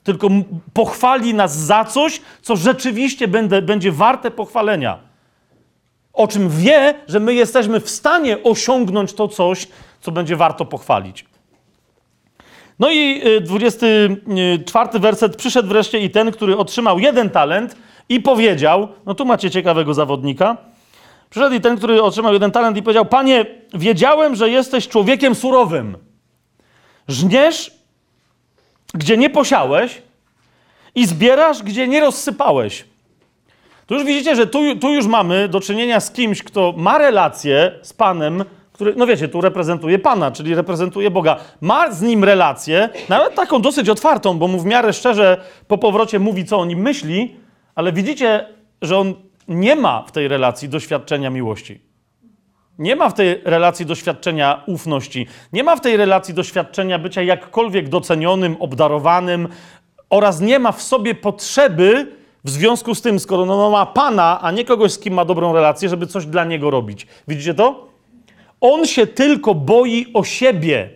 tylko 0.06 0.28
pochwali 0.72 1.34
nas 1.34 1.56
za 1.56 1.84
coś, 1.84 2.20
co 2.42 2.56
rzeczywiście 2.56 3.28
będę, 3.28 3.62
będzie 3.62 3.92
warte 3.92 4.30
pochwalenia. 4.30 4.98
O 6.12 6.28
czym 6.28 6.48
wie, 6.50 6.94
że 7.08 7.20
my 7.20 7.34
jesteśmy 7.34 7.80
w 7.80 7.90
stanie 7.90 8.42
osiągnąć 8.42 9.12
to 9.12 9.28
coś, 9.28 9.68
co 10.00 10.12
będzie 10.12 10.36
warto 10.36 10.64
pochwalić. 10.64 11.24
No 12.78 12.90
i 12.90 13.22
y, 13.26 13.40
24 13.40 14.98
werset. 14.98 15.36
Przyszedł 15.36 15.68
wreszcie 15.68 15.98
i 15.98 16.10
ten, 16.10 16.32
który 16.32 16.56
otrzymał 16.56 16.98
jeden 16.98 17.30
talent 17.30 17.76
i 18.08 18.20
powiedział, 18.20 18.88
no 19.06 19.14
tu 19.14 19.24
macie 19.24 19.50
ciekawego 19.50 19.94
zawodnika. 19.94 20.56
Przyszedł 21.30 21.54
i 21.54 21.60
ten, 21.60 21.76
który 21.76 22.02
otrzymał 22.02 22.32
jeden 22.32 22.50
talent 22.50 22.76
i 22.76 22.82
powiedział, 22.82 23.06
panie, 23.06 23.46
wiedziałem, 23.74 24.34
że 24.36 24.50
jesteś 24.50 24.88
człowiekiem 24.88 25.34
surowym. 25.34 25.96
Żniesz 27.08 27.76
gdzie 28.94 29.16
nie 29.16 29.30
posiałeś 29.30 30.02
i 30.94 31.06
zbierasz, 31.06 31.62
gdzie 31.62 31.88
nie 31.88 32.00
rozsypałeś. 32.00 32.84
Tu 33.86 33.94
już 33.94 34.04
widzicie, 34.04 34.36
że 34.36 34.46
tu, 34.46 34.76
tu 34.76 34.94
już 34.94 35.06
mamy 35.06 35.48
do 35.48 35.60
czynienia 35.60 36.00
z 36.00 36.10
kimś, 36.10 36.42
kto 36.42 36.74
ma 36.76 36.98
relację 36.98 37.72
z 37.82 37.92
Panem, 37.92 38.44
który, 38.72 38.94
no 38.96 39.06
wiecie, 39.06 39.28
tu 39.28 39.40
reprezentuje 39.40 39.98
Pana, 39.98 40.30
czyli 40.30 40.54
reprezentuje 40.54 41.10
Boga. 41.10 41.36
Ma 41.60 41.92
z 41.92 42.02
Nim 42.02 42.24
relację, 42.24 42.88
nawet 43.08 43.34
taką 43.34 43.62
dosyć 43.62 43.88
otwartą, 43.88 44.38
bo 44.38 44.48
mu 44.48 44.58
w 44.58 44.64
miarę 44.64 44.92
szczerze 44.92 45.40
po 45.68 45.78
powrocie 45.78 46.18
mówi, 46.18 46.44
co 46.44 46.58
o 46.58 46.64
nim 46.64 46.78
myśli, 46.78 47.36
ale 47.74 47.92
widzicie, 47.92 48.46
że 48.82 48.98
on 48.98 49.14
nie 49.48 49.76
ma 49.76 50.02
w 50.02 50.12
tej 50.12 50.28
relacji 50.28 50.68
doświadczenia 50.68 51.30
miłości. 51.30 51.80
Nie 52.78 52.96
ma 52.96 53.08
w 53.08 53.14
tej 53.14 53.40
relacji 53.44 53.86
doświadczenia 53.86 54.62
ufności, 54.66 55.26
nie 55.52 55.64
ma 55.64 55.76
w 55.76 55.80
tej 55.80 55.96
relacji 55.96 56.34
doświadczenia 56.34 56.98
bycia 56.98 57.22
jakkolwiek 57.22 57.88
docenionym, 57.88 58.56
obdarowanym 58.60 59.48
oraz 60.10 60.40
nie 60.40 60.58
ma 60.58 60.72
w 60.72 60.82
sobie 60.82 61.14
potrzeby 61.14 62.12
w 62.44 62.50
związku 62.50 62.94
z 62.94 63.02
tym, 63.02 63.20
skoro 63.20 63.46
no 63.46 63.70
ma 63.70 63.86
Pana, 63.86 64.40
a 64.42 64.50
nie 64.50 64.64
kogoś, 64.64 64.92
z 64.92 64.98
kim 64.98 65.14
ma 65.14 65.24
dobrą 65.24 65.52
relację, 65.52 65.88
żeby 65.88 66.06
coś 66.06 66.26
dla 66.26 66.44
niego 66.44 66.70
robić. 66.70 67.06
Widzicie 67.28 67.54
to? 67.54 67.88
On 68.60 68.86
się 68.86 69.06
tylko 69.06 69.54
boi 69.54 70.06
o 70.14 70.24
siebie. 70.24 70.90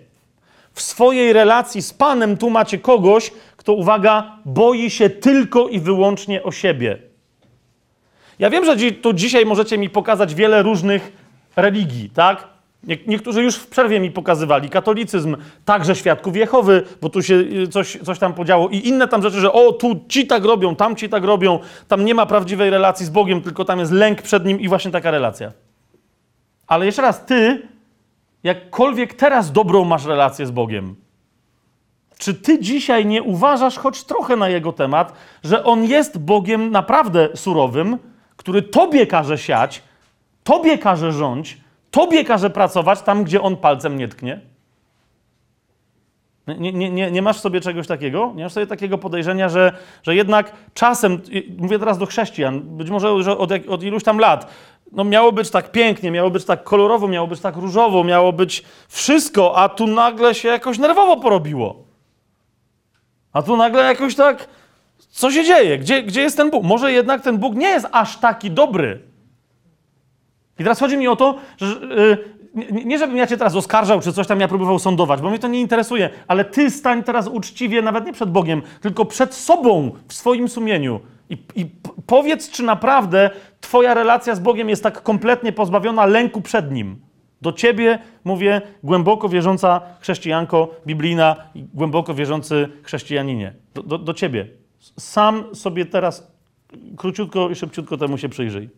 W 0.73 0.83
swojej 0.83 1.33
relacji 1.33 1.83
z 1.83 1.93
Panem 1.93 2.37
tu 2.37 2.51
macie 2.51 2.79
kogoś, 2.79 3.33
kto, 3.57 3.73
uwaga, 3.73 4.37
boi 4.45 4.91
się 4.91 5.11
tylko 5.11 5.69
i 5.69 5.81
wyłącznie 5.81 6.43
o 6.43 6.53
siebie. 6.53 7.10
Ja 8.41 8.51
wiem, 8.51 8.65
że 8.65 8.77
tu 9.03 9.13
dzisiaj 9.13 9.47
możecie 9.47 9.79
mi 9.79 9.91
pokazać 9.91 10.35
wiele 10.35 10.63
różnych 10.63 11.13
religii, 11.57 12.11
tak? 12.11 12.49
Nie- 12.85 12.99
Niektórzy 13.07 13.43
już 13.43 13.57
w 13.57 13.67
przerwie 13.67 14.01
mi 14.01 14.11
pokazywali 14.11 14.69
katolicyzm, 14.69 15.37
także 15.65 15.97
świadków 15.97 16.37
Jehowy, 16.37 16.83
bo 17.03 17.09
tu 17.09 17.23
się 17.23 17.35
y, 17.35 17.69
coś, 17.69 17.99
coś 18.05 18.19
tam 18.19 18.35
podziało 18.35 18.69
i 18.69 18.89
inne 18.89 19.09
tam 19.09 19.23
rzeczy, 19.23 19.41
że 19.41 19.53
o, 19.53 19.73
tu 19.73 20.01
ci 20.09 20.27
tak 20.27 20.45
robią, 20.45 20.77
tam 20.77 20.97
ci 20.97 21.09
tak 21.09 21.25
robią, 21.25 21.59
tam 21.89 22.05
nie 22.05 22.15
ma 22.15 22.27
prawdziwej 22.27 22.71
relacji 22.71 23.07
z 23.07 23.11
Bogiem, 23.11 23.43
tylko 23.43 23.65
tam 23.65 23.79
jest 23.79 23.93
lęk 23.93 24.23
przed 24.23 24.45
Nim 24.45 24.61
i 24.61 24.69
właśnie 24.69 24.91
taka 24.91 25.11
relacja. 25.11 25.53
Ale 26.67 26.87
jeszcze 26.87 27.03
raz, 27.03 27.25
ty, 27.25 27.69
jakkolwiek 28.45 29.15
teraz 29.15 29.53
dobrą 29.53 29.85
masz 29.85 30.05
relację 30.05 30.47
z 30.47 30.51
Bogiem, 30.51 30.95
czy 32.19 32.35
ty 32.35 32.59
dzisiaj 32.59 33.07
nie 33.07 33.23
uważasz 33.23 33.79
choć 33.79 34.05
trochę 34.05 34.37
na 34.37 34.49
jego 34.49 34.73
temat, 34.73 35.13
że 35.45 35.65
on 35.65 35.85
jest 35.85 36.19
Bogiem 36.19 36.71
naprawdę 36.71 37.29
surowym, 37.35 37.99
który 38.41 38.63
tobie 38.63 39.07
każe 39.07 39.39
siać, 39.39 39.83
tobie 40.45 40.79
każe 40.79 41.13
rządź, 41.13 41.59
tobie 41.91 42.25
każe 42.25 42.51
pracować 42.51 43.03
tam, 43.03 43.25
gdzie 43.25 43.43
on 43.43 43.57
palcem 43.57 43.99
nie 43.99 44.09
tknie? 44.09 44.41
Nie, 46.59 46.73
nie, 46.73 46.91
nie, 46.91 47.11
nie 47.11 47.23
masz 47.23 47.41
sobie 47.41 47.61
czegoś 47.61 47.87
takiego? 47.87 48.33
Nie 48.35 48.43
masz 48.43 48.53
sobie 48.53 48.67
takiego 48.67 48.99
podejrzenia, 48.99 49.49
że, 49.49 49.73
że 50.03 50.15
jednak 50.15 50.53
czasem, 50.75 51.21
mówię 51.59 51.79
teraz 51.79 51.99
do 51.99 52.07
chrześcijan, 52.07 52.61
być 52.61 52.91
może 52.91 53.09
już 53.09 53.27
od, 53.27 53.51
od 53.69 53.83
iluś 53.83 54.05
tam 54.05 54.19
lat, 54.19 54.51
no 54.93 55.05
miało 55.05 55.33
być 55.33 55.51
tak 55.51 55.73
pięknie, 55.73 56.11
miało 56.11 56.31
być 56.31 56.45
tak 56.45 56.65
kolorowo, 56.65 57.09
miało 57.09 57.27
być 57.27 57.41
tak 57.41 57.57
różowo, 57.57 58.05
miało 58.05 58.33
być 58.33 58.65
wszystko, 58.89 59.57
a 59.57 59.69
tu 59.69 59.87
nagle 59.87 60.35
się 60.35 60.49
jakoś 60.49 60.79
nerwowo 60.79 61.17
porobiło. 61.17 61.85
A 63.33 63.43
tu 63.43 63.57
nagle 63.57 63.83
jakoś 63.83 64.15
tak, 64.15 64.49
co 65.11 65.31
się 65.31 65.45
dzieje? 65.45 65.79
Gdzie, 65.79 66.03
gdzie 66.03 66.21
jest 66.21 66.37
ten 66.37 66.51
Bóg? 66.51 66.65
Może 66.65 66.93
jednak 66.93 67.23
ten 67.23 67.39
Bóg 67.39 67.55
nie 67.55 67.69
jest 67.69 67.87
aż 67.93 68.17
taki 68.17 68.51
dobry. 68.51 69.01
I 70.59 70.63
teraz 70.63 70.81
chodzi 70.81 70.97
mi 70.97 71.09
o 71.09 71.17
to, 71.17 71.39
że 71.57 71.67
yy, 71.67 72.85
nie, 72.85 72.99
żebym 72.99 73.17
ja 73.17 73.27
cię 73.27 73.37
teraz 73.37 73.57
oskarżał, 73.57 74.01
czy 74.01 74.13
coś 74.13 74.27
tam 74.27 74.41
ja 74.41 74.49
próbował 74.49 74.79
sądować, 74.79 75.21
bo 75.21 75.31
mnie 75.31 75.39
to 75.39 75.49
nie 75.49 75.61
interesuje, 75.61 76.11
ale 76.29 76.45
ty 76.45 76.71
stań 76.71 77.03
teraz 77.03 77.29
uczciwie, 77.29 77.83
nawet 77.83 78.07
nie 78.07 78.13
przed 78.13 78.31
Bogiem, 78.31 78.63
tylko 78.81 79.05
przed 79.05 79.35
sobą 79.35 79.91
w 80.09 80.15
swoim 80.15 80.49
sumieniu. 80.49 81.01
I, 81.31 81.37
i 81.55 81.67
powiedz, 82.07 82.51
czy 82.51 82.63
naprawdę 82.63 83.31
twoja 83.61 83.95
relacja 83.95 84.35
z 84.35 84.41
Bogiem 84.41 84.69
jest 84.69 84.83
tak 84.83 85.03
kompletnie 85.03 85.53
pozbawiona 85.53 86.07
lęku 86.07 86.41
przed 86.41 86.73
Nim. 86.73 86.97
Do 87.43 87.53
ciebie 87.53 87.99
mówię 88.25 88.63
głęboko 88.83 89.29
wierząca 89.29 89.81
chrześcijanko 90.01 90.75
biblijna 90.87 91.37
i 91.55 91.65
głęboko 91.75 92.15
wierzący 92.15 92.69
chrześcijaninie. 92.83 93.55
Do, 93.75 93.83
do, 93.83 93.99
do 93.99 94.15
ciebie. 94.15 94.60
Sam 94.99 95.55
sobie 95.55 95.87
teraz 95.87 96.31
króciutko 96.97 97.51
i 97.51 97.55
szybciutko 97.55 97.97
temu 97.97 98.19
się 98.19 98.29
przyjrzyj. 98.29 98.69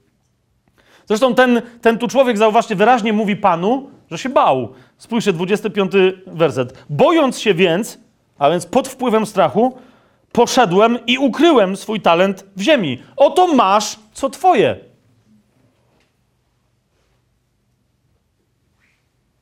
Zresztą 1.07 1.35
ten, 1.35 1.63
ten 1.81 1.99
tu 1.99 2.09
człowiek, 2.09 2.39
zauważcie, 2.39 2.77
wyraźnie 2.77 3.13
mówi 3.13 3.37
Panu, 3.37 3.91
że 4.11 4.19
się 4.19 4.29
bał. 4.29 4.73
Spójrzcie, 4.99 5.33
25 5.33 5.93
werset. 6.27 6.85
Bojąc 6.91 7.39
się 7.39 7.55
więc, 7.55 7.99
a 8.39 8.51
więc 8.51 8.67
pod 8.67 8.89
wpływem 8.89 9.27
strachu, 9.27 9.79
poszedłem 10.33 10.99
i 11.07 11.19
ukryłem 11.19 11.77
swój 11.77 12.01
talent 12.01 12.47
w 12.57 12.61
ziemi. 12.61 13.03
Oto 13.17 13.55
masz, 13.55 13.99
co 14.13 14.31
twoje. 14.31 14.77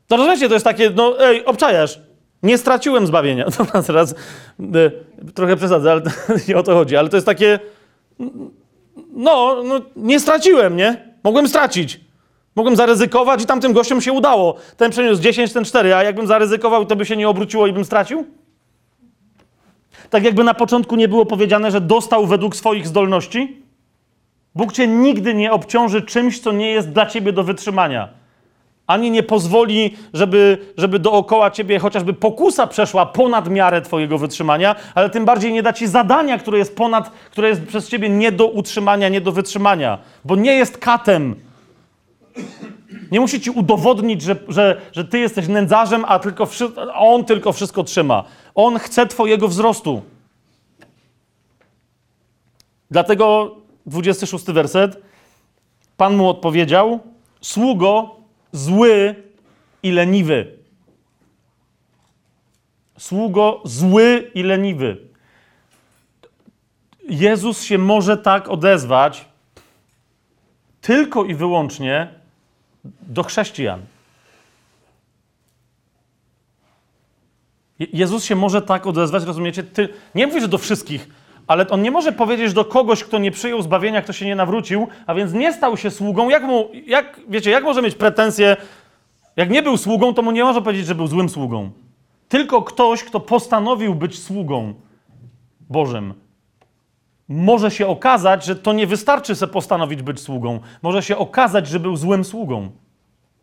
To 0.06 0.16
rozumiecie, 0.16 0.48
to 0.48 0.54
jest 0.54 0.64
takie, 0.64 0.90
no 0.90 1.20
ej, 1.20 1.44
obczajasz. 1.44 2.00
Nie 2.42 2.58
straciłem 2.58 3.06
zbawienia. 3.06 3.46
Dobra, 3.58 3.82
teraz 3.82 4.14
e, 4.74 5.32
trochę 5.34 5.56
przesadzę, 5.56 5.92
ale 5.92 6.02
nie 6.48 6.56
o 6.56 6.62
to 6.62 6.74
chodzi. 6.74 6.96
Ale 6.96 7.08
to 7.08 7.16
jest 7.16 7.26
takie, 7.26 7.58
no, 9.12 9.62
no, 9.64 9.80
nie 9.96 10.20
straciłem, 10.20 10.76
nie? 10.76 11.14
Mogłem 11.24 11.48
stracić. 11.48 12.00
Mogłem 12.56 12.76
zaryzykować 12.76 13.42
i 13.42 13.46
tamtym 13.46 13.72
gościom 13.72 14.00
się 14.00 14.12
udało. 14.12 14.56
Ten 14.76 14.90
przeniósł 14.90 15.22
10, 15.22 15.52
ten 15.52 15.64
4, 15.64 15.94
a 15.94 16.02
jakbym 16.02 16.26
zaryzykował, 16.26 16.86
to 16.86 16.96
by 16.96 17.06
się 17.06 17.16
nie 17.16 17.28
obróciło 17.28 17.66
i 17.66 17.72
bym 17.72 17.84
stracił? 17.84 18.26
Tak 20.10 20.24
jakby 20.24 20.44
na 20.44 20.54
początku 20.54 20.96
nie 20.96 21.08
było 21.08 21.26
powiedziane, 21.26 21.70
że 21.70 21.80
dostał 21.80 22.26
według 22.26 22.56
swoich 22.56 22.86
zdolności? 22.86 23.62
Bóg 24.54 24.72
cię 24.72 24.86
nigdy 24.86 25.34
nie 25.34 25.52
obciąży 25.52 26.02
czymś, 26.02 26.40
co 26.40 26.52
nie 26.52 26.70
jest 26.70 26.90
dla 26.90 27.06
ciebie 27.06 27.32
do 27.32 27.44
wytrzymania. 27.44 28.19
Ani 28.90 29.10
nie 29.10 29.22
pozwoli, 29.22 29.96
żeby, 30.14 30.58
żeby 30.76 30.98
dookoła 30.98 31.50
ciebie 31.50 31.78
chociażby 31.78 32.12
pokusa 32.12 32.66
przeszła 32.66 33.06
ponad 33.06 33.50
miarę 33.50 33.82
twojego 33.82 34.18
wytrzymania, 34.18 34.76
ale 34.94 35.10
tym 35.10 35.24
bardziej 35.24 35.52
nie 35.52 35.62
da 35.62 35.72
ci 35.72 35.86
zadania, 35.86 36.38
które 36.38 36.58
jest 36.58 36.76
ponad, 36.76 37.10
które 37.30 37.48
jest 37.48 37.66
przez 37.66 37.88
ciebie 37.88 38.08
nie 38.08 38.32
do 38.32 38.46
utrzymania, 38.46 39.08
nie 39.08 39.20
do 39.20 39.32
wytrzymania, 39.32 39.98
bo 40.24 40.36
nie 40.36 40.52
jest 40.52 40.78
katem. 40.78 41.34
Nie 43.10 43.20
musi 43.20 43.40
ci 43.40 43.50
udowodnić, 43.50 44.22
że, 44.22 44.36
że, 44.48 44.80
że 44.92 45.04
ty 45.04 45.18
jesteś 45.18 45.48
nędzarzem, 45.48 46.04
a, 46.08 46.18
tylko 46.18 46.46
wszy- 46.46 46.72
on 46.94 47.24
tylko 47.24 47.52
wszystko 47.52 47.84
trzyma. 47.84 48.24
On 48.54 48.78
chce 48.78 49.06
twojego 49.06 49.48
wzrostu. 49.48 50.02
Dlatego 52.90 53.56
26 53.86 54.44
werset. 54.44 55.02
Pan 55.96 56.16
mu 56.16 56.28
odpowiedział: 56.28 57.00
Sługo 57.40 58.19
zły 58.52 59.14
i 59.82 59.90
leniwy. 59.90 60.60
sługo 62.98 63.62
zły 63.64 64.30
i 64.34 64.42
leniwy. 64.42 64.96
Jezus 67.08 67.62
się 67.62 67.78
może 67.78 68.16
tak 68.16 68.48
odezwać 68.48 69.24
tylko 70.80 71.24
i 71.24 71.34
wyłącznie 71.34 72.14
do 73.00 73.22
chrześcijan. 73.22 73.80
Je- 77.78 77.86
Jezus 77.92 78.24
się 78.24 78.36
może 78.36 78.62
tak 78.62 78.86
odezwać, 78.86 79.24
rozumiecie? 79.24 79.62
Ty, 79.62 79.88
nie 80.14 80.26
mówię, 80.26 80.40
że 80.40 80.48
do 80.48 80.58
wszystkich, 80.58 81.08
ale 81.50 81.68
on 81.68 81.82
nie 81.82 81.90
może 81.90 82.12
powiedzieć 82.12 82.52
do 82.52 82.64
kogoś, 82.64 83.04
kto 83.04 83.18
nie 83.18 83.30
przyjął 83.30 83.62
zbawienia, 83.62 84.02
kto 84.02 84.12
się 84.12 84.26
nie 84.26 84.36
nawrócił, 84.36 84.88
a 85.06 85.14
więc 85.14 85.32
nie 85.32 85.52
stał 85.52 85.76
się 85.76 85.90
sługą. 85.90 86.28
Jak 86.28 86.42
mu, 86.42 86.68
jak, 86.86 87.20
wiecie, 87.28 87.50
jak 87.50 87.64
może 87.64 87.82
mieć 87.82 87.94
pretensje? 87.94 88.56
Jak 89.36 89.50
nie 89.50 89.62
był 89.62 89.76
sługą, 89.76 90.14
to 90.14 90.22
mu 90.22 90.30
nie 90.30 90.44
może 90.44 90.62
powiedzieć, 90.62 90.86
że 90.86 90.94
był 90.94 91.06
złym 91.06 91.28
sługą. 91.28 91.70
Tylko 92.28 92.62
ktoś, 92.62 93.04
kto 93.04 93.20
postanowił 93.20 93.94
być 93.94 94.22
sługą 94.22 94.74
Bożym, 95.60 96.14
może 97.28 97.70
się 97.70 97.86
okazać, 97.86 98.44
że 98.44 98.56
to 98.56 98.72
nie 98.72 98.86
wystarczy 98.86 99.34
se 99.34 99.46
postanowić 99.46 100.02
być 100.02 100.20
sługą. 100.20 100.60
Może 100.82 101.02
się 101.02 101.16
okazać, 101.16 101.68
że 101.68 101.80
był 101.80 101.96
złym 101.96 102.24
sługą. 102.24 102.70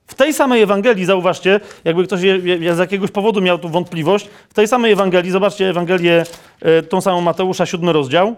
W 0.08 0.16
tej 0.16 0.34
samej 0.34 0.62
Ewangelii, 0.62 1.06
zauważcie, 1.06 1.60
jakby 1.86 2.04
ktoś 2.04 2.22
je, 2.22 2.38
je, 2.38 2.76
z 2.76 2.80
jakiegoś 2.80 3.12
powodu 3.12 3.42
miał 3.42 3.60
tu 3.60 3.70
wątpliwość, 3.70 4.30
w 4.50 4.54
tej 4.54 4.68
samej 4.68 4.92
Ewangelii, 4.92 5.32
zobaczcie 5.32 5.70
Ewangelię, 5.70 6.24
e, 6.62 6.82
tą 6.82 7.02
samą 7.02 7.22
Mateusza, 7.22 7.66
siódmy 7.66 7.94
rozdział. 7.94 8.36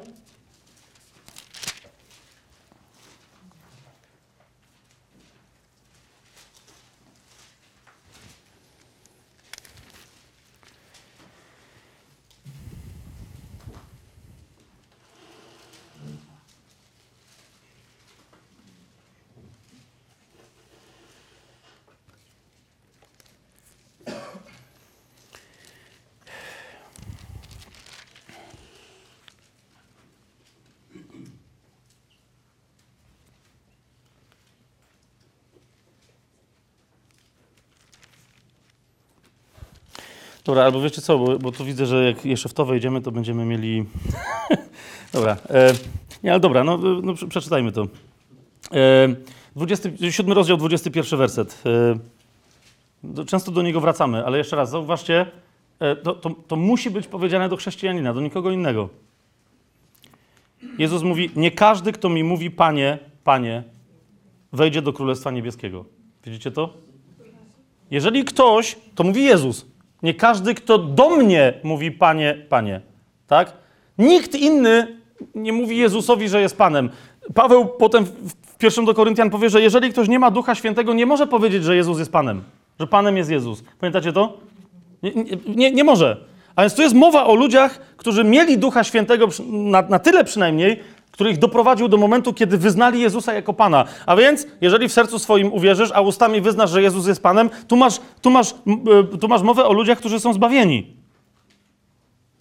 Dobra, 40.49 40.63
albo 40.63 40.81
wiecie 40.81 41.01
co, 41.01 41.17
bo, 41.17 41.39
bo 41.39 41.51
tu 41.51 41.65
widzę, 41.65 41.85
że 41.85 42.05
jak 42.05 42.25
jeszcze 42.25 42.49
w 42.49 42.53
to 42.53 42.65
wejdziemy, 42.65 43.01
to 43.01 43.11
będziemy 43.11 43.45
mieli... 43.45 43.85
dobra, 45.13 45.37
e, 45.49 45.73
nie, 46.23 46.31
ale 46.31 46.39
dobra, 46.39 46.63
no, 46.63 46.77
no 46.77 47.13
prze- 47.13 47.27
przeczytajmy 47.27 47.71
to. 47.71 47.87
E, 48.71 49.15
27 49.55 50.33
rozdział, 50.33 50.57
21 50.57 51.19
werset. 51.19 51.63
E, 53.15 53.25
często 53.25 53.51
do 53.51 53.61
niego 53.61 53.81
wracamy, 53.81 54.25
ale 54.25 54.37
jeszcze 54.37 54.55
raz, 54.55 54.69
zauważcie, 54.69 55.25
e, 55.79 55.95
to, 55.95 56.13
to, 56.13 56.29
to 56.47 56.55
musi 56.55 56.89
być 56.89 57.07
powiedziane 57.07 57.49
do 57.49 57.57
chrześcijanina, 57.57 58.13
do 58.13 58.21
nikogo 58.21 58.51
innego. 58.51 58.89
Jezus 60.77 61.03
mówi, 61.03 61.31
nie 61.35 61.51
każdy, 61.51 61.91
kto 61.91 62.09
mi 62.09 62.23
mówi 62.23 62.51
Panie, 62.51 62.99
Panie, 63.23 63.63
wejdzie 64.53 64.81
do 64.81 64.93
Królestwa 64.93 65.31
Niebieskiego. 65.31 65.85
Widzicie 66.25 66.51
to? 66.51 66.73
Jeżeli 67.91 68.23
ktoś, 68.23 68.77
to 68.95 69.03
mówi 69.03 69.23
Jezus, 69.23 69.68
nie 70.03 70.13
każdy, 70.13 70.53
kto 70.55 70.77
do 70.77 71.09
mnie 71.09 71.53
mówi 71.63 71.91
Panie, 71.91 72.45
Panie. 72.49 72.81
Tak? 73.27 73.53
Nikt 73.97 74.35
inny 74.35 74.97
nie 75.35 75.53
mówi 75.53 75.77
Jezusowi, 75.77 76.29
że 76.29 76.41
jest 76.41 76.57
Panem. 76.57 76.89
Paweł 77.33 77.65
potem 77.67 78.03
w- 78.05 78.57
pierwszym 78.57 78.85
do 78.85 78.93
Koryntian 78.93 79.29
powie, 79.29 79.49
że 79.49 79.61
jeżeli 79.61 79.89
ktoś 79.89 80.07
nie 80.07 80.19
ma 80.19 80.31
Ducha 80.31 80.55
Świętego, 80.55 80.93
nie 80.93 81.05
może 81.05 81.27
powiedzieć, 81.27 81.63
że 81.63 81.75
Jezus 81.75 81.99
jest 81.99 82.11
Panem. 82.11 82.43
Że 82.79 82.87
Panem 82.87 83.17
jest 83.17 83.31
Jezus. 83.31 83.63
Pamiętacie 83.79 84.13
to? 84.13 84.37
Nie, 85.03 85.11
nie, 85.55 85.71
nie, 85.71 85.83
może. 85.83 86.17
A 86.55 86.61
więc 86.61 86.75
tu 86.75 86.81
jest 86.81 86.95
mowa 86.95 87.25
o 87.25 87.35
ludziach, 87.35 87.79
którzy 87.97 88.23
mieli 88.23 88.57
Ducha 88.57 88.83
Świętego 88.83 89.27
na, 89.49 89.81
na 89.81 89.99
tyle 89.99 90.23
przynajmniej, 90.23 90.79
który 91.19 91.31
ich 91.31 91.39
doprowadził 91.39 91.87
do 91.87 91.97
momentu, 91.97 92.33
kiedy 92.33 92.57
wyznali 92.57 93.01
Jezusa 93.01 93.33
jako 93.33 93.53
Pana. 93.53 93.85
A 94.05 94.15
więc, 94.15 94.47
jeżeli 94.61 94.87
w 94.87 94.93
sercu 94.93 95.19
swoim 95.19 95.53
uwierzysz, 95.53 95.91
a 95.93 96.01
ustami 96.01 96.41
wyznasz, 96.41 96.69
że 96.69 96.81
Jezus 96.81 97.07
jest 97.07 97.23
Panem, 97.23 97.49
tu 97.67 97.75
masz, 97.75 97.99
tu 98.21 98.29
masz, 98.29 98.55
y, 99.13 99.17
tu 99.17 99.27
masz 99.27 99.41
mowę 99.41 99.65
o 99.65 99.73
ludziach, 99.73 99.97
którzy 99.97 100.19
są 100.19 100.33
zbawieni. 100.33 100.87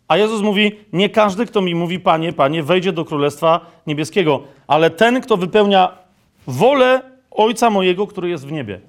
A 0.08 0.16
Jezus 0.16 0.42
mówi, 0.42 0.72
nie 0.92 1.08
każdy, 1.08 1.46
kto 1.46 1.60
mi 1.60 1.74
mówi 1.74 2.00
Panie, 2.00 2.32
Panie, 2.32 2.62
wejdzie 2.62 2.92
do 2.92 3.04
Królestwa 3.04 3.60
Niebieskiego, 3.86 4.42
ale 4.66 4.90
ten, 4.90 5.20
kto 5.20 5.36
wypełnia 5.36 5.98
wolę 6.46 7.02
Ojca 7.30 7.70
mojego, 7.70 8.06
który 8.06 8.28
jest 8.28 8.46
w 8.46 8.52
niebie. 8.52 8.80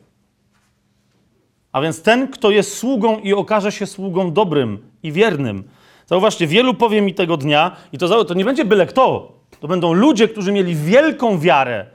A 1.72 1.82
więc 1.82 2.02
ten, 2.02 2.28
kto 2.28 2.52
jest 2.52 2.78
sługą 2.78 3.20
i 3.20 3.34
okaże 3.34 3.72
się 3.72 3.86
sługą 3.86 4.34
dobrym 4.34 4.78
i 5.04 5.12
wiernym. 5.12 5.64
Zauważcie, 6.06 6.48
wielu 6.48 6.74
powie 6.74 7.02
mi 7.02 7.14
tego 7.14 7.38
dnia, 7.38 7.76
i 7.94 7.98
to, 7.98 8.26
to 8.26 8.34
nie 8.34 8.46
będzie 8.46 8.66
byle 8.66 8.86
kto. 8.86 9.39
To 9.60 9.68
będą 9.68 9.94
ludzie, 9.94 10.28
którzy 10.28 10.52
mieli 10.52 10.76
wielką 10.76 11.40
wiarę. 11.40 11.86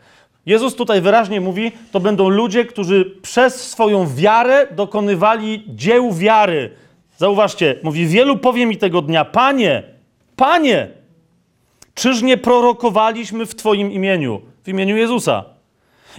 Jezus 0.46 0.74
tutaj 0.74 1.00
wyraźnie 1.00 1.40
mówi, 1.40 1.72
to 1.92 2.00
będą 2.00 2.28
ludzie, 2.28 2.64
którzy 2.64 3.16
przez 3.22 3.70
swoją 3.70 4.14
wiarę 4.14 4.66
dokonywali 4.70 5.64
dzieł 5.68 6.12
wiary. 6.12 6.70
Zauważcie, 7.16 7.76
mówi, 7.82 8.06
wielu 8.06 8.36
powie 8.36 8.66
mi 8.66 8.76
tego 8.76 9.02
dnia, 9.02 9.24
Panie, 9.24 9.82
Panie, 10.36 10.88
czyż 11.94 12.22
nie 12.22 12.36
prorokowaliśmy 12.36 13.46
w 13.46 13.54
Twoim 13.54 13.92
imieniu, 13.92 14.40
w 14.64 14.68
imieniu 14.68 14.96
Jezusa? 14.96 15.44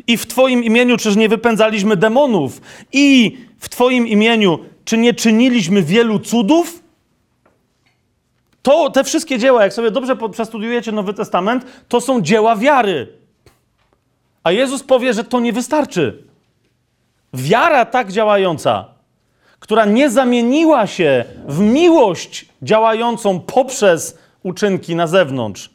I 0.08 0.18
w 0.18 0.28
Twoim 0.28 0.64
imieniu 0.64 0.98
czyż 0.98 1.16
nie 1.16 1.30
wypędzaliśmy 1.30 1.98
demonów? 1.98 2.62
I 2.94 3.38
w 3.60 3.70
Twoim 3.70 4.08
imieniu 4.08 4.60
czy 4.86 4.98
nie 4.98 5.14
czyniliśmy 5.14 5.84
wielu 5.84 6.20
cudów? 6.20 6.84
To, 8.66 8.90
te 8.90 9.04
wszystkie 9.04 9.40
dzieła, 9.40 9.64
jak 9.64 9.74
sobie 9.74 9.92
dobrze 9.92 10.18
przestudiujecie 10.32 10.92
Nowy 10.92 11.14
Testament, 11.14 11.66
to 11.88 12.02
są 12.02 12.22
dzieła 12.22 12.56
wiary. 12.56 13.08
A 14.44 14.52
Jezus 14.52 14.84
powie, 14.84 15.14
że 15.14 15.24
to 15.24 15.40
nie 15.40 15.54
wystarczy. 15.54 16.24
Wiara 17.34 17.86
tak 17.86 18.12
działająca, 18.12 18.86
która 19.60 19.86
nie 19.86 20.10
zamieniła 20.10 20.88
się 20.88 21.26
w 21.48 21.60
miłość 21.60 22.46
działającą 22.62 23.40
poprzez 23.40 24.18
uczynki 24.44 24.96
na 24.96 25.08
zewnątrz, 25.08 25.70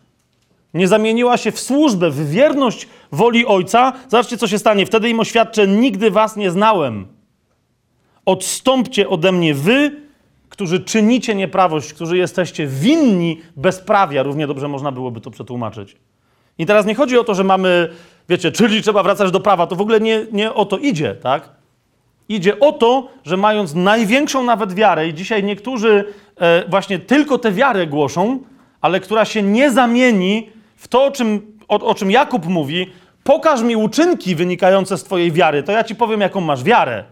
nie 0.74 0.88
zamieniła 0.88 1.36
się 1.36 1.53
w 1.53 1.61
służbę, 1.61 2.11
w 2.11 2.30
wierność 2.30 2.88
woli 3.12 3.47
Ojca, 3.47 3.93
zobaczcie, 4.09 4.38
co 4.38 4.49
się 4.49 4.59
stanie. 4.59 4.86
Wtedy 4.86 5.11
im 5.11 5.20
oświadczę, 5.20 5.66
nigdy 5.66 6.11
was 6.11 6.36
nie 6.36 6.51
znałem. 6.51 7.07
Odstąpcie 8.26 9.09
ode 9.09 9.32
mnie 9.32 9.55
wy, 9.55 10.09
którzy 10.61 10.80
czynicie 10.80 11.34
nieprawość, 11.34 11.92
którzy 11.92 12.16
jesteście 12.16 12.66
winni 12.66 13.40
bezprawia. 13.56 14.22
Równie 14.22 14.46
dobrze 14.46 14.68
można 14.68 14.92
byłoby 14.92 15.20
to 15.20 15.30
przetłumaczyć. 15.30 15.96
I 16.58 16.66
teraz 16.66 16.86
nie 16.86 16.94
chodzi 16.94 17.18
o 17.18 17.24
to, 17.24 17.34
że 17.34 17.44
mamy, 17.44 17.88
wiecie, 18.28 18.52
czyli 18.52 18.82
trzeba 18.82 19.02
wracać 19.02 19.30
do 19.30 19.40
prawa. 19.40 19.66
To 19.66 19.76
w 19.76 19.80
ogóle 19.80 20.00
nie, 20.00 20.26
nie 20.32 20.54
o 20.54 20.64
to 20.64 20.78
idzie, 20.78 21.14
tak? 21.14 21.48
Idzie 22.28 22.61
o 22.61 22.72
to, 22.72 23.08
że 23.24 23.36
mając 23.36 23.74
największą 23.74 24.42
nawet 24.42 24.74
wiarę, 24.74 25.08
i 25.08 25.14
dzisiaj 25.14 25.44
niektórzy 25.44 26.04
e, 26.36 26.68
właśnie 26.68 26.98
tylko 26.98 27.38
tę 27.38 27.52
wiarę 27.52 27.86
głoszą, 27.86 28.38
ale 28.80 29.00
która 29.00 29.24
się 29.24 29.42
nie 29.42 29.70
zamieni 29.70 30.50
w 30.76 30.88
to, 30.88 31.04
o 31.04 31.11
czym, 31.11 31.58
o, 31.68 31.74
o 31.74 31.94
czym 31.94 32.11
Jakub 32.11 32.46
mówi, 32.46 32.86
pokaż 33.24 33.62
mi 33.62 33.76
uczynki 33.76 34.34
wynikające 34.34 34.98
z 34.98 35.04
Twojej 35.04 35.32
wiary, 35.32 35.62
to 35.62 35.72
ja 35.72 35.84
Ci 35.84 35.94
powiem, 35.94 36.20
jaką 36.20 36.40
masz 36.40 36.64
wiarę. 36.64 37.04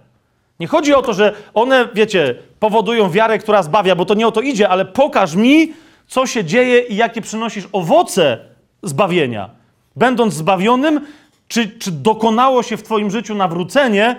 Nie 0.60 0.66
chodzi 0.66 0.94
o 0.94 1.02
to, 1.02 1.12
że 1.12 1.32
one, 1.54 1.88
wiecie, 1.94 2.34
powodują 2.60 3.10
wiarę, 3.10 3.38
która 3.38 3.62
zbawia, 3.62 3.96
bo 3.96 4.04
to 4.04 4.14
nie 4.14 4.26
o 4.26 4.32
to 4.32 4.40
idzie, 4.40 4.68
ale 4.68 4.84
pokaż 4.84 5.34
mi, 5.34 5.72
co 6.06 6.26
się 6.26 6.44
dzieje 6.44 6.80
i 6.80 6.96
jakie 6.96 7.20
przynosisz 7.20 7.68
owoce 7.72 8.38
zbawienia. 8.82 9.50
Będąc 9.96 10.34
zbawionym, 10.34 11.00
czy, 11.48 11.68
czy 11.68 11.92
dokonało 11.92 12.62
się 12.62 12.76
w 12.76 12.82
Twoim 12.82 13.10
życiu 13.10 13.34
nawrócenie, 13.34 14.16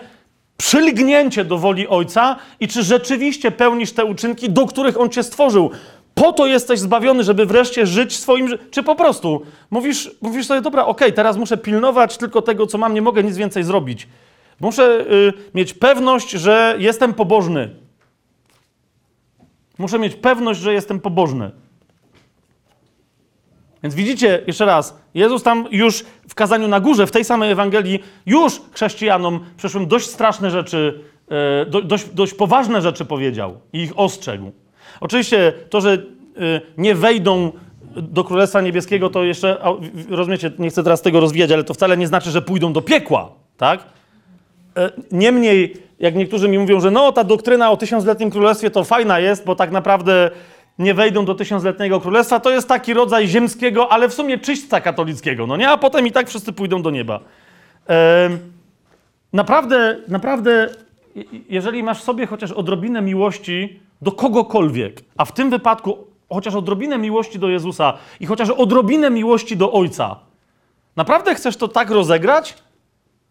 przylgnięcie 0.57 1.45
do 1.45 1.57
woli 1.57 1.87
Ojca 1.87 2.35
i 2.59 2.67
czy 2.67 2.83
rzeczywiście 2.83 3.51
pełnisz 3.51 3.91
te 3.91 4.05
uczynki, 4.05 4.49
do 4.49 4.65
których 4.65 4.99
On 4.99 5.09
Cię 5.09 5.23
stworzył. 5.23 5.71
Po 6.13 6.33
to 6.33 6.47
jesteś 6.47 6.79
zbawiony, 6.79 7.23
żeby 7.23 7.45
wreszcie 7.45 7.85
żyć 7.85 8.17
swoim 8.17 8.47
życiem. 8.47 8.65
Czy 8.71 8.83
po 8.83 8.95
prostu 8.95 9.41
mówisz, 9.71 10.11
mówisz 10.21 10.45
sobie, 10.45 10.61
dobra, 10.61 10.85
okej, 10.85 11.13
teraz 11.13 11.37
muszę 11.37 11.57
pilnować 11.57 12.17
tylko 12.17 12.41
tego, 12.41 12.67
co 12.67 12.77
mam, 12.77 12.93
nie 12.93 13.01
mogę 13.01 13.23
nic 13.23 13.37
więcej 13.37 13.63
zrobić. 13.63 14.07
Muszę 14.59 15.05
y, 15.11 15.33
mieć 15.53 15.73
pewność, 15.73 16.29
że 16.31 16.75
jestem 16.79 17.13
pobożny. 17.13 17.69
Muszę 19.77 19.99
mieć 19.99 20.15
pewność, 20.15 20.59
że 20.59 20.73
jestem 20.73 20.99
pobożny. 20.99 21.51
Więc 23.83 23.95
widzicie, 23.95 24.43
jeszcze 24.47 24.65
raz, 24.65 24.99
Jezus 25.13 25.43
tam 25.43 25.67
już 25.71 26.05
w 26.27 26.35
kazaniu 26.35 26.67
na 26.67 26.79
górze, 26.79 27.07
w 27.07 27.11
tej 27.11 27.25
samej 27.25 27.51
Ewangelii, 27.51 28.03
już 28.25 28.61
chrześcijanom 28.71 29.39
przyszły 29.57 29.85
dość 29.85 30.09
straszne 30.09 30.51
rzeczy 30.51 31.03
e, 31.29 31.65
do, 31.65 31.81
dość, 31.81 32.05
dość 32.09 32.33
poważne 32.33 32.81
rzeczy 32.81 33.05
powiedział 33.05 33.59
i 33.73 33.81
ich 33.81 33.99
ostrzegł. 33.99 34.51
Oczywiście 34.99 35.53
to, 35.69 35.81
że 35.81 35.93
e, 35.93 35.97
nie 36.77 36.95
wejdą 36.95 37.51
do 37.95 38.23
Królestwa 38.23 38.61
Niebieskiego, 38.61 39.09
to 39.09 39.23
jeszcze, 39.23 39.57
rozumiecie, 40.09 40.51
nie 40.59 40.69
chcę 40.69 40.83
teraz 40.83 41.01
tego 41.01 41.19
rozwijać, 41.19 41.51
ale 41.51 41.63
to 41.63 41.73
wcale 41.73 41.97
nie 41.97 42.07
znaczy, 42.07 42.31
że 42.31 42.41
pójdą 42.41 42.73
do 42.73 42.81
piekła, 42.81 43.31
tak? 43.57 43.83
E, 44.77 44.91
Niemniej, 45.11 45.73
jak 45.99 46.15
niektórzy 46.15 46.49
mi 46.49 46.59
mówią, 46.59 46.79
że 46.79 46.91
no, 46.91 47.11
ta 47.11 47.23
doktryna 47.23 47.71
o 47.71 47.77
tysiącletnim 47.77 48.31
królestwie 48.31 48.69
to 48.71 48.83
fajna 48.83 49.19
jest, 49.19 49.45
bo 49.45 49.55
tak 49.55 49.71
naprawdę 49.71 50.31
nie 50.79 50.93
wejdą 50.93 51.25
do 51.25 51.35
tysiącletniego 51.35 51.99
królestwa, 51.99 52.39
to 52.39 52.49
jest 52.49 52.67
taki 52.67 52.93
rodzaj 52.93 53.27
ziemskiego, 53.27 53.91
ale 53.91 54.09
w 54.09 54.13
sumie 54.13 54.37
czyśćca 54.37 54.81
katolickiego, 54.81 55.47
no 55.47 55.57
nie? 55.57 55.69
A 55.69 55.77
potem 55.77 56.07
i 56.07 56.11
tak 56.11 56.29
wszyscy 56.29 56.53
pójdą 56.53 56.81
do 56.81 56.91
nieba. 56.91 57.19
Em, 57.87 58.39
naprawdę, 59.33 59.97
naprawdę, 60.07 60.69
je- 61.15 61.23
jeżeli 61.49 61.83
masz 61.83 62.01
sobie 62.03 62.25
chociaż 62.25 62.51
odrobinę 62.51 63.01
miłości 63.01 63.79
do 64.01 64.11
kogokolwiek, 64.11 65.01
a 65.17 65.25
w 65.25 65.31
tym 65.33 65.49
wypadku 65.49 65.97
chociaż 66.29 66.55
odrobinę 66.55 66.97
miłości 66.97 67.39
do 67.39 67.49
Jezusa 67.49 67.93
i 68.19 68.25
chociaż 68.25 68.49
odrobinę 68.49 69.09
miłości 69.09 69.57
do 69.57 69.71
Ojca, 69.71 70.15
naprawdę 70.95 71.35
chcesz 71.35 71.57
to 71.57 71.67
tak 71.67 71.89
rozegrać? 71.89 72.55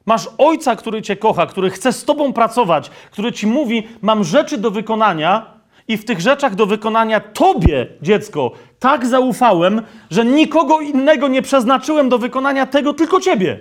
Masz 0.09 0.29
ojca, 0.39 0.77
który 0.77 1.03
cię 1.03 1.17
kocha, 1.17 1.47
który 1.47 1.71
chce 1.71 1.93
z 1.93 2.05
tobą 2.05 2.33
pracować, 2.33 2.91
który 3.11 3.33
ci 3.33 3.47
mówi: 3.47 3.89
Mam 4.03 4.25
rzeczy 4.25 4.59
do 4.59 4.71
wykonania, 4.71 5.47
i 5.89 5.97
w 5.97 6.05
tych 6.05 6.21
rzeczach 6.21 6.55
do 6.55 6.67
wykonania 6.67 7.21
tobie, 7.21 7.87
dziecko, 8.03 8.53
tak 8.79 9.07
zaufałem, 9.07 9.83
że 10.11 10.25
nikogo 10.25 10.81
innego 10.81 11.29
nie 11.29 11.43
przeznaczyłem 11.43 12.09
do 12.09 12.19
wykonania 12.19 12.67
tego, 12.67 12.95
tylko 12.95 13.21
ciebie. 13.21 13.59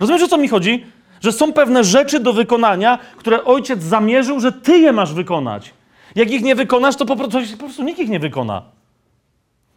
Rozumiesz, 0.00 0.22
o 0.22 0.28
co 0.28 0.38
mi 0.38 0.48
chodzi? 0.48 0.86
Że 1.20 1.32
są 1.32 1.52
pewne 1.52 1.84
rzeczy 1.84 2.20
do 2.20 2.32
wykonania, 2.32 2.98
które 3.16 3.44
ojciec 3.44 3.82
zamierzył, 3.82 4.40
że 4.40 4.52
ty 4.52 4.78
je 4.78 4.92
masz 4.92 5.14
wykonać. 5.14 5.74
Jak 6.14 6.30
ich 6.30 6.42
nie 6.42 6.54
wykonasz, 6.54 6.96
to 6.96 7.06
po 7.06 7.16
prostu, 7.16 7.38
po 7.56 7.64
prostu 7.64 7.82
nikt 7.82 8.00
ich 8.00 8.08
nie 8.08 8.20
wykona. 8.20 8.62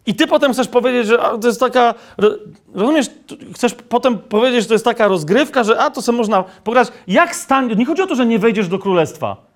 I 0.06 0.16
ty 0.16 0.28
potem 0.28 0.54
chcesz 0.54 0.68
powiedzieć, 0.68 1.08
że 1.08 1.22
a, 1.22 1.38
to 1.38 1.48
jest 1.48 1.60
taka. 1.60 1.94
ro- 2.18 2.36
Rozumiesz? 2.74 3.06
Chcesz 3.56 3.74
potem 3.90 4.18
powiedzieć, 4.18 4.62
że 4.62 4.68
to 4.68 4.74
jest 4.74 4.86
taka 4.86 5.08
rozgrywka, 5.08 5.64
że 5.64 5.80
a 5.80 5.90
to 5.90 6.02
sobie 6.02 6.18
można 6.18 6.44
pograć. 6.64 6.88
Jak 7.08 7.36
staniesz? 7.36 7.78
Nie 7.78 7.86
chodzi 7.86 8.02
o 8.02 8.08
to, 8.08 8.16
że 8.16 8.26
nie 8.26 8.40
wejdziesz 8.40 8.68
do 8.68 8.80
królestwa. 8.80 9.52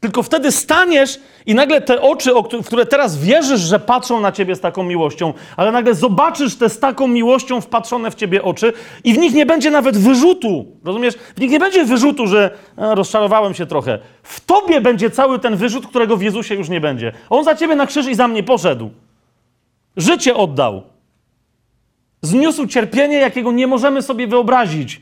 Tylko 0.00 0.22
wtedy 0.22 0.52
staniesz 0.52 1.20
i 1.46 1.54
nagle 1.54 1.80
te 1.80 2.00
oczy, 2.02 2.30
w 2.62 2.66
które 2.66 2.86
teraz 2.86 3.18
wierzysz, 3.18 3.60
że 3.60 3.78
patrzą 3.80 4.20
na 4.20 4.32
ciebie 4.32 4.56
z 4.56 4.60
taką 4.60 4.82
miłością, 4.82 5.32
ale 5.56 5.72
nagle 5.72 5.94
zobaczysz 5.94 6.56
te 6.56 6.68
z 6.68 6.78
taką 6.78 7.08
miłością 7.08 7.60
wpatrzone 7.60 8.10
w 8.10 8.14
ciebie 8.14 8.42
oczy 8.42 8.72
i 9.04 9.14
w 9.14 9.18
nich 9.18 9.34
nie 9.34 9.46
będzie 9.46 9.70
nawet 9.70 9.98
wyrzutu. 9.98 10.66
Rozumiesz? 10.84 11.14
W 11.36 11.40
nich 11.40 11.50
nie 11.50 11.58
będzie 11.58 11.84
wyrzutu, 11.84 12.26
że 12.26 12.50
a, 12.76 12.94
rozczarowałem 12.94 13.54
się 13.54 13.66
trochę. 13.66 13.98
W 14.22 14.40
tobie 14.40 14.80
będzie 14.80 15.10
cały 15.10 15.38
ten 15.38 15.56
wyrzut, 15.56 15.86
którego 15.86 16.16
w 16.16 16.22
Jezusie 16.22 16.54
już 16.54 16.68
nie 16.68 16.80
będzie. 16.80 17.12
On 17.30 17.44
za 17.44 17.54
ciebie 17.54 17.74
na 17.76 17.86
krzyż 17.86 18.06
i 18.06 18.14
za 18.14 18.28
mnie 18.28 18.42
poszedł. 18.42 18.90
Życie 19.96 20.34
oddał. 20.34 20.82
Zniósł 22.22 22.66
cierpienie, 22.66 23.16
jakiego 23.16 23.52
nie 23.52 23.66
możemy 23.66 24.02
sobie 24.02 24.26
wyobrazić. 24.26 25.00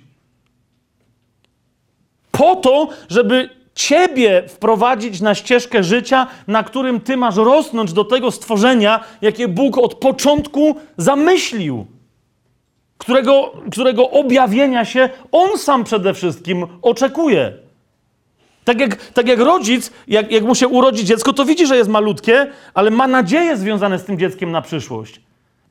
Po 2.31 2.57
to, 2.57 2.89
żeby 3.09 3.51
ciebie 3.75 4.43
wprowadzić 4.49 5.21
na 5.21 5.35
ścieżkę 5.35 5.85
życia, 5.85 6.27
na 6.47 6.63
którym 6.63 7.01
ty 7.01 7.17
masz 7.17 7.37
rosnąć 7.37 7.93
do 7.93 8.05
tego 8.05 8.31
stworzenia, 8.31 9.05
jakie 9.23 9.49
Bóg 9.49 9.79
od 9.79 9.95
początku 9.95 10.77
zamyślił. 10.97 11.87
Którego, 12.99 13.53
którego 13.73 14.11
objawienia 14.11 14.85
się 14.85 15.09
on 15.33 15.59
sam 15.59 15.85
przede 15.85 16.15
wszystkim 16.15 16.67
oczekuje. 16.83 17.68
Tak 18.69 18.81
jak, 18.81 18.97
tak 18.97 19.29
jak 19.29 19.39
rodzic, 19.41 19.91
jak, 20.09 20.33
jak 20.33 20.45
mu 20.45 20.55
się 20.55 20.69
urodzi 20.69 21.05
dziecko, 21.05 21.33
to 21.33 21.45
widzi, 21.45 21.67
że 21.67 21.77
jest 21.77 21.91
malutkie, 21.91 22.47
ale 22.75 22.91
ma 22.91 23.09
nadzieje 23.09 23.57
związane 23.57 23.99
z 23.99 24.05
tym 24.05 24.19
dzieckiem 24.19 24.51
na 24.51 24.63
przyszłość. 24.63 25.21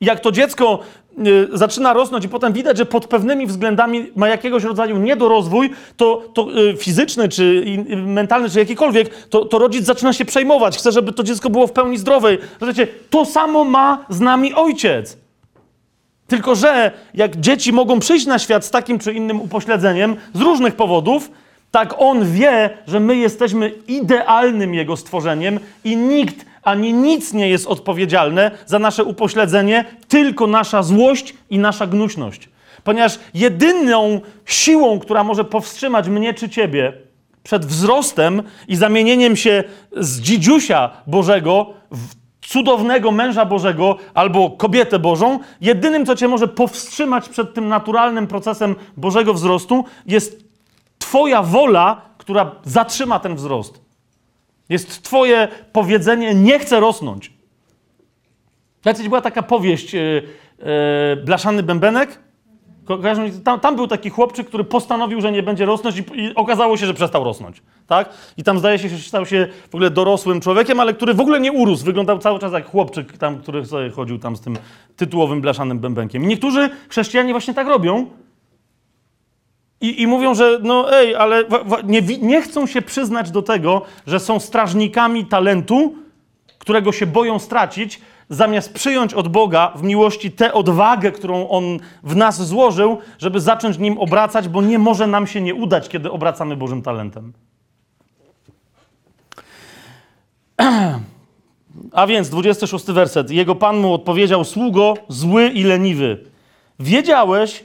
Jak 0.00 0.20
to 0.20 0.32
dziecko 0.32 0.78
y, 1.26 1.48
zaczyna 1.52 1.92
rosnąć 1.92 2.24
i 2.24 2.28
potem 2.28 2.52
widać, 2.52 2.78
że 2.78 2.86
pod 2.86 3.06
pewnymi 3.06 3.46
względami 3.46 4.10
ma 4.16 4.28
jakiegoś 4.28 4.64
rodzaju 4.64 4.98
niedorozwój, 4.98 5.70
to, 5.96 6.22
to 6.34 6.58
y, 6.58 6.76
fizyczny, 6.76 7.28
czy 7.28 7.64
y, 7.90 7.96
mentalny, 7.96 8.50
czy 8.50 8.58
jakikolwiek, 8.58 9.26
to, 9.26 9.44
to 9.44 9.58
rodzic 9.58 9.84
zaczyna 9.84 10.12
się 10.12 10.24
przejmować. 10.24 10.78
Chce, 10.78 10.92
żeby 10.92 11.12
to 11.12 11.22
dziecko 11.22 11.50
było 11.50 11.66
w 11.66 11.72
pełni 11.72 11.98
zdrowe. 11.98 12.36
Rozumiecie, 12.60 12.86
to 13.10 13.24
samo 13.24 13.64
ma 13.64 14.06
z 14.08 14.20
nami 14.20 14.54
ojciec. 14.54 15.16
Tylko, 16.26 16.54
że 16.54 16.90
jak 17.14 17.36
dzieci 17.36 17.72
mogą 17.72 18.00
przyjść 18.00 18.26
na 18.26 18.38
świat 18.38 18.64
z 18.64 18.70
takim 18.70 18.98
czy 18.98 19.12
innym 19.12 19.40
upośledzeniem 19.40 20.16
z 20.34 20.40
różnych 20.40 20.76
powodów, 20.76 21.30
tak 21.70 21.94
on 21.98 22.32
wie, 22.32 22.70
że 22.86 23.00
my 23.00 23.16
jesteśmy 23.16 23.72
idealnym 23.88 24.74
jego 24.74 24.96
stworzeniem 24.96 25.60
i 25.84 25.96
nikt 25.96 26.46
ani 26.62 26.92
nic 26.92 27.32
nie 27.32 27.48
jest 27.48 27.66
odpowiedzialne 27.66 28.50
za 28.66 28.78
nasze 28.78 29.04
upośledzenie, 29.04 29.84
tylko 30.08 30.46
nasza 30.46 30.82
złość 30.82 31.34
i 31.50 31.58
nasza 31.58 31.86
gnuśność. 31.86 32.48
Ponieważ 32.84 33.18
jedyną 33.34 34.20
siłą, 34.44 34.98
która 34.98 35.24
może 35.24 35.44
powstrzymać 35.44 36.08
mnie 36.08 36.34
czy 36.34 36.48
ciebie 36.48 36.92
przed 37.42 37.66
wzrostem 37.66 38.42
i 38.68 38.76
zamienieniem 38.76 39.36
się 39.36 39.64
z 39.96 40.20
dzidziusia 40.20 40.90
Bożego 41.06 41.66
w 41.90 42.18
cudownego 42.40 43.10
męża 43.10 43.44
Bożego 43.44 43.96
albo 44.14 44.50
kobietę 44.50 44.98
Bożą, 44.98 45.38
jedynym, 45.60 46.06
co 46.06 46.16
cię 46.16 46.28
może 46.28 46.48
powstrzymać 46.48 47.28
przed 47.28 47.54
tym 47.54 47.68
naturalnym 47.68 48.26
procesem 48.26 48.74
Bożego 48.96 49.34
wzrostu, 49.34 49.84
jest 50.06 50.47
Twoja 51.08 51.42
wola, 51.42 52.00
która 52.18 52.50
zatrzyma 52.64 53.18
ten 53.18 53.34
wzrost. 53.34 53.80
Jest 54.68 55.02
Twoje 55.02 55.48
powiedzenie: 55.72 56.34
Nie 56.34 56.58
chcę 56.58 56.80
rosnąć. 56.80 57.32
Jacyś 58.84 59.08
była 59.08 59.20
taka 59.20 59.42
powieść 59.42 59.94
e, 59.94 60.00
e, 60.58 61.16
Blaszany 61.16 61.62
Bębenek. 61.62 62.18
Tam, 63.44 63.60
tam 63.60 63.76
był 63.76 63.86
taki 63.86 64.10
chłopczyk, 64.10 64.48
który 64.48 64.64
postanowił, 64.64 65.20
że 65.20 65.32
nie 65.32 65.42
będzie 65.42 65.66
rosnąć 65.66 65.96
i, 65.96 66.20
i 66.20 66.34
okazało 66.34 66.76
się, 66.76 66.86
że 66.86 66.94
przestał 66.94 67.24
rosnąć. 67.24 67.62
Tak? 67.86 68.10
I 68.36 68.44
tam 68.44 68.58
zdaje 68.58 68.78
się, 68.78 68.88
że 68.88 68.98
stał 68.98 69.26
się 69.26 69.48
w 69.70 69.74
ogóle 69.74 69.90
dorosłym 69.90 70.40
człowiekiem, 70.40 70.80
ale 70.80 70.94
który 70.94 71.14
w 71.14 71.20
ogóle 71.20 71.40
nie 71.40 71.52
urósł. 71.52 71.84
Wyglądał 71.84 72.18
cały 72.18 72.38
czas 72.38 72.52
jak 72.52 72.70
chłopczyk, 72.70 73.18
tam, 73.18 73.38
który 73.38 73.66
sobie 73.66 73.90
chodził 73.90 74.18
tam 74.18 74.36
z 74.36 74.40
tym 74.40 74.56
tytułowym 74.96 75.40
blaszanym 75.40 75.78
bębenkiem. 75.78 76.24
I 76.24 76.26
niektórzy 76.26 76.70
chrześcijanie 76.88 77.32
właśnie 77.32 77.54
tak 77.54 77.66
robią. 77.66 78.06
I, 79.80 80.02
I 80.02 80.06
mówią, 80.06 80.34
że 80.34 80.58
no 80.62 80.96
ej, 80.96 81.14
ale 81.14 81.44
wa, 81.44 81.64
wa, 81.64 81.80
nie, 81.80 82.02
nie 82.02 82.42
chcą 82.42 82.66
się 82.66 82.82
przyznać 82.82 83.30
do 83.30 83.42
tego, 83.42 83.82
że 84.06 84.20
są 84.20 84.40
strażnikami 84.40 85.26
talentu, 85.26 85.94
którego 86.58 86.92
się 86.92 87.06
boją 87.06 87.38
stracić, 87.38 88.00
zamiast 88.30 88.72
przyjąć 88.72 89.14
od 89.14 89.28
Boga 89.28 89.72
w 89.76 89.82
miłości 89.82 90.30
tę 90.30 90.52
odwagę, 90.52 91.12
którą 91.12 91.48
On 91.48 91.64
w 92.02 92.16
nas 92.16 92.46
złożył, 92.46 92.98
żeby 93.18 93.40
zacząć 93.40 93.78
nim 93.78 93.98
obracać, 93.98 94.48
bo 94.48 94.62
nie 94.62 94.78
może 94.78 95.06
nam 95.06 95.26
się 95.26 95.40
nie 95.40 95.54
udać, 95.54 95.88
kiedy 95.88 96.10
obracamy 96.10 96.56
Bożym 96.56 96.82
talentem. 96.82 97.32
A 101.92 102.06
więc 102.06 102.28
26 102.28 102.86
werset. 102.86 103.30
Jego 103.30 103.54
pan 103.54 103.76
mu 103.76 103.94
odpowiedział: 103.94 104.44
Sługo, 104.44 104.94
zły 105.08 105.48
i 105.48 105.64
leniwy. 105.64 106.24
Wiedziałeś, 106.80 107.64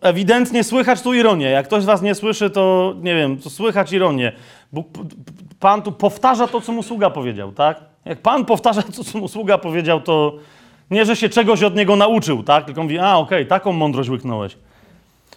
ewidentnie 0.00 0.64
słychać 0.64 1.02
tu 1.02 1.14
ironię. 1.14 1.50
Jak 1.50 1.66
ktoś 1.66 1.82
z 1.82 1.86
was 1.86 2.02
nie 2.02 2.14
słyszy, 2.14 2.50
to 2.50 2.94
nie 3.02 3.14
wiem, 3.14 3.38
to 3.38 3.50
słychać 3.50 3.92
ironię. 3.92 4.32
Bóg, 4.72 4.88
pan 5.60 5.82
tu 5.82 5.92
powtarza 5.92 6.46
to, 6.46 6.60
co 6.60 6.72
mu 6.72 6.82
sługa 6.82 7.10
powiedział, 7.10 7.52
tak? 7.52 7.80
Jak 8.04 8.22
Pan 8.22 8.44
powtarza 8.44 8.82
to, 8.82 9.04
co 9.04 9.18
mu 9.18 9.28
sługa 9.28 9.58
powiedział, 9.58 10.00
to 10.00 10.34
nie, 10.90 11.04
że 11.04 11.16
się 11.16 11.28
czegoś 11.28 11.62
od 11.62 11.76
niego 11.76 11.96
nauczył, 11.96 12.42
tak? 12.42 12.64
Tylko 12.64 12.82
mówi, 12.82 12.98
a 12.98 13.16
okej, 13.16 13.46
taką 13.46 13.72
mądrość 13.72 14.10
łyknąłeś. 14.10 14.56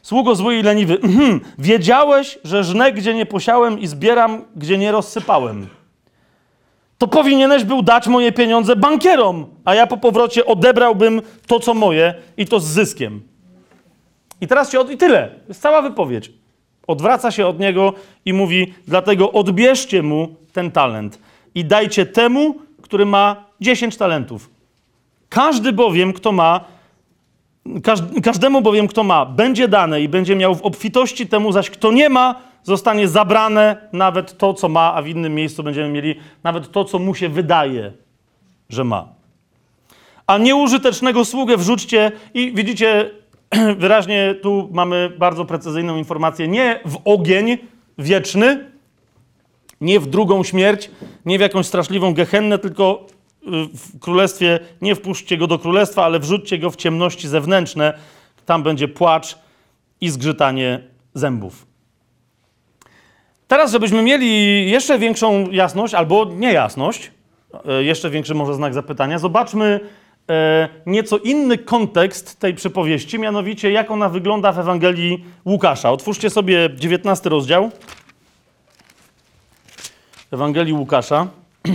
Sługo 0.01 0.35
zły 0.35 0.55
i 0.55 0.63
leniwy. 0.63 0.93
Mhm. 0.93 1.41
Wiedziałeś, 1.57 2.39
że 2.43 2.63
żnę, 2.63 2.93
gdzie 2.93 3.13
nie 3.13 3.25
posiałem 3.25 3.79
i 3.79 3.87
zbieram, 3.87 4.45
gdzie 4.55 4.77
nie 4.77 4.91
rozsypałem. 4.91 5.67
To 6.97 7.07
powinieneś 7.07 7.63
był 7.63 7.81
dać 7.81 8.07
moje 8.07 8.31
pieniądze 8.31 8.75
bankierom, 8.75 9.45
a 9.65 9.75
ja 9.75 9.87
po 9.87 9.97
powrocie 9.97 10.45
odebrałbym 10.45 11.21
to, 11.47 11.59
co 11.59 11.73
moje 11.73 12.13
i 12.37 12.45
to 12.45 12.59
z 12.59 12.65
zyskiem. 12.65 13.21
I 14.43 14.47
teraz 14.47 14.71
się 14.71 14.79
od... 14.79 14.91
I 14.91 14.97
tyle. 14.97 15.27
To 15.27 15.47
jest 15.47 15.61
cała 15.61 15.81
wypowiedź. 15.81 16.31
Odwraca 16.87 17.31
się 17.31 17.47
od 17.47 17.59
niego 17.59 17.93
i 18.25 18.33
mówi, 18.33 18.73
dlatego 18.87 19.31
odbierzcie 19.31 20.01
mu 20.03 20.35
ten 20.53 20.71
talent 20.71 21.19
i 21.55 21.65
dajcie 21.65 22.05
temu, 22.05 22.55
który 22.81 23.05
ma 23.05 23.43
10 23.61 23.97
talentów. 23.97 24.49
Każdy 25.29 25.73
bowiem, 25.73 26.13
kto 26.13 26.31
ma, 26.31 26.63
każ- 27.83 28.21
każdemu 28.23 28.61
bowiem, 28.61 28.87
kto 28.87 29.03
ma, 29.03 29.25
będzie 29.25 29.67
dane 29.67 30.01
i 30.01 30.09
będzie 30.09 30.35
miał 30.35 30.55
w 30.55 30.61
obfitości, 30.61 31.27
temu 31.27 31.51
zaś, 31.51 31.69
kto 31.69 31.91
nie 31.91 32.09
ma, 32.09 32.35
zostanie 32.63 33.07
zabrane 33.07 33.77
nawet 33.93 34.37
to, 34.37 34.53
co 34.53 34.69
ma, 34.69 34.93
a 34.93 35.01
w 35.01 35.07
innym 35.07 35.35
miejscu 35.35 35.63
będziemy 35.63 35.89
mieli 35.89 36.15
nawet 36.43 36.71
to, 36.71 36.85
co 36.85 36.99
mu 36.99 37.15
się 37.15 37.29
wydaje, 37.29 37.93
że 38.69 38.83
ma. 38.83 39.07
A 40.27 40.37
nieużytecznego 40.37 41.25
sługę 41.25 41.57
wrzućcie 41.57 42.11
i 42.33 42.51
widzicie, 42.55 43.11
wyraźnie 43.77 44.35
tu 44.41 44.69
mamy 44.71 45.09
bardzo 45.17 45.45
precyzyjną 45.45 45.97
informację, 45.97 46.47
nie 46.47 46.79
w 46.85 46.97
ogień, 47.05 47.57
wieczny, 47.97 48.71
nie 49.81 49.99
w 49.99 50.07
drugą 50.07 50.43
śmierć, 50.43 50.91
nie 51.25 51.37
w 51.37 51.41
jakąś 51.41 51.65
straszliwą 51.65 52.13
gehennę, 52.13 52.59
tylko 52.59 53.05
w 53.73 53.99
królestwie, 53.99 54.59
nie 54.81 54.95
wpuśćcie 54.95 55.37
go 55.37 55.47
do 55.47 55.59
królestwa, 55.59 56.05
ale 56.05 56.19
wrzućcie 56.19 56.57
go 56.57 56.71
w 56.71 56.75
ciemności 56.75 57.27
zewnętrzne. 57.27 57.93
Tam 58.45 58.63
będzie 58.63 58.87
płacz 58.87 59.37
i 60.01 60.09
zgrzytanie 60.09 60.79
zębów. 61.13 61.65
Teraz, 63.47 63.71
żebyśmy 63.71 64.03
mieli 64.03 64.71
jeszcze 64.71 64.99
większą 64.99 65.51
jasność, 65.51 65.93
albo 65.93 66.25
niejasność, 66.25 67.11
e, 67.65 67.83
jeszcze 67.83 68.09
większy 68.09 68.35
może 68.35 68.53
znak 68.53 68.73
zapytania, 68.73 69.19
zobaczmy 69.19 69.79
nieco 70.86 71.17
inny 71.17 71.57
kontekst 71.57 72.39
tej 72.39 72.53
przypowieści, 72.53 73.19
mianowicie 73.19 73.71
jak 73.71 73.91
ona 73.91 74.09
wygląda 74.09 74.51
w 74.51 74.59
Ewangelii 74.59 75.26
Łukasza. 75.45 75.91
Otwórzcie 75.91 76.30
sobie 76.30 76.69
19 76.76 77.30
rozdział. 77.30 77.71
Ewangelii 80.32 80.74
Łukasza. 80.74 81.28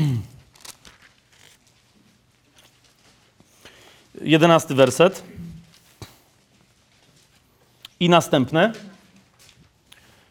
11 4.22 4.74
werset. 4.74 5.22
I 8.01 8.09
następne. 8.09 8.72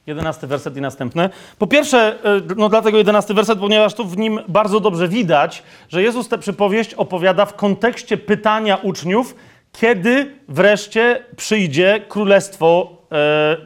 11 0.07 0.47
werset 0.47 0.77
i 0.77 0.81
następne. 0.81 1.29
Po 1.57 1.67
pierwsze, 1.67 2.15
e, 2.23 2.41
no 2.55 2.69
dlatego 2.69 2.97
11 2.97 3.33
werset, 3.33 3.59
ponieważ 3.59 3.93
tu 3.93 4.05
w 4.05 4.17
nim 4.17 4.39
bardzo 4.47 4.79
dobrze 4.79 5.07
widać, 5.07 5.63
że 5.89 6.03
Jezus 6.03 6.27
tę 6.27 6.37
przypowieść 6.37 6.93
opowiada 6.93 7.45
w 7.45 7.55
kontekście 7.55 8.17
pytania 8.17 8.75
uczniów, 8.75 9.35
kiedy 9.71 10.35
wreszcie 10.47 11.23
przyjdzie 11.35 12.01
królestwo 12.07 12.97
e, 13.11 13.57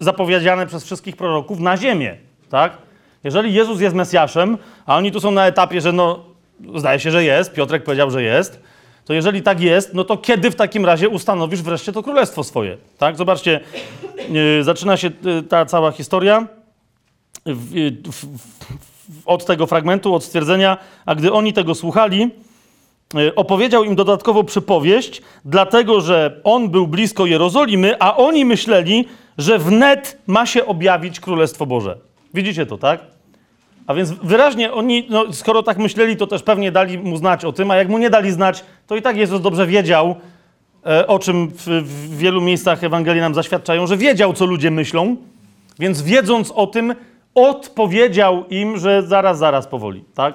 zapowiedziane 0.00 0.66
przez 0.66 0.84
wszystkich 0.84 1.16
proroków 1.16 1.60
na 1.60 1.76
ziemię, 1.76 2.16
tak? 2.50 2.78
Jeżeli 3.24 3.54
Jezus 3.54 3.80
jest 3.80 3.96
Mesjaszem, 3.96 4.58
a 4.86 4.96
oni 4.96 5.12
tu 5.12 5.20
są 5.20 5.30
na 5.30 5.46
etapie, 5.46 5.80
że 5.80 5.92
no, 5.92 6.24
zdaje 6.74 7.00
się, 7.00 7.10
że 7.10 7.24
jest, 7.24 7.52
Piotrek 7.52 7.84
powiedział, 7.84 8.10
że 8.10 8.22
jest, 8.22 8.60
to 9.06 9.14
jeżeli 9.14 9.42
tak 9.42 9.60
jest, 9.60 9.94
no 9.94 10.04
to 10.04 10.16
kiedy 10.16 10.50
w 10.50 10.54
takim 10.54 10.86
razie 10.86 11.08
ustanowisz 11.08 11.62
wreszcie 11.62 11.92
to 11.92 12.02
królestwo 12.02 12.44
swoje, 12.44 12.76
tak? 12.98 13.16
Zobaczcie, 13.16 13.60
yy, 14.28 14.64
zaczyna 14.64 14.96
się 14.96 15.10
yy, 15.22 15.42
ta 15.42 15.66
cała 15.66 15.92
historia 15.92 16.46
w, 17.46 18.26
od 19.26 19.44
tego 19.46 19.66
fragmentu, 19.66 20.14
od 20.14 20.24
stwierdzenia, 20.24 20.76
a 21.06 21.14
gdy 21.14 21.32
oni 21.32 21.52
tego 21.52 21.74
słuchali, 21.74 22.30
opowiedział 23.36 23.84
im 23.84 23.96
dodatkowo 23.96 24.44
przypowieść, 24.44 25.22
dlatego 25.44 26.00
że 26.00 26.40
on 26.44 26.68
był 26.68 26.86
blisko 26.86 27.26
Jerozolimy, 27.26 27.96
a 27.98 28.16
oni 28.16 28.44
myśleli, 28.44 29.08
że 29.38 29.58
wnet 29.58 30.18
ma 30.26 30.46
się 30.46 30.66
objawić 30.66 31.20
Królestwo 31.20 31.66
Boże. 31.66 31.98
Widzicie 32.34 32.66
to, 32.66 32.78
tak? 32.78 33.15
A 33.86 33.94
więc 33.94 34.10
wyraźnie 34.10 34.72
oni, 34.72 35.06
no, 35.10 35.32
skoro 35.32 35.62
tak 35.62 35.78
myśleli, 35.78 36.16
to 36.16 36.26
też 36.26 36.42
pewnie 36.42 36.72
dali 36.72 36.98
mu 36.98 37.16
znać 37.16 37.44
o 37.44 37.52
tym, 37.52 37.70
a 37.70 37.76
jak 37.76 37.88
mu 37.88 37.98
nie 37.98 38.10
dali 38.10 38.32
znać, 38.32 38.64
to 38.86 38.96
i 38.96 39.02
tak 39.02 39.16
Jezus 39.16 39.40
dobrze 39.40 39.66
wiedział, 39.66 40.14
e, 40.86 41.06
o 41.06 41.18
czym 41.18 41.48
w, 41.48 41.66
w 41.66 42.18
wielu 42.18 42.40
miejscach 42.40 42.84
Ewangelii 42.84 43.20
nam 43.20 43.34
zaświadczają, 43.34 43.86
że 43.86 43.96
wiedział, 43.96 44.32
co 44.32 44.46
ludzie 44.46 44.70
myślą, 44.70 45.16
więc 45.78 46.02
wiedząc 46.02 46.52
o 46.52 46.66
tym, 46.66 46.94
odpowiedział 47.34 48.44
im, 48.50 48.78
że 48.78 49.02
zaraz, 49.02 49.38
zaraz 49.38 49.66
powoli, 49.66 50.04
tak? 50.14 50.34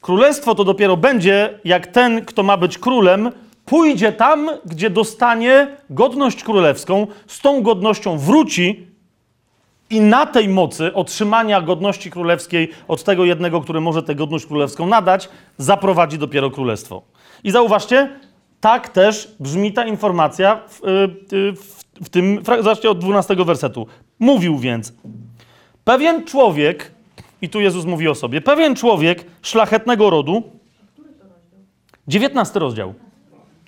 Królestwo 0.00 0.54
to 0.54 0.64
dopiero 0.64 0.96
będzie, 0.96 1.58
jak 1.64 1.86
ten, 1.86 2.24
kto 2.24 2.42
ma 2.42 2.56
być 2.56 2.78
królem, 2.78 3.30
pójdzie 3.64 4.12
tam, 4.12 4.50
gdzie 4.66 4.90
dostanie 4.90 5.76
godność 5.90 6.44
królewską, 6.44 7.06
z 7.26 7.40
tą 7.40 7.62
godnością 7.62 8.18
wróci 8.18 8.93
i 9.90 10.00
na 10.00 10.26
tej 10.26 10.48
mocy 10.48 10.94
otrzymania 10.94 11.60
godności 11.60 12.10
królewskiej 12.10 12.70
od 12.88 13.04
tego 13.04 13.24
jednego, 13.24 13.60
który 13.60 13.80
może 13.80 14.02
tę 14.02 14.14
godność 14.14 14.46
królewską 14.46 14.86
nadać, 14.86 15.28
zaprowadzi 15.58 16.18
dopiero 16.18 16.50
królestwo. 16.50 17.02
I 17.44 17.50
zauważcie, 17.50 18.08
tak 18.60 18.88
też 18.88 19.34
brzmi 19.40 19.72
ta 19.72 19.86
informacja 19.86 20.60
w, 20.68 20.84
y, 21.32 21.52
w, 21.52 21.84
w 22.04 22.08
tym, 22.08 22.42
zobaczcie 22.56 22.90
od 22.90 22.98
12 22.98 23.36
wersetu. 23.36 23.86
Mówił 24.18 24.58
więc, 24.58 24.92
pewien 25.84 26.24
człowiek, 26.24 26.90
i 27.42 27.48
tu 27.48 27.60
Jezus 27.60 27.84
mówi 27.84 28.08
o 28.08 28.14
sobie, 28.14 28.40
pewien 28.40 28.76
człowiek 28.76 29.24
szlachetnego 29.42 30.10
rodu, 30.10 30.42
19 32.08 32.60
rozdział, 32.60 32.94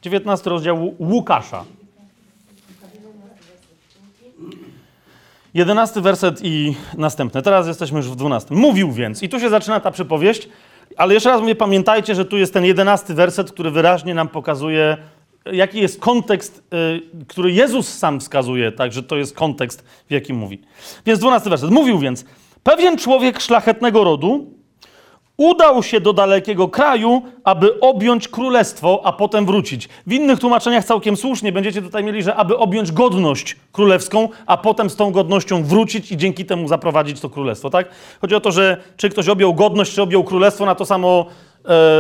19 0.03 0.51
rozdział 0.51 0.95
Łukasza. 0.99 1.64
11 5.57 6.01
werset 6.01 6.41
i 6.45 6.75
następny. 6.99 7.43
Teraz 7.43 7.67
jesteśmy 7.67 7.97
już 7.97 8.11
w 8.11 8.17
12. 8.17 8.55
Mówił 8.55 8.93
więc, 8.93 9.23
i 9.23 9.29
tu 9.29 9.41
się 9.41 9.49
zaczyna 9.51 9.81
ta 9.81 9.91
przypowieść, 9.91 10.49
ale 10.97 11.15
jeszcze 11.15 11.29
raz 11.29 11.41
mówię, 11.41 11.55
pamiętajcie, 11.55 12.15
że 12.15 12.25
tu 12.25 12.37
jest 12.39 12.55
ten 12.55 12.65
11 12.65 13.15
werset, 13.15 13.53
który 13.53 13.71
wyraźnie 13.71 14.15
nam 14.15 14.29
pokazuje, 14.29 14.97
jaki 15.53 15.81
jest 15.81 16.01
kontekst, 16.01 16.63
y, 16.75 17.27
który 17.27 17.53
Jezus 17.53 17.89
sam 17.89 18.21
wskazuje, 18.21 18.73
także 18.73 19.03
to 19.03 19.17
jest 19.17 19.37
kontekst, 19.37 19.85
w 20.09 20.13
jakim 20.13 20.37
mówi. 20.37 20.63
Więc 21.07 21.21
12 21.21 21.51
werset. 21.51 21.71
Mówił 21.71 21.99
więc, 21.99 22.25
pewien 22.63 22.99
człowiek 22.99 23.41
szlachetnego 23.41 24.05
rodu 24.05 24.55
udał 25.37 25.82
się 25.82 26.01
do 26.01 26.12
dalekiego 26.12 26.68
kraju, 26.68 27.22
aby 27.45 27.80
objąć 27.80 28.28
królestwo, 28.28 29.01
a 29.05 29.12
potem 29.12 29.47
wrócić. 29.47 29.89
W 30.07 30.12
innych 30.12 30.39
tłumaczeniach 30.39 30.84
całkiem 30.84 31.16
słusznie 31.16 31.53
będziecie 31.53 31.82
tutaj 31.82 32.05
mieli, 32.05 32.22
że 32.22 32.34
aby 32.34 32.59
objąć 32.59 32.93
godność 32.93 33.57
królewską, 33.72 34.28
a 34.47 34.57
potem 34.57 34.91
z 34.91 34.97
tą 34.97 35.11
godnością 35.11 35.64
wrócić 35.64 36.12
i 36.12 36.16
dzięki 36.16 36.45
temu 36.45 36.68
zaprowadzić 36.68 37.20
to 37.20 37.30
królestwo, 37.30 37.70
tak? 37.70 37.89
Chodzi 38.20 38.34
o 38.34 38.41
to, 38.41 38.53
że 38.53 38.76
czy 38.97 39.09
ktoś 39.09 39.28
objął 39.28 39.55
godność, 39.55 39.95
czy 39.95 40.03
objął 40.03 40.24
królestwo, 40.24 40.66
na 40.66 40.74
to 40.74 40.87
samo, 40.87 41.26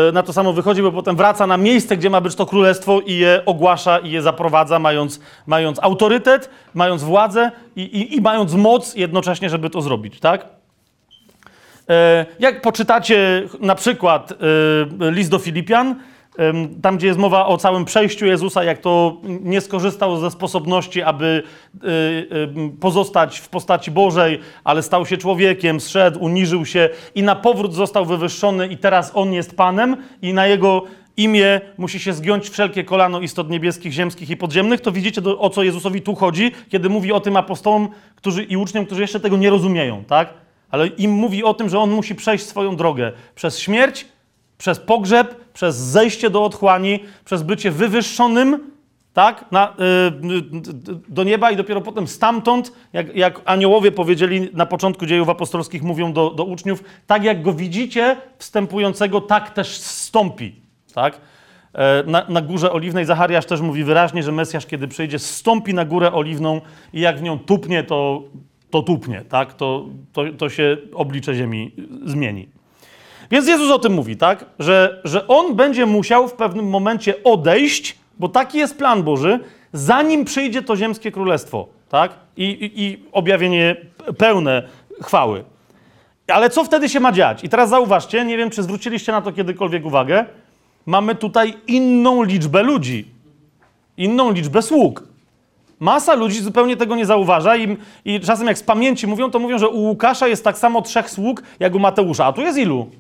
e, 0.08 0.12
na 0.12 0.22
to 0.22 0.32
samo 0.32 0.52
wychodzi, 0.52 0.82
bo 0.82 0.92
potem 0.92 1.16
wraca 1.16 1.46
na 1.46 1.56
miejsce, 1.56 1.96
gdzie 1.96 2.10
ma 2.10 2.20
być 2.20 2.34
to 2.34 2.46
królestwo 2.46 3.00
i 3.00 3.16
je 3.16 3.42
ogłasza 3.46 3.98
i 3.98 4.10
je 4.10 4.22
zaprowadza, 4.22 4.78
mając, 4.78 5.20
mając 5.46 5.78
autorytet, 5.82 6.50
mając 6.74 7.02
władzę 7.02 7.50
i, 7.76 7.82
i, 7.82 8.16
i 8.16 8.20
mając 8.20 8.54
moc 8.54 8.94
jednocześnie, 8.94 9.50
żeby 9.50 9.70
to 9.70 9.80
zrobić, 9.80 10.20
tak? 10.20 10.56
E, 11.90 12.26
Jak 12.38 12.62
poczytacie 12.62 13.42
na 13.60 13.74
przykład 13.74 14.32
e, 14.32 14.36
list 15.10 15.30
do 15.30 15.38
Filipian, 15.38 15.96
tam 16.82 16.96
gdzie 16.96 17.06
jest 17.06 17.18
mowa 17.18 17.46
o 17.46 17.56
całym 17.56 17.84
przejściu 17.84 18.26
Jezusa, 18.26 18.64
jak 18.64 18.78
to 18.78 19.16
nie 19.22 19.60
skorzystał 19.60 20.16
ze 20.16 20.30
sposobności, 20.30 21.02
aby 21.02 21.42
e, 21.74 21.88
pozostać 22.80 23.38
w 23.38 23.48
postaci 23.48 23.90
Bożej, 23.90 24.40
ale 24.64 24.82
stał 24.82 25.06
się 25.06 25.16
człowiekiem, 25.16 25.80
zszedł, 25.80 26.20
uniżył 26.20 26.66
się 26.66 26.88
i 27.14 27.22
na 27.22 27.36
powrót 27.36 27.74
został 27.74 28.04
wywyższony 28.04 28.66
i 28.66 28.76
teraz 28.78 29.10
On 29.14 29.32
jest 29.32 29.56
Panem 29.56 29.96
i 30.22 30.34
na 30.34 30.46
Jego 30.46 30.82
imię 31.16 31.60
musi 31.78 32.00
się 32.00 32.12
zgiąć 32.12 32.48
wszelkie 32.48 32.84
kolano 32.84 33.20
istot 33.20 33.50
niebieskich, 33.50 33.92
ziemskich 33.92 34.30
i 34.30 34.36
podziemnych, 34.36 34.80
to 34.80 34.92
widzicie, 34.92 35.20
o 35.38 35.50
co 35.50 35.62
Jezusowi 35.62 36.02
tu 36.02 36.14
chodzi, 36.14 36.52
kiedy 36.68 36.88
mówi 36.88 37.12
o 37.12 37.20
tym 37.20 37.36
apostołom 37.36 37.88
którzy, 38.16 38.42
i 38.44 38.56
uczniom, 38.56 38.86
którzy 38.86 39.00
jeszcze 39.00 39.20
tego 39.20 39.36
nie 39.36 39.50
rozumieją, 39.50 40.04
tak? 40.04 40.45
Ale 40.70 40.86
im 40.86 41.10
mówi 41.10 41.44
o 41.44 41.54
tym, 41.54 41.68
że 41.68 41.78
on 41.78 41.90
musi 41.90 42.14
przejść 42.14 42.46
swoją 42.46 42.76
drogę 42.76 43.12
przez 43.34 43.58
śmierć, 43.58 44.06
przez 44.58 44.78
pogrzeb, 44.78 45.52
przez 45.52 45.76
zejście 45.76 46.30
do 46.30 46.44
otchłani, 46.44 47.00
przez 47.24 47.42
bycie 47.42 47.70
wywyższonym, 47.70 48.70
tak, 49.14 49.44
na, 49.50 49.68
y, 49.68 50.32
y, 50.32 51.00
do 51.08 51.24
nieba 51.24 51.50
i 51.50 51.56
dopiero 51.56 51.80
potem 51.80 52.06
stamtąd, 52.08 52.72
jak, 52.92 53.16
jak 53.16 53.40
aniołowie 53.44 53.92
powiedzieli 53.92 54.48
na 54.52 54.66
początku 54.66 55.06
dziejów 55.06 55.28
apostolskich, 55.28 55.82
mówią 55.82 56.12
do, 56.12 56.30
do 56.30 56.44
uczniów, 56.44 56.84
tak 57.06 57.24
jak 57.24 57.42
go 57.42 57.52
widzicie 57.52 58.16
wstępującego, 58.38 59.20
tak 59.20 59.50
też 59.50 59.78
zstąpi, 59.78 60.54
tak. 60.94 61.20
E, 61.72 62.02
Na, 62.06 62.26
na 62.28 62.40
górze 62.40 62.72
oliwnej 62.72 63.04
Zachariasz 63.04 63.46
też 63.46 63.60
mówi 63.60 63.84
wyraźnie, 63.84 64.22
że 64.22 64.32
Mesjasz, 64.32 64.66
kiedy 64.66 64.88
przyjdzie, 64.88 65.18
zstąpi 65.18 65.74
na 65.74 65.84
górę 65.84 66.12
oliwną 66.12 66.60
i 66.92 67.00
jak 67.00 67.18
w 67.18 67.22
nią 67.22 67.38
tupnie, 67.38 67.84
to, 67.84 68.22
to 68.70 68.82
tupnie, 68.82 69.22
tak? 69.28 69.54
To, 69.54 69.86
to, 70.12 70.22
to 70.38 70.48
się 70.48 70.76
oblicze 70.94 71.34
ziemi 71.34 71.72
zmieni. 72.04 72.48
Więc 73.30 73.48
Jezus 73.48 73.70
o 73.70 73.78
tym 73.78 73.92
mówi, 73.92 74.16
tak? 74.16 74.44
Że, 74.58 75.00
że 75.04 75.26
On 75.26 75.54
będzie 75.54 75.86
musiał 75.86 76.28
w 76.28 76.32
pewnym 76.32 76.68
momencie 76.68 77.14
odejść, 77.24 77.96
bo 78.18 78.28
taki 78.28 78.58
jest 78.58 78.78
plan 78.78 79.02
Boży, 79.02 79.38
zanim 79.72 80.24
przyjdzie 80.24 80.62
to 80.62 80.76
ziemskie 80.76 81.12
królestwo, 81.12 81.68
tak? 81.88 82.12
I, 82.36 82.44
i, 82.44 82.82
i 82.82 83.02
objawienie 83.12 83.76
pełne 84.18 84.62
chwały. 85.02 85.44
Ale 86.28 86.50
co 86.50 86.64
wtedy 86.64 86.88
się 86.88 87.00
ma 87.00 87.12
dziać? 87.12 87.44
I 87.44 87.48
teraz 87.48 87.70
zauważcie, 87.70 88.24
nie 88.24 88.36
wiem, 88.36 88.50
czy 88.50 88.62
zwróciliście 88.62 89.12
na 89.12 89.22
to 89.22 89.32
kiedykolwiek 89.32 89.86
uwagę, 89.86 90.24
mamy 90.86 91.14
tutaj 91.14 91.54
inną 91.66 92.22
liczbę 92.22 92.62
ludzi, 92.62 93.08
inną 93.96 94.32
liczbę 94.32 94.62
sług. 94.62 95.02
Masa 95.80 96.14
ludzi 96.14 96.40
zupełnie 96.40 96.76
tego 96.76 96.96
nie 96.96 97.06
zauważa 97.06 97.56
i, 97.56 97.76
i 98.04 98.20
czasem 98.20 98.46
jak 98.46 98.58
z 98.58 98.62
pamięci 98.62 99.06
mówią, 99.06 99.30
to 99.30 99.38
mówią, 99.38 99.58
że 99.58 99.68
u 99.68 99.78
Łukasza 99.78 100.28
jest 100.28 100.44
tak 100.44 100.58
samo 100.58 100.82
trzech 100.82 101.10
sług, 101.10 101.42
jak 101.60 101.74
u 101.74 101.78
Mateusza. 101.78 102.26
A 102.26 102.32
tu 102.32 102.40
jest 102.40 102.58
ilu? 102.58 102.90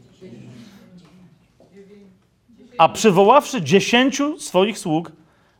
A 2.78 2.88
przywoławszy 2.88 3.62
dziesięciu 3.62 4.38
swoich 4.38 4.78
sług, 4.78 5.12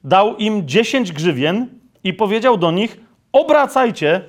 dał 0.05 0.37
im 0.37 0.69
dziesięć 0.69 1.13
grzywien 1.13 1.67
i 2.05 2.15
powiedział 2.15 2.57
do 2.57 2.71
nich, 2.71 3.01
obracajcie 3.33 4.21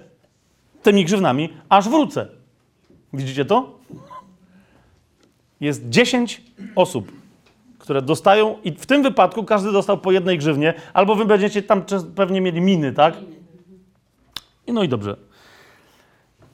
tymi 0.84 1.06
grzywnami, 1.06 1.50
aż 1.70 1.90
wrócę. 1.90 2.28
Widzicie 3.14 3.46
to? 3.46 3.80
Jest 5.60 5.90
10 5.90 6.42
osób, 6.76 7.12
które 7.88 8.02
dostają, 8.02 8.56
i 8.64 8.72
w 8.72 8.86
tym 8.86 9.04
wypadku 9.04 9.44
każdy 9.44 9.72
dostał 9.72 9.98
po 9.98 10.12
jednej 10.12 10.38
grzywnie, 10.38 10.74
albo 10.94 11.16
wy 11.16 11.26
będziecie 11.26 11.64
tam 11.64 11.84
pewnie 12.16 12.42
mieli 12.42 12.62
miny, 12.62 12.94
tak? 12.94 13.14
I 14.68 14.74
No 14.74 14.84
i 14.84 14.90
dobrze. 14.90 15.16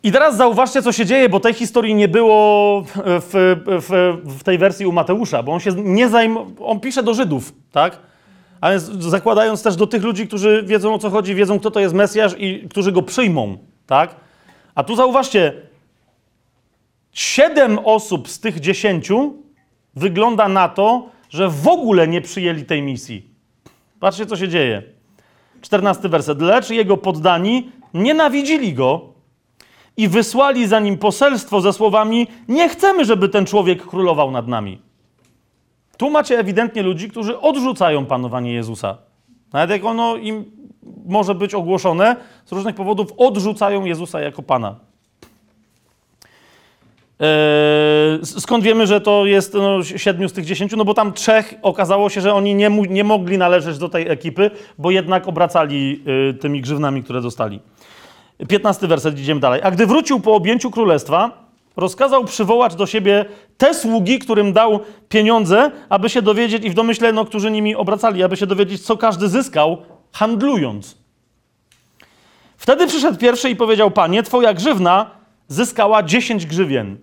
I 0.03 0.11
teraz 0.11 0.37
zauważcie, 0.37 0.81
co 0.81 0.91
się 0.91 1.05
dzieje, 1.05 1.29
bo 1.29 1.39
tej 1.39 1.53
historii 1.53 1.95
nie 1.95 2.07
było 2.07 2.81
w, 2.85 3.31
w, 3.65 4.17
w 4.39 4.43
tej 4.43 4.57
wersji 4.57 4.85
u 4.85 4.91
Mateusza, 4.91 5.43
bo 5.43 5.51
on 5.51 5.59
się 5.59 5.71
nie 5.71 6.09
zajmował, 6.09 6.69
on 6.69 6.79
pisze 6.79 7.03
do 7.03 7.13
Żydów, 7.13 7.53
tak? 7.71 7.99
A 8.61 8.69
więc 8.69 8.83
zakładając 8.83 9.63
też 9.63 9.75
do 9.75 9.87
tych 9.87 10.03
ludzi, 10.03 10.27
którzy 10.27 10.63
wiedzą 10.65 10.93
o 10.93 10.99
co 10.99 11.09
chodzi, 11.09 11.35
wiedzą 11.35 11.59
kto 11.59 11.71
to 11.71 11.79
jest 11.79 11.93
Mesjasz 11.93 12.35
i 12.37 12.67
którzy 12.69 12.91
go 12.91 13.01
przyjmą, 13.01 13.57
tak? 13.87 14.15
A 14.75 14.83
tu 14.83 14.95
zauważcie, 14.95 15.53
siedem 17.13 17.79
osób 17.83 18.29
z 18.29 18.39
tych 18.39 18.59
dziesięciu 18.59 19.43
wygląda 19.95 20.47
na 20.47 20.69
to, 20.69 21.09
że 21.33 21.49
w 21.49 21.67
ogóle 21.67 22.07
nie 22.07 22.21
przyjęli 22.21 22.65
tej 22.65 22.81
misji. 22.81 23.29
Patrzcie, 23.99 24.25
co 24.25 24.37
się 24.37 24.47
dzieje. 24.47 24.83
Czternasty 25.61 26.09
werset. 26.09 26.41
Lecz 26.41 26.69
jego 26.69 26.97
poddani 26.97 27.71
nienawidzili 27.93 28.73
go 28.73 29.01
i 29.97 30.07
wysłali 30.07 30.67
za 30.67 30.79
nim 30.79 30.97
poselstwo 30.97 31.61
ze 31.61 31.73
słowami: 31.73 32.27
Nie 32.47 32.69
chcemy, 32.69 33.05
żeby 33.05 33.29
ten 33.29 33.45
człowiek 33.45 33.85
królował 33.87 34.31
nad 34.31 34.47
nami. 34.47 34.81
Tu 35.97 36.09
macie 36.09 36.39
ewidentnie 36.39 36.83
ludzi, 36.83 37.09
którzy 37.09 37.39
odrzucają 37.39 38.05
panowanie 38.05 38.53
Jezusa. 38.53 38.97
Nawet 39.53 39.69
jak 39.69 39.85
ono 39.85 40.15
im 40.15 40.45
może 41.05 41.35
być 41.35 41.53
ogłoszone, 41.53 42.15
z 42.45 42.51
różnych 42.51 42.75
powodów 42.75 43.13
odrzucają 43.17 43.85
Jezusa 43.85 44.21
jako 44.21 44.43
Pana. 44.43 44.75
S- 48.21 48.41
skąd 48.41 48.63
wiemy, 48.63 48.87
że 48.87 49.01
to 49.01 49.25
jest 49.25 49.53
no, 49.53 49.83
siedmiu 49.83 50.29
z 50.29 50.33
tych 50.33 50.45
dziesięciu? 50.45 50.77
No 50.77 50.85
bo 50.85 50.93
tam 50.93 51.13
trzech 51.13 51.53
okazało 51.61 52.09
się, 52.09 52.21
że 52.21 52.33
oni 52.33 52.55
nie, 52.55 52.69
nie 52.69 53.03
mogli 53.03 53.37
należeć 53.37 53.77
do 53.77 53.89
tej 53.89 54.09
ekipy, 54.09 54.51
bo 54.77 54.91
jednak 54.91 55.27
obracali 55.27 56.03
y, 56.29 56.33
tymi 56.33 56.61
grzywnami, 56.61 57.03
które 57.03 57.21
dostali. 57.21 57.59
15 58.47 58.87
werset, 58.87 59.19
idziemy 59.19 59.41
dalej. 59.41 59.61
A 59.63 59.71
gdy 59.71 59.85
wrócił 59.87 60.19
po 60.19 60.33
objęciu 60.33 60.71
królestwa, 60.71 61.47
rozkazał 61.77 62.25
przywołać 62.25 62.75
do 62.75 62.85
siebie 62.85 63.25
te 63.57 63.73
sługi, 63.73 64.19
którym 64.19 64.53
dał 64.53 64.79
pieniądze, 65.09 65.71
aby 65.89 66.09
się 66.09 66.21
dowiedzieć, 66.21 66.65
i 66.65 66.69
w 66.69 66.73
domyśle, 66.73 67.13
no, 67.13 67.25
którzy 67.25 67.51
nimi 67.51 67.75
obracali, 67.75 68.23
aby 68.23 68.37
się 68.37 68.47
dowiedzieć, 68.47 68.81
co 68.81 68.97
każdy 68.97 69.29
zyskał, 69.29 69.77
handlując. 70.11 70.97
Wtedy 72.57 72.87
przyszedł 72.87 73.17
pierwszy 73.17 73.49
i 73.49 73.55
powiedział: 73.55 73.91
Panie, 73.91 74.23
twoja 74.23 74.53
grzywna 74.53 75.22
zyskała 75.47 76.03
10 76.03 76.45
grzywien. 76.45 76.97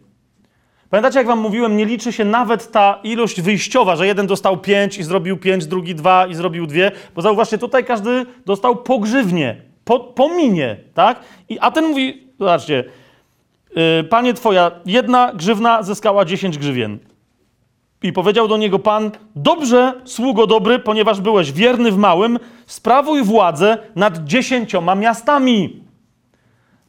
Pamiętacie, 0.91 1.19
jak 1.19 1.27
wam 1.27 1.39
mówiłem, 1.39 1.77
nie 1.77 1.85
liczy 1.85 2.13
się 2.13 2.25
nawet 2.25 2.71
ta 2.71 3.01
ilość 3.03 3.41
wyjściowa, 3.41 3.97
że 3.97 4.07
jeden 4.07 4.27
dostał 4.27 4.59
5 4.59 4.99
i 4.99 5.03
zrobił 5.03 5.37
5, 5.37 5.67
drugi 5.67 5.95
2 5.95 6.27
i 6.27 6.35
zrobił 6.35 6.67
2, 6.67 6.79
bo 7.15 7.23
zauważcie, 7.23 7.59
tutaj 7.59 7.85
każdy 7.85 8.27
dostał 8.47 8.77
po 8.77 8.99
grzywnie, 8.99 9.63
po, 9.85 10.01
po 10.01 10.29
minie, 10.29 10.77
tak? 10.95 11.21
I, 11.49 11.59
a 11.59 11.71
ten 11.71 11.87
mówi, 11.87 12.29
zobaczcie, 12.39 12.85
yy, 13.77 14.05
panie 14.05 14.35
twoja, 14.35 14.71
jedna 14.87 15.33
grzywna 15.35 15.83
zyskała 15.83 16.25
10 16.25 16.59
grzywien. 16.59 16.99
I 18.03 18.13
powiedział 18.13 18.49
do 18.49 18.57
niego 18.57 18.79
Pan: 18.79 19.11
Dobrze, 19.37 20.01
sługo 20.05 20.47
dobry, 20.47 20.79
ponieważ 20.79 21.21
byłeś 21.21 21.53
wierny 21.53 21.93
w 21.93 21.97
małym, 21.97 22.39
sprawuj 22.67 23.23
władzę 23.23 23.79
nad 23.97 24.25
dziesięcioma 24.25 24.95
miastami. 24.95 25.85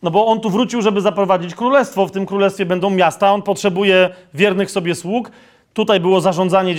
No 0.01 0.11
bo 0.11 0.27
on 0.27 0.39
tu 0.39 0.49
wrócił, 0.49 0.81
żeby 0.81 1.01
zaprowadzić 1.01 1.55
królestwo. 1.55 2.07
W 2.07 2.11
tym 2.11 2.25
królestwie 2.25 2.65
będą 2.65 2.89
miasta, 2.89 3.33
on 3.33 3.41
potrzebuje 3.41 4.09
wiernych 4.33 4.71
sobie 4.71 4.95
sług. 4.95 5.31
Tutaj 5.73 5.99
było 5.99 6.21
zarządzanie 6.21 6.75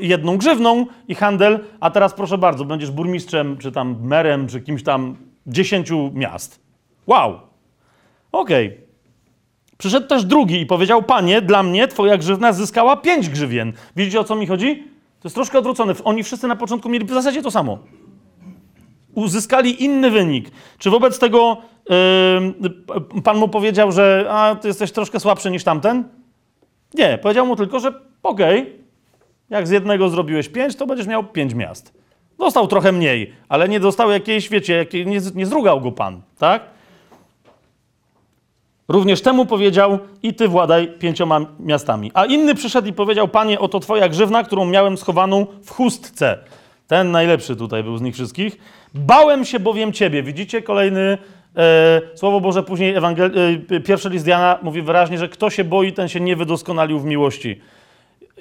jedną 0.00 0.36
grzywną 0.36 0.86
i 1.08 1.14
handel, 1.14 1.60
a 1.80 1.90
teraz 1.90 2.14
proszę 2.14 2.38
bardzo, 2.38 2.64
będziesz 2.64 2.90
burmistrzem, 2.90 3.58
czy 3.58 3.72
tam 3.72 3.96
merem, 4.02 4.48
czy 4.48 4.60
kimś 4.60 4.82
tam 4.82 5.16
dziesięciu 5.46 6.10
miast. 6.14 6.60
Wow. 7.06 7.40
Okej. 8.32 8.80
Przyszedł 9.78 10.06
też 10.06 10.24
drugi 10.24 10.60
i 10.60 10.66
powiedział: 10.66 11.02
Panie, 11.02 11.40
dla 11.40 11.62
mnie 11.62 11.88
twoja 11.88 12.18
grzywna 12.18 12.52
zyskała 12.52 12.96
pięć 12.96 13.28
grzywien. 13.28 13.72
Widzicie 13.96 14.20
o 14.20 14.24
co 14.24 14.36
mi 14.36 14.46
chodzi? 14.46 14.76
To 15.20 15.28
jest 15.28 15.34
troszkę 15.34 15.58
odwrócone. 15.58 15.94
Oni 16.04 16.22
wszyscy 16.22 16.48
na 16.48 16.56
początku 16.56 16.88
mieli 16.88 17.04
w 17.04 17.10
zasadzie 17.10 17.42
to 17.42 17.50
samo. 17.50 17.78
Uzyskali 19.14 19.84
inny 19.84 20.10
wynik. 20.10 20.50
Czy 20.78 20.90
wobec 20.90 21.18
tego 21.18 21.56
pan 23.24 23.36
mu 23.36 23.48
powiedział, 23.48 23.92
że 23.92 24.26
a, 24.30 24.56
ty 24.60 24.68
jesteś 24.68 24.92
troszkę 24.92 25.20
słabszy 25.20 25.50
niż 25.50 25.64
tamten? 25.64 26.04
Nie, 26.94 27.18
powiedział 27.18 27.46
mu 27.46 27.56
tylko, 27.56 27.80
że 27.80 27.92
okej, 28.22 28.78
jak 29.50 29.66
z 29.66 29.70
jednego 29.70 30.08
zrobiłeś 30.08 30.48
pięć, 30.48 30.76
to 30.76 30.86
będziesz 30.86 31.06
miał 31.06 31.24
pięć 31.24 31.54
miast. 31.54 32.02
Dostał 32.38 32.66
trochę 32.66 32.92
mniej, 32.92 33.32
ale 33.48 33.68
nie 33.68 33.80
dostał 33.80 34.10
jakiejś, 34.10 34.48
wiecie, 34.48 34.74
jakiej, 34.74 35.06
nie, 35.06 35.20
nie 35.34 35.46
zrugał 35.46 35.80
go 35.80 35.92
pan, 35.92 36.22
tak? 36.38 36.62
Również 38.88 39.22
temu 39.22 39.46
powiedział: 39.46 39.98
I 40.22 40.34
ty 40.34 40.48
władaj 40.48 40.88
pięcioma 40.98 41.40
miastami. 41.60 42.10
A 42.14 42.24
inny 42.24 42.54
przyszedł 42.54 42.88
i 42.88 42.92
powiedział: 42.92 43.28
Panie, 43.28 43.60
oto 43.60 43.80
twoja 43.80 44.08
grzywna, 44.08 44.44
którą 44.44 44.64
miałem 44.64 44.96
schowaną 44.96 45.46
w 45.64 45.70
chustce. 45.70 46.38
Ten 46.86 47.10
najlepszy 47.10 47.56
tutaj 47.56 47.84
był 47.84 47.96
z 47.96 48.02
nich 48.02 48.14
wszystkich. 48.14 48.58
Bałem 48.94 49.44
się 49.44 49.60
bowiem 49.60 49.92
ciebie. 49.92 50.22
Widzicie 50.22 50.62
kolejny 50.62 51.18
słowo 52.14 52.40
Boże, 52.40 52.62
później 52.62 52.96
Ewangel- 52.96 53.30
e, 53.70 53.80
pierwszy 53.80 54.08
list 54.08 54.26
Jana 54.26 54.58
mówi 54.62 54.82
wyraźnie, 54.82 55.18
że 55.18 55.28
kto 55.28 55.50
się 55.50 55.64
boi, 55.64 55.92
ten 55.92 56.08
się 56.08 56.20
nie 56.20 56.36
wydoskonalił 56.36 56.98
w 56.98 57.04
miłości. 57.04 57.60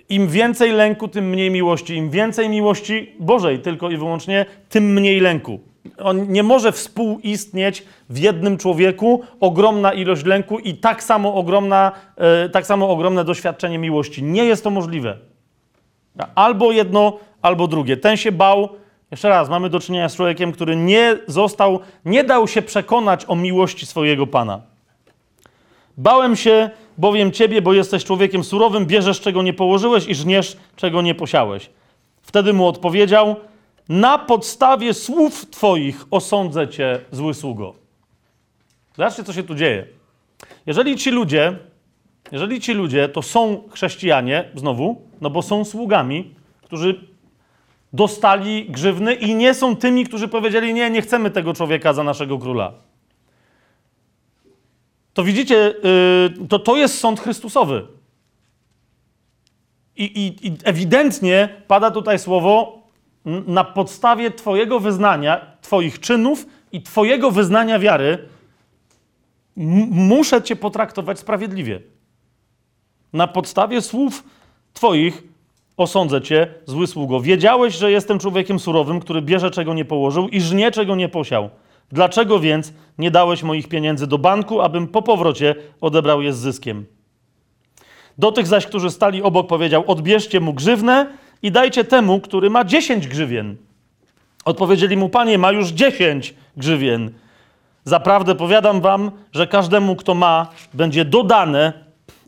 Im 0.09 0.27
więcej 0.27 0.71
lęku, 0.71 1.07
tym 1.07 1.29
mniej 1.29 1.51
miłości. 1.51 1.95
Im 1.95 2.09
więcej 2.09 2.49
miłości 2.49 3.15
Bożej 3.19 3.59
tylko 3.59 3.89
i 3.89 3.97
wyłącznie, 3.97 4.45
tym 4.69 4.93
mniej 4.93 5.19
lęku. 5.19 5.59
On 5.97 6.31
nie 6.31 6.43
może 6.43 6.71
współistnieć 6.71 7.83
w 8.09 8.17
jednym 8.19 8.57
człowieku 8.57 9.21
ogromna 9.39 9.93
ilość 9.93 10.25
lęku 10.25 10.59
i 10.59 10.73
tak 10.73 11.03
samo, 11.03 11.33
ogromna, 11.33 11.91
e, 12.17 12.49
tak 12.49 12.65
samo 12.65 12.89
ogromne 12.89 13.23
doświadczenie 13.23 13.77
miłości. 13.77 14.23
Nie 14.23 14.45
jest 14.45 14.63
to 14.63 14.69
możliwe. 14.69 15.17
Albo 16.35 16.71
jedno, 16.71 17.17
albo 17.41 17.67
drugie. 17.67 17.97
Ten 17.97 18.17
się 18.17 18.31
bał. 18.31 18.69
Jeszcze 19.11 19.29
raz, 19.29 19.49
mamy 19.49 19.69
do 19.69 19.79
czynienia 19.79 20.09
z 20.09 20.15
człowiekiem, 20.15 20.51
który 20.51 20.75
nie 20.75 21.17
został, 21.27 21.79
nie 22.05 22.23
dał 22.23 22.47
się 22.47 22.61
przekonać 22.61 23.25
o 23.27 23.35
miłości 23.35 23.85
swojego 23.85 24.27
Pana. 24.27 24.61
Bałem 25.97 26.35
się 26.35 26.69
bowiem 26.97 27.31
ciebie, 27.31 27.61
bo 27.61 27.73
jesteś 27.73 28.05
człowiekiem 28.05 28.43
surowym, 28.43 28.85
bierzesz 28.85 29.21
czego 29.21 29.41
nie 29.43 29.53
położyłeś 29.53 30.07
i 30.07 30.15
żniesz 30.15 30.57
czego 30.75 31.01
nie 31.01 31.15
posiałeś. 31.15 31.69
Wtedy 32.21 32.53
mu 32.53 32.67
odpowiedział: 32.67 33.35
Na 33.89 34.17
podstawie 34.17 34.93
słów 34.93 35.49
twoich 35.49 36.05
osądzę 36.11 36.67
cię, 36.67 36.99
zły 37.11 37.33
sługo. 37.33 37.73
Zobaczcie, 38.97 39.23
co 39.23 39.33
się 39.33 39.43
tu 39.43 39.55
dzieje. 39.55 39.87
Jeżeli 40.65 40.95
ci 40.95 41.11
ludzie, 41.11 41.57
jeżeli 42.31 42.61
ci 42.61 42.73
ludzie 42.73 43.09
to 43.09 43.21
są 43.21 43.63
chrześcijanie, 43.71 44.49
znowu, 44.55 45.01
no 45.21 45.29
bo 45.29 45.41
są 45.41 45.65
sługami, 45.65 46.35
którzy 46.61 47.10
dostali 47.93 48.65
grzywny 48.69 49.13
i 49.13 49.35
nie 49.35 49.53
są 49.53 49.75
tymi, 49.75 50.05
którzy 50.05 50.27
powiedzieli: 50.27 50.73
Nie, 50.73 50.89
nie 50.89 51.01
chcemy 51.01 51.31
tego 51.31 51.53
człowieka 51.53 51.93
za 51.93 52.03
naszego 52.03 52.39
króla 52.39 52.73
to 55.13 55.23
widzicie, 55.23 55.73
yy, 56.39 56.47
to, 56.47 56.59
to 56.59 56.77
jest 56.77 56.99
sąd 56.99 57.19
Chrystusowy. 57.19 57.87
I, 59.95 60.03
i, 60.03 60.47
I 60.47 60.57
ewidentnie 60.63 61.49
pada 61.67 61.91
tutaj 61.91 62.19
słowo 62.19 62.81
na 63.47 63.63
podstawie 63.63 64.31
Twojego 64.31 64.79
wyznania, 64.79 65.45
Twoich 65.61 65.99
czynów 65.99 66.45
i 66.71 66.81
Twojego 66.81 67.31
wyznania 67.31 67.79
wiary, 67.79 68.27
muszę 69.91 70.41
Cię 70.41 70.55
potraktować 70.55 71.19
sprawiedliwie. 71.19 71.81
Na 73.13 73.27
podstawie 73.27 73.81
słów 73.81 74.23
Twoich 74.73 75.23
osądzę 75.77 76.21
Cię, 76.21 76.47
zły 76.65 76.87
sługo. 76.87 77.19
Wiedziałeś, 77.19 77.75
że 77.77 77.91
jestem 77.91 78.19
człowiekiem 78.19 78.59
surowym, 78.59 78.99
który 78.99 79.21
bierze 79.21 79.51
czego 79.51 79.73
nie 79.73 79.85
położył 79.85 80.27
i 80.27 80.41
żnie 80.41 80.71
czego 80.71 80.95
nie 80.95 81.09
posiał. 81.09 81.49
Dlaczego 81.91 82.39
więc 82.39 82.73
nie 82.97 83.11
dałeś 83.11 83.43
moich 83.43 83.67
pieniędzy 83.67 84.07
do 84.07 84.17
banku, 84.17 84.61
abym 84.61 84.87
po 84.87 85.01
powrocie 85.01 85.55
odebrał 85.81 86.21
je 86.21 86.33
z 86.33 86.37
zyskiem? 86.37 86.85
Do 88.17 88.31
tych 88.31 88.47
zaś, 88.47 88.65
którzy 88.65 88.89
stali 88.89 89.23
obok, 89.23 89.47
powiedział: 89.47 89.83
Odbierzcie 89.87 90.39
mu 90.39 90.53
grzywnę 90.53 91.07
i 91.41 91.51
dajcie 91.51 91.83
temu, 91.83 92.19
który 92.19 92.49
ma 92.49 92.65
dziesięć 92.65 93.07
grzywien. 93.07 93.55
Odpowiedzieli 94.45 94.97
mu: 94.97 95.09
Panie, 95.09 95.37
ma 95.37 95.51
już 95.51 95.67
dziesięć 95.69 96.33
grzywien. 96.57 97.11
Zaprawdę 97.83 98.35
powiadam 98.35 98.81
wam, 98.81 99.11
że 99.31 99.47
każdemu, 99.47 99.95
kto 99.95 100.15
ma, 100.15 100.47
będzie 100.73 101.05
dodane, 101.05 101.73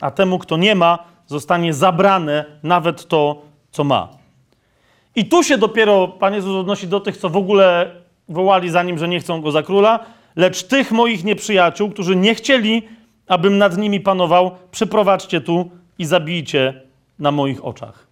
a 0.02 0.12
temu, 0.12 0.40
kto 0.40 0.58
nie 0.58 0.76
ma, 0.76 1.00
zostanie 1.34 1.74
zabrane 1.74 2.46
nawet 2.64 3.08
to, 3.08 3.42
co 3.72 3.84
ma. 3.84 4.10
I 5.16 5.26
tu 5.26 5.44
się 5.44 5.58
dopiero 5.58 6.08
Pan 6.08 6.34
Jezus 6.34 6.56
odnosi 6.56 6.88
do 6.88 7.00
tych, 7.00 7.18
co 7.18 7.30
w 7.30 7.38
ogóle 7.38 7.92
wołali 8.30 8.70
za 8.70 8.84
nim, 8.84 8.98
że 8.98 9.08
nie 9.08 9.20
chcą 9.20 9.42
go 9.42 9.52
za 9.52 9.64
króla. 9.64 10.00
lecz 10.36 10.64
tych 10.64 10.92
moich 10.92 11.24
nieprzyjaciół, 11.24 11.90
którzy 11.90 12.16
nie 12.16 12.36
chcieli, 12.36 12.82
abym 13.28 13.58
nad 13.58 13.78
nimi 13.78 14.00
panował, 14.00 14.52
przyprowadźcie 14.72 15.42
tu 15.42 15.72
i 16.00 16.06
zabijcie 16.06 16.82
na 17.20 17.32
moich 17.32 17.66
oczach. 17.66 18.08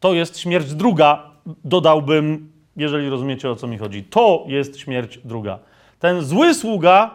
To 0.00 0.14
jest 0.14 0.38
śmierć 0.38 0.74
druga, 0.74 1.30
dodałbym, 1.64 2.52
jeżeli 2.76 3.08
rozumiecie 3.08 3.50
o 3.50 3.56
co 3.56 3.66
mi 3.66 3.78
chodzi. 3.78 4.04
To 4.04 4.44
jest 4.46 4.78
śmierć 4.78 5.18
druga. 5.24 5.58
Ten 5.98 6.22
zły 6.22 6.54
sługa 6.54 7.14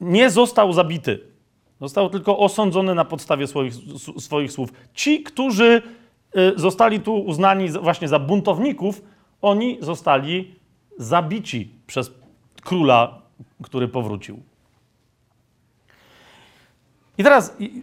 nie 0.00 0.30
został 0.30 0.72
zabity. 0.72 1.31
Został 1.82 2.10
tylko 2.10 2.38
osądzony 2.38 2.94
na 2.94 3.04
podstawie 3.04 3.46
swoich, 3.46 3.74
swoich 4.18 4.52
słów. 4.52 4.72
Ci, 4.94 5.22
którzy 5.22 5.82
y, 6.36 6.52
zostali 6.56 7.00
tu 7.00 7.16
uznani 7.16 7.70
właśnie 7.70 8.08
za 8.08 8.18
buntowników, 8.18 9.02
oni 9.40 9.78
zostali 9.80 10.54
zabici 10.98 11.68
przez 11.86 12.10
króla, 12.62 13.18
który 13.62 13.88
powrócił. 13.88 14.42
I 17.18 17.24
teraz, 17.24 17.56
i, 17.58 17.82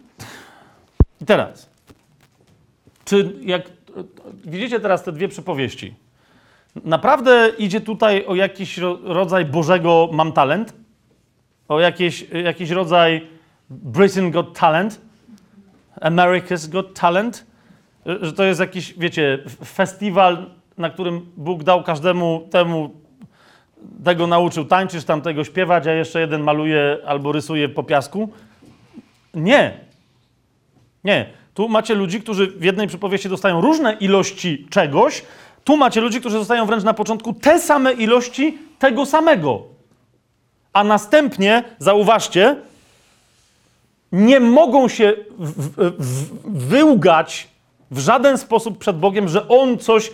teraz, 1.26 1.70
czy 3.04 3.32
jak 3.42 3.70
widzicie 4.44 4.80
teraz 4.80 5.02
te 5.02 5.12
dwie 5.12 5.28
przypowieści, 5.28 5.94
naprawdę 6.84 7.52
idzie 7.58 7.80
tutaj 7.80 8.26
o 8.26 8.34
jakiś 8.34 8.78
ro, 8.78 8.98
rodzaj 9.02 9.44
Bożego 9.44 10.08
mam 10.12 10.32
talent? 10.32 10.74
O 11.68 11.80
jakiś, 11.80 12.26
jakiś 12.44 12.70
rodzaj 12.70 13.39
Britain 13.70 14.30
Got 14.30 14.58
Talent? 14.58 15.00
America's 16.00 16.68
Got 16.68 16.94
Talent? 16.94 17.46
Że 18.06 18.24
że 18.24 18.32
to 18.32 18.44
jest 18.44 18.60
jakiś, 18.60 18.94
wiecie, 18.98 19.38
festiwal, 19.64 20.46
na 20.78 20.90
którym 20.90 21.26
Bóg 21.36 21.64
dał 21.64 21.82
każdemu 21.82 22.48
temu, 22.50 22.90
tego 24.04 24.26
nauczył 24.26 24.64
tańczyć, 24.64 25.04
tamtego 25.04 25.44
śpiewać, 25.44 25.86
a 25.86 25.92
jeszcze 25.92 26.20
jeden 26.20 26.42
maluje 26.42 26.98
albo 27.06 27.32
rysuje 27.32 27.68
po 27.68 27.82
piasku? 27.82 28.28
Nie. 29.34 29.80
Nie. 31.04 31.26
Tu 31.54 31.68
macie 31.68 31.94
ludzi, 31.94 32.20
którzy 32.20 32.46
w 32.46 32.64
jednej 32.64 32.86
przypowieści 32.86 33.28
dostają 33.28 33.60
różne 33.60 33.92
ilości 33.92 34.66
czegoś. 34.70 35.22
Tu 35.64 35.76
macie 35.76 36.00
ludzi, 36.00 36.20
którzy 36.20 36.38
dostają 36.38 36.66
wręcz 36.66 36.84
na 36.84 36.94
początku 36.94 37.32
te 37.32 37.58
same 37.58 37.92
ilości 37.92 38.58
tego 38.78 39.06
samego. 39.06 39.62
A 40.72 40.84
następnie, 40.84 41.64
zauważcie, 41.78 42.56
nie 44.12 44.40
mogą 44.40 44.88
się 44.88 45.12
w, 45.38 45.82
w, 45.98 46.68
wyłgać 46.68 47.48
w 47.90 47.98
żaden 47.98 48.38
sposób 48.38 48.78
przed 48.78 48.98
Bogiem, 48.98 49.28
że 49.28 49.48
On 49.48 49.78
coś. 49.78 50.10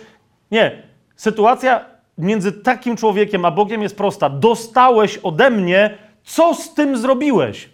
Nie. 0.51 0.83
Sytuacja 1.15 1.85
między 2.17 2.51
takim 2.51 2.97
człowiekiem 2.97 3.45
a 3.45 3.51
Bogiem 3.51 3.81
jest 3.81 3.97
prosta. 3.97 4.29
Dostałeś 4.29 5.17
ode 5.17 5.49
mnie, 5.49 5.97
co 6.23 6.53
z 6.53 6.73
tym 6.73 6.97
zrobiłeś? 6.97 7.69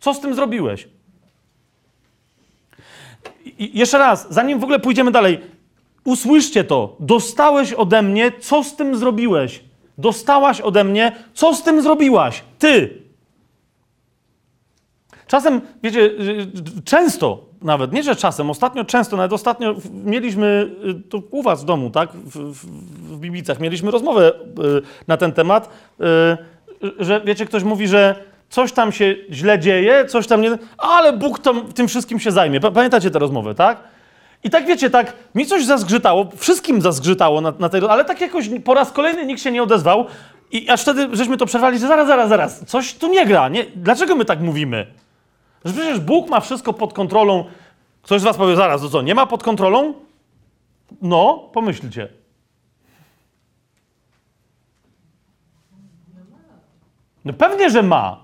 Co 0.00 0.14
z 0.14 0.20
tym 0.20 0.34
zrobiłeś? 0.34 0.88
I 3.58 3.78
jeszcze 3.78 3.98
raz, 3.98 4.26
zanim 4.30 4.58
w 4.58 4.62
ogóle 4.62 4.78
pójdziemy 4.78 5.10
dalej, 5.10 5.40
usłyszcie 6.04 6.64
to. 6.64 6.96
Dostałeś 7.00 7.72
ode 7.72 8.02
mnie, 8.02 8.32
co 8.40 8.64
z 8.64 8.76
tym 8.76 8.96
zrobiłeś? 8.96 9.60
Dostałaś 9.98 10.60
ode 10.60 10.84
mnie, 10.84 11.12
co 11.34 11.54
z 11.54 11.62
tym 11.62 11.82
zrobiłaś? 11.82 12.42
Ty. 12.58 13.07
Czasem, 15.28 15.60
wiecie, 15.82 16.00
y, 16.00 16.46
często 16.84 17.44
nawet, 17.62 17.92
nie 17.92 18.02
że 18.02 18.16
czasem, 18.16 18.50
ostatnio 18.50 18.84
często, 18.84 19.16
nawet 19.16 19.32
ostatnio 19.32 19.74
mieliśmy 20.04 20.70
y, 20.88 20.94
tu 21.10 21.22
u 21.30 21.42
was 21.42 21.62
w 21.62 21.64
domu, 21.64 21.90
tak, 21.90 22.12
w, 22.12 22.38
w, 22.52 22.66
w 23.14 23.18
Biblicach, 23.18 23.60
mieliśmy 23.60 23.90
rozmowę 23.90 24.32
y, 24.32 24.32
na 25.08 25.16
ten 25.16 25.32
temat, 25.32 25.68
y, 26.00 27.04
że 27.04 27.20
wiecie, 27.24 27.46
ktoś 27.46 27.62
mówi, 27.62 27.88
że 27.88 28.14
coś 28.50 28.72
tam 28.72 28.92
się 28.92 29.14
źle 29.30 29.58
dzieje, 29.58 30.04
coś 30.06 30.26
tam 30.26 30.40
nie, 30.40 30.58
ale 30.78 31.12
Bóg 31.12 31.38
tam, 31.38 31.72
tym 31.72 31.88
wszystkim 31.88 32.20
się 32.20 32.30
zajmie. 32.30 32.60
Pa- 32.60 32.70
Pamiętacie 32.70 33.10
tę 33.10 33.18
rozmowę, 33.18 33.54
tak? 33.54 33.78
I 34.44 34.50
tak 34.50 34.66
wiecie, 34.66 34.90
tak, 34.90 35.12
mi 35.34 35.46
coś 35.46 35.64
zazgrzytało, 35.64 36.28
wszystkim 36.36 36.80
zazgrzytało 36.82 37.40
na, 37.40 37.52
na 37.58 37.68
tej, 37.68 37.80
ale 37.88 38.04
tak 38.04 38.20
jakoś 38.20 38.50
po 38.64 38.74
raz 38.74 38.92
kolejny 38.92 39.26
nikt 39.26 39.42
się 39.42 39.50
nie 39.52 39.62
odezwał 39.62 40.04
i 40.52 40.70
aż 40.70 40.82
wtedy 40.82 41.08
żeśmy 41.12 41.36
to 41.36 41.46
przerwali, 41.46 41.78
że 41.78 41.88
zaraz, 41.88 42.06
zaraz, 42.06 42.28
zaraz, 42.28 42.64
coś 42.66 42.94
tu 42.94 43.08
nie 43.08 43.26
gra, 43.26 43.48
nie? 43.48 43.64
Dlaczego 43.76 44.16
my 44.16 44.24
tak 44.24 44.40
mówimy? 44.40 44.86
Że 45.64 45.72
przecież 45.72 46.00
Bóg 46.00 46.30
ma 46.30 46.40
wszystko 46.40 46.72
pod 46.72 46.92
kontrolą. 46.92 47.44
Ktoś 48.02 48.20
z 48.20 48.24
was 48.24 48.36
powie, 48.36 48.56
zaraz, 48.56 48.80
to 48.80 48.88
co, 48.88 49.02
nie 49.02 49.14
ma 49.14 49.26
pod 49.26 49.42
kontrolą? 49.42 49.94
No, 51.02 51.48
pomyślcie. 51.52 52.08
No 57.24 57.32
pewnie, 57.32 57.70
że 57.70 57.82
ma. 57.82 58.20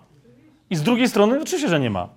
I 0.71 0.77
z 0.77 0.83
drugiej 0.83 1.09
strony 1.09 1.41
oczywiście, 1.43 1.69
że 1.69 1.81
nie 1.81 1.91
ma. 1.91 2.09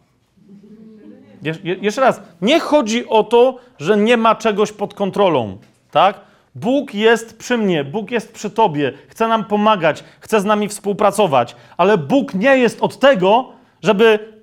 Je- 1.44 1.76
jeszcze 1.82 2.02
raz, 2.02 2.22
nie 2.42 2.60
chodzi 2.60 3.08
o 3.10 3.24
to, 3.24 3.58
że 3.80 3.98
nie 3.98 4.18
ma 4.18 4.36
czegoś 4.36 4.72
pod 4.72 4.94
kontrolą, 4.94 5.58
tak? 5.92 6.20
Bóg 6.56 6.94
jest 6.94 7.38
przy 7.38 7.58
mnie, 7.58 7.84
Bóg 7.84 8.12
jest 8.12 8.34
przy 8.34 8.50
tobie, 8.50 8.94
chce 9.08 9.28
nam 9.28 9.46
pomagać, 9.46 10.04
chce 10.20 10.42
z 10.42 10.46
nami 10.46 10.68
współpracować, 10.68 11.56
ale 11.78 11.98
Bóg 11.98 12.34
nie 12.34 12.58
jest 12.58 12.82
od 12.82 13.00
tego, 13.00 13.50
żeby 13.84 14.37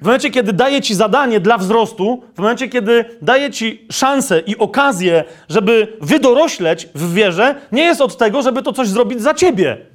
w 0.00 0.04
momencie, 0.04 0.30
kiedy 0.30 0.52
daje 0.52 0.80
ci 0.80 0.94
zadanie 0.94 1.40
dla 1.40 1.58
wzrostu, 1.58 2.22
w 2.34 2.38
momencie, 2.38 2.68
kiedy 2.68 3.04
daje 3.22 3.50
ci 3.50 3.86
szansę 3.92 4.40
i 4.40 4.58
okazję, 4.58 5.24
żeby 5.48 5.96
wydorośleć 6.00 6.88
w 6.94 7.14
wierze, 7.14 7.54
nie 7.72 7.82
jest 7.82 8.00
od 8.00 8.16
tego, 8.16 8.42
żeby 8.42 8.62
to 8.62 8.72
coś 8.72 8.88
zrobić 8.88 9.20
za 9.20 9.34
ciebie. 9.34 9.86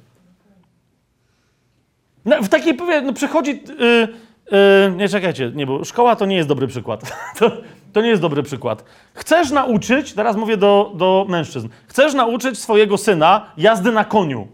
No, 2.24 2.42
w 2.42 2.48
takiej 2.48 2.78
no 3.02 3.12
przychodzi. 3.12 3.50
Yy, 3.50 4.08
yy, 4.52 4.96
nie 4.96 5.08
czekajcie, 5.08 5.52
nie, 5.54 5.66
bo 5.66 5.84
szkoła 5.84 6.16
to 6.16 6.26
nie 6.26 6.36
jest 6.36 6.48
dobry 6.48 6.66
przykład. 6.66 7.00
To, 7.38 7.50
to 7.92 8.02
nie 8.02 8.08
jest 8.08 8.22
dobry 8.22 8.42
przykład. 8.42 8.84
Chcesz 9.14 9.50
nauczyć, 9.50 10.12
teraz 10.12 10.36
mówię 10.36 10.56
do, 10.56 10.92
do 10.94 11.26
mężczyzn, 11.28 11.68
chcesz 11.86 12.14
nauczyć 12.14 12.58
swojego 12.58 12.98
syna 12.98 13.46
jazdy 13.56 13.92
na 13.92 14.04
koniu. 14.04 14.48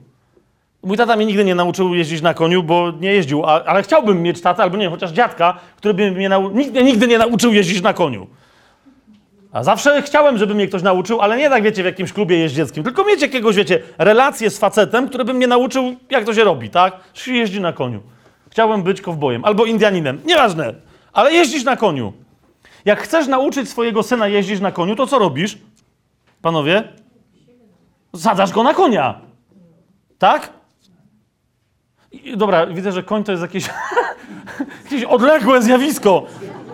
Mój 0.82 0.96
tata 0.96 1.16
mnie 1.16 1.26
nigdy 1.26 1.44
nie 1.44 1.54
nauczył 1.54 1.94
jeździć 1.94 2.22
na 2.22 2.34
koniu, 2.34 2.62
bo 2.62 2.92
nie 3.00 3.12
jeździł, 3.12 3.44
a, 3.44 3.64
ale 3.64 3.82
chciałbym 3.82 4.22
mieć 4.22 4.40
tatę, 4.40 4.62
albo 4.62 4.76
nie, 4.76 4.90
chociaż 4.90 5.10
dziadka, 5.10 5.58
który 5.76 5.94
by 5.94 6.10
mnie 6.10 6.28
nau... 6.28 6.50
mnie 6.50 6.82
nigdy 6.82 7.06
nie 7.08 7.18
nauczył 7.18 7.52
jeździć 7.52 7.82
na 7.82 7.92
koniu. 7.92 8.26
A 9.52 9.62
zawsze 9.62 10.02
chciałem, 10.02 10.38
żeby 10.38 10.54
mnie 10.54 10.66
ktoś 10.66 10.82
nauczył, 10.82 11.20
ale 11.20 11.36
nie 11.36 11.50
tak, 11.50 11.62
wiecie, 11.62 11.82
w 11.82 11.86
jakimś 11.86 12.12
klubie 12.12 12.38
jeździeckim, 12.38 12.84
tylko 12.84 13.04
mieć 13.04 13.22
jakiegoś, 13.22 13.56
wiecie, 13.56 13.82
relację 13.98 14.50
z 14.50 14.58
facetem, 14.58 15.08
który 15.08 15.24
by 15.24 15.34
mnie 15.34 15.46
nauczył, 15.46 15.96
jak 16.10 16.24
to 16.24 16.34
się 16.34 16.44
robi, 16.44 16.70
tak? 16.70 16.96
Się 17.14 17.32
jeździ 17.32 17.60
na 17.60 17.72
koniu. 17.72 18.02
Chciałem 18.50 18.82
być 18.82 19.00
kowbojem 19.00 19.44
albo 19.44 19.64
Indianinem, 19.64 20.20
nieważne, 20.24 20.74
ale 21.12 21.32
jeździć 21.32 21.64
na 21.64 21.76
koniu. 21.76 22.12
Jak 22.84 23.00
chcesz 23.00 23.26
nauczyć 23.26 23.68
swojego 23.68 24.02
syna 24.02 24.28
jeździć 24.28 24.60
na 24.60 24.72
koniu, 24.72 24.96
to 24.96 25.06
co 25.06 25.18
robisz? 25.18 25.58
Panowie? 26.42 26.82
Sadzasz 28.16 28.52
go 28.52 28.62
na 28.62 28.74
konia. 28.74 29.20
Tak? 30.18 30.61
Dobra, 32.36 32.66
widzę, 32.66 32.92
że 32.92 33.02
koń 33.02 33.24
to 33.24 33.32
jest 33.32 33.42
jakieś, 33.42 33.70
jakieś 34.84 35.04
odległe 35.04 35.62
zjawisko. 35.62 36.26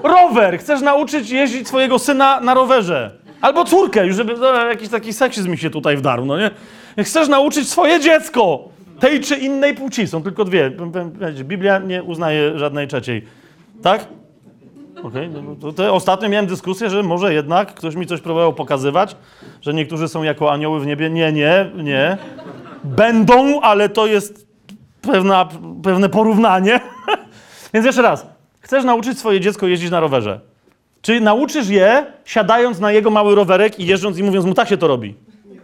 Rower! 0.03 0.59
Chcesz 0.59 0.81
nauczyć 0.81 1.31
jeździć 1.31 1.69
swojego 1.69 1.99
syna 1.99 2.41
na 2.41 2.55
rowerze. 2.55 3.11
Albo 3.41 3.65
córkę, 3.65 4.07
już 4.07 4.17
żeby 4.17 4.35
dobra, 4.35 4.69
jakiś 4.69 4.89
taki 4.89 5.13
seksizm 5.13 5.51
mi 5.51 5.59
się 5.59 5.71
tutaj 5.71 5.97
wdarł, 5.97 6.25
no 6.25 6.39
nie? 6.39 6.51
Chcesz 7.05 7.29
nauczyć 7.29 7.69
swoje 7.69 8.01
dziecko 8.01 8.69
tej 9.01 9.21
czy 9.21 9.37
innej 9.37 9.75
płci. 9.75 10.07
Są 10.07 10.23
tylko 10.23 10.45
dwie. 10.45 10.71
Biblia 11.45 11.79
nie 11.79 12.03
uznaje 12.03 12.59
żadnej 12.59 12.89
trzeciej. 12.89 13.23
Tak? 13.83 14.07
Okej, 15.03 15.29
no 15.29 15.57
to, 15.61 15.73
to 15.73 15.95
ostatnio 15.95 16.29
miałem 16.29 16.47
dyskusję, 16.47 16.91
że 16.91 17.03
może 17.03 17.35
jednak 17.35 17.75
ktoś 17.75 17.95
mi 17.95 18.07
coś 18.07 18.21
próbował 18.21 18.53
pokazywać, 18.53 19.17
że 19.61 19.75
niektórzy 19.75 20.09
są 20.09 20.23
jako 20.23 20.53
anioły 20.53 20.81
w 20.81 20.87
niebie. 20.87 21.11
Nie, 21.11 21.33
nie, 21.33 21.71
nie. 21.77 22.19
Będą, 22.85 23.61
ale 23.61 23.89
to 23.89 24.07
jest 24.07 24.48
pewna, 25.03 25.49
pewne 25.83 26.09
porównanie. 26.09 26.81
Więc 27.75 27.87
jeszcze 27.87 28.03
raz. 28.03 28.27
Chcesz 28.61 28.85
nauczyć 28.85 29.19
swoje 29.19 29.41
dziecko 29.41 29.67
jeździć 29.67 29.91
na 29.91 30.01
rowerze. 30.01 30.41
Czy 31.03 31.21
nauczysz 31.21 31.69
je, 31.69 32.07
siadając 32.25 32.81
na 32.81 32.93
jego 32.93 33.11
mały 33.11 33.35
rowerek 33.35 33.81
i 33.81 33.87
jeżdżąc 33.87 34.19
i 34.19 34.23
mówiąc 34.23 34.47
mu, 34.47 34.55
tak 34.55 34.69
się 34.69 34.77
to 34.77 34.89
robi. 34.89 35.15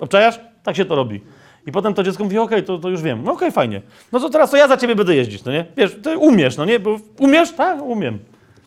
Obczajasz? 0.00 0.40
Tak 0.62 0.76
się 0.76 0.84
to 0.84 0.94
robi. 0.94 1.20
I 1.66 1.72
potem 1.72 1.94
to 1.94 2.02
dziecko 2.02 2.24
mówi, 2.24 2.38
okej, 2.38 2.62
to, 2.62 2.78
to 2.78 2.88
już 2.88 3.02
wiem. 3.02 3.22
No 3.24 3.32
okej, 3.32 3.52
fajnie. 3.52 3.80
No 4.12 4.20
to 4.20 4.30
teraz 4.30 4.50
to 4.50 4.56
ja 4.56 4.68
za 4.68 4.76
ciebie 4.76 4.96
będę 4.96 5.14
jeździć, 5.14 5.44
no 5.44 5.52
nie? 5.52 5.64
Wiesz, 5.76 5.96
ty 6.02 6.18
umiesz, 6.18 6.56
no 6.56 6.64
nie? 6.64 6.80
Bo 6.80 6.98
umiesz? 7.18 7.52
Tak, 7.52 7.82
umiem. 7.82 8.18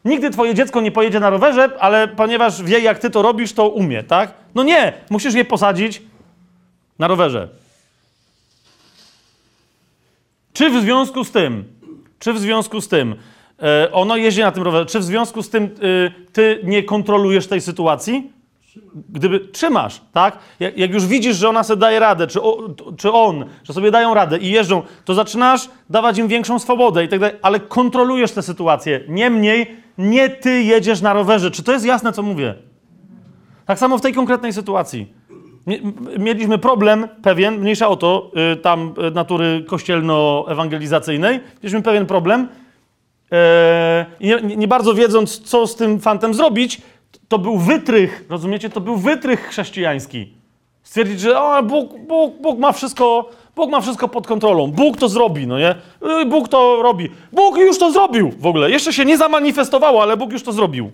Nigdy 0.05 0.29
twoje 0.29 0.53
dziecko 0.53 0.81
nie 0.81 0.91
pojedzie 0.91 1.19
na 1.19 1.29
rowerze, 1.29 1.69
ale 1.79 2.07
ponieważ 2.07 2.63
wie, 2.63 2.79
jak 2.79 2.99
ty 2.99 3.09
to 3.09 3.21
robisz, 3.21 3.53
to 3.53 3.69
umie, 3.69 4.03
tak? 4.03 4.33
No 4.55 4.63
nie, 4.63 4.93
musisz 5.09 5.33
je 5.33 5.45
posadzić 5.45 6.01
na 6.99 7.07
rowerze. 7.07 7.47
Czy 10.57 10.69
w 10.69 10.81
związku 10.81 11.23
z 11.23 11.31
tym, 11.31 11.63
czy 12.19 12.33
w 12.33 12.39
związku 12.39 12.81
z 12.81 12.87
tym, 12.87 13.15
e, 13.61 13.91
ono 13.91 14.15
jeździ 14.17 14.41
na 14.41 14.51
tym 14.51 14.63
rowerze, 14.63 14.85
czy 14.85 14.99
w 14.99 15.03
związku 15.03 15.43
z 15.43 15.49
tym 15.49 15.63
y, 15.63 16.11
ty 16.33 16.59
nie 16.63 16.83
kontrolujesz 16.83 17.47
tej 17.47 17.61
sytuacji? 17.61 18.31
Gdyby 19.09 19.39
trzymasz, 19.39 20.01
tak? 20.13 20.39
Jak, 20.59 20.77
jak 20.77 20.93
już 20.93 21.05
widzisz, 21.05 21.35
że 21.35 21.49
ona 21.49 21.63
sobie 21.63 21.79
daje 21.79 21.99
radę, 21.99 22.27
czy, 22.27 22.41
o, 22.41 22.69
czy 22.97 23.11
on, 23.11 23.45
że 23.63 23.73
sobie 23.73 23.91
dają 23.91 24.13
radę 24.13 24.37
i 24.37 24.51
jeżdżą, 24.51 24.81
to 25.05 25.13
zaczynasz 25.13 25.69
dawać 25.89 26.17
im 26.17 26.27
większą 26.27 26.59
swobodę 26.59 27.03
i 27.03 27.07
tak 27.07 27.19
dalej, 27.19 27.35
ale 27.41 27.59
kontrolujesz 27.59 28.31
tę 28.31 28.41
sytuację. 28.41 29.01
Niemniej, 29.07 29.75
nie 29.97 30.29
ty 30.29 30.63
jedziesz 30.63 31.01
na 31.01 31.13
rowerze. 31.13 31.51
Czy 31.51 31.63
to 31.63 31.71
jest 31.71 31.85
jasne, 31.85 32.13
co 32.13 32.23
mówię? 32.23 32.55
Tak 33.65 33.79
samo 33.79 33.97
w 33.97 34.01
tej 34.01 34.13
konkretnej 34.13 34.53
sytuacji. 34.53 35.13
Mieliśmy 36.19 36.57
problem 36.57 37.07
pewien, 37.23 37.59
mniejsza 37.59 37.87
o 37.87 37.95
to, 37.95 38.31
y, 38.53 38.55
tam 38.55 38.93
y, 39.07 39.11
natury 39.11 39.63
kościelno-ewangelizacyjnej, 39.67 41.39
mieliśmy 41.63 41.81
pewien 41.81 42.05
problem 42.05 42.47
e, 43.31 44.05
nie, 44.21 44.41
nie 44.57 44.67
bardzo 44.67 44.93
wiedząc, 44.93 45.39
co 45.39 45.67
z 45.67 45.75
tym 45.75 45.99
fantem 45.99 46.33
zrobić, 46.33 46.81
to 47.27 47.39
był 47.39 47.57
wytrych, 47.57 48.25
rozumiecie, 48.29 48.69
to 48.69 48.81
był 48.81 48.97
wytrych 48.97 49.47
chrześcijański. 49.49 50.33
Stwierdzić, 50.83 51.19
że 51.19 51.41
o, 51.41 51.63
Bóg, 51.63 51.99
Bóg, 52.07 52.41
Bóg, 52.41 52.59
ma 52.59 52.71
wszystko, 52.71 53.29
Bóg 53.55 53.71
ma 53.71 53.81
wszystko 53.81 54.07
pod 54.07 54.27
kontrolą, 54.27 54.67
Bóg 54.67 54.97
to 54.97 55.09
zrobi, 55.09 55.47
no 55.47 55.59
nie? 55.59 55.75
Y, 56.21 56.25
Bóg 56.25 56.47
to 56.47 56.81
robi. 56.81 57.09
Bóg 57.33 57.57
już 57.57 57.79
to 57.79 57.91
zrobił 57.91 58.31
w 58.39 58.45
ogóle. 58.45 58.71
Jeszcze 58.71 58.93
się 58.93 59.05
nie 59.05 59.17
zamanifestowało, 59.17 60.01
ale 60.01 60.17
Bóg 60.17 60.31
już 60.31 60.43
to 60.43 60.51
zrobił. 60.51 60.91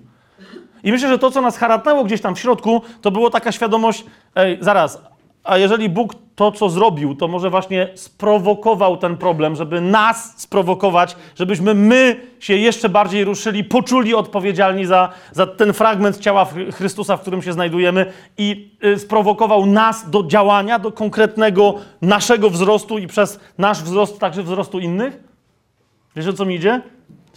I 0.83 0.91
myślę, 0.91 1.09
że 1.09 1.19
to, 1.19 1.31
co 1.31 1.41
nas 1.41 1.57
haratnęło 1.57 2.03
gdzieś 2.03 2.21
tam 2.21 2.35
w 2.35 2.39
środku, 2.39 2.81
to 3.01 3.11
było 3.11 3.29
taka 3.29 3.51
świadomość, 3.51 4.05
ej, 4.35 4.57
zaraz, 4.61 5.01
a 5.43 5.57
jeżeli 5.57 5.89
Bóg 5.89 6.15
to, 6.35 6.51
co 6.51 6.69
zrobił, 6.69 7.15
to 7.15 7.27
może 7.27 7.49
właśnie 7.49 7.89
sprowokował 7.95 8.97
ten 8.97 9.17
problem, 9.17 9.55
żeby 9.55 9.81
nas 9.81 10.41
sprowokować, 10.41 11.15
żebyśmy 11.35 11.73
my 11.73 12.19
się 12.39 12.55
jeszcze 12.57 12.89
bardziej 12.89 13.23
ruszyli, 13.23 13.63
poczuli 13.63 14.15
odpowiedzialni 14.15 14.85
za, 14.85 15.09
za 15.31 15.47
ten 15.47 15.73
fragment 15.73 16.19
ciała 16.19 16.45
Chry- 16.45 16.71
Chrystusa, 16.71 17.17
w 17.17 17.21
którym 17.21 17.41
się 17.41 17.53
znajdujemy 17.53 18.05
i 18.37 18.71
y, 18.85 18.99
sprowokował 18.99 19.65
nas 19.65 20.09
do 20.09 20.23
działania, 20.23 20.79
do 20.79 20.91
konkretnego 20.91 21.75
naszego 22.01 22.49
wzrostu 22.49 22.97
i 22.97 23.07
przez 23.07 23.39
nasz 23.57 23.83
wzrost 23.83 24.19
także 24.19 24.43
wzrostu 24.43 24.79
innych? 24.79 25.23
Wiesz, 26.15 26.27
o 26.27 26.33
co 26.33 26.45
mi 26.45 26.55
idzie? 26.55 26.81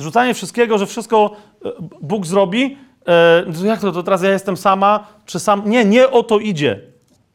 Rzucanie 0.01 0.35
wszystkiego, 0.35 0.79
że 0.79 0.87
wszystko 0.87 1.31
e, 1.65 1.69
Bóg 2.01 2.27
zrobi. 2.27 2.86
E, 3.09 3.45
to 3.61 3.67
jak 3.67 3.81
to, 3.81 3.93
to 3.93 4.03
teraz 4.03 4.23
ja 4.23 4.31
jestem 4.31 4.57
sama, 4.57 5.07
czy 5.27 5.41
sam? 5.41 5.63
Nie, 5.67 5.85
nie 5.85 6.11
o 6.11 6.23
to 6.23 6.39
idzie. 6.39 6.81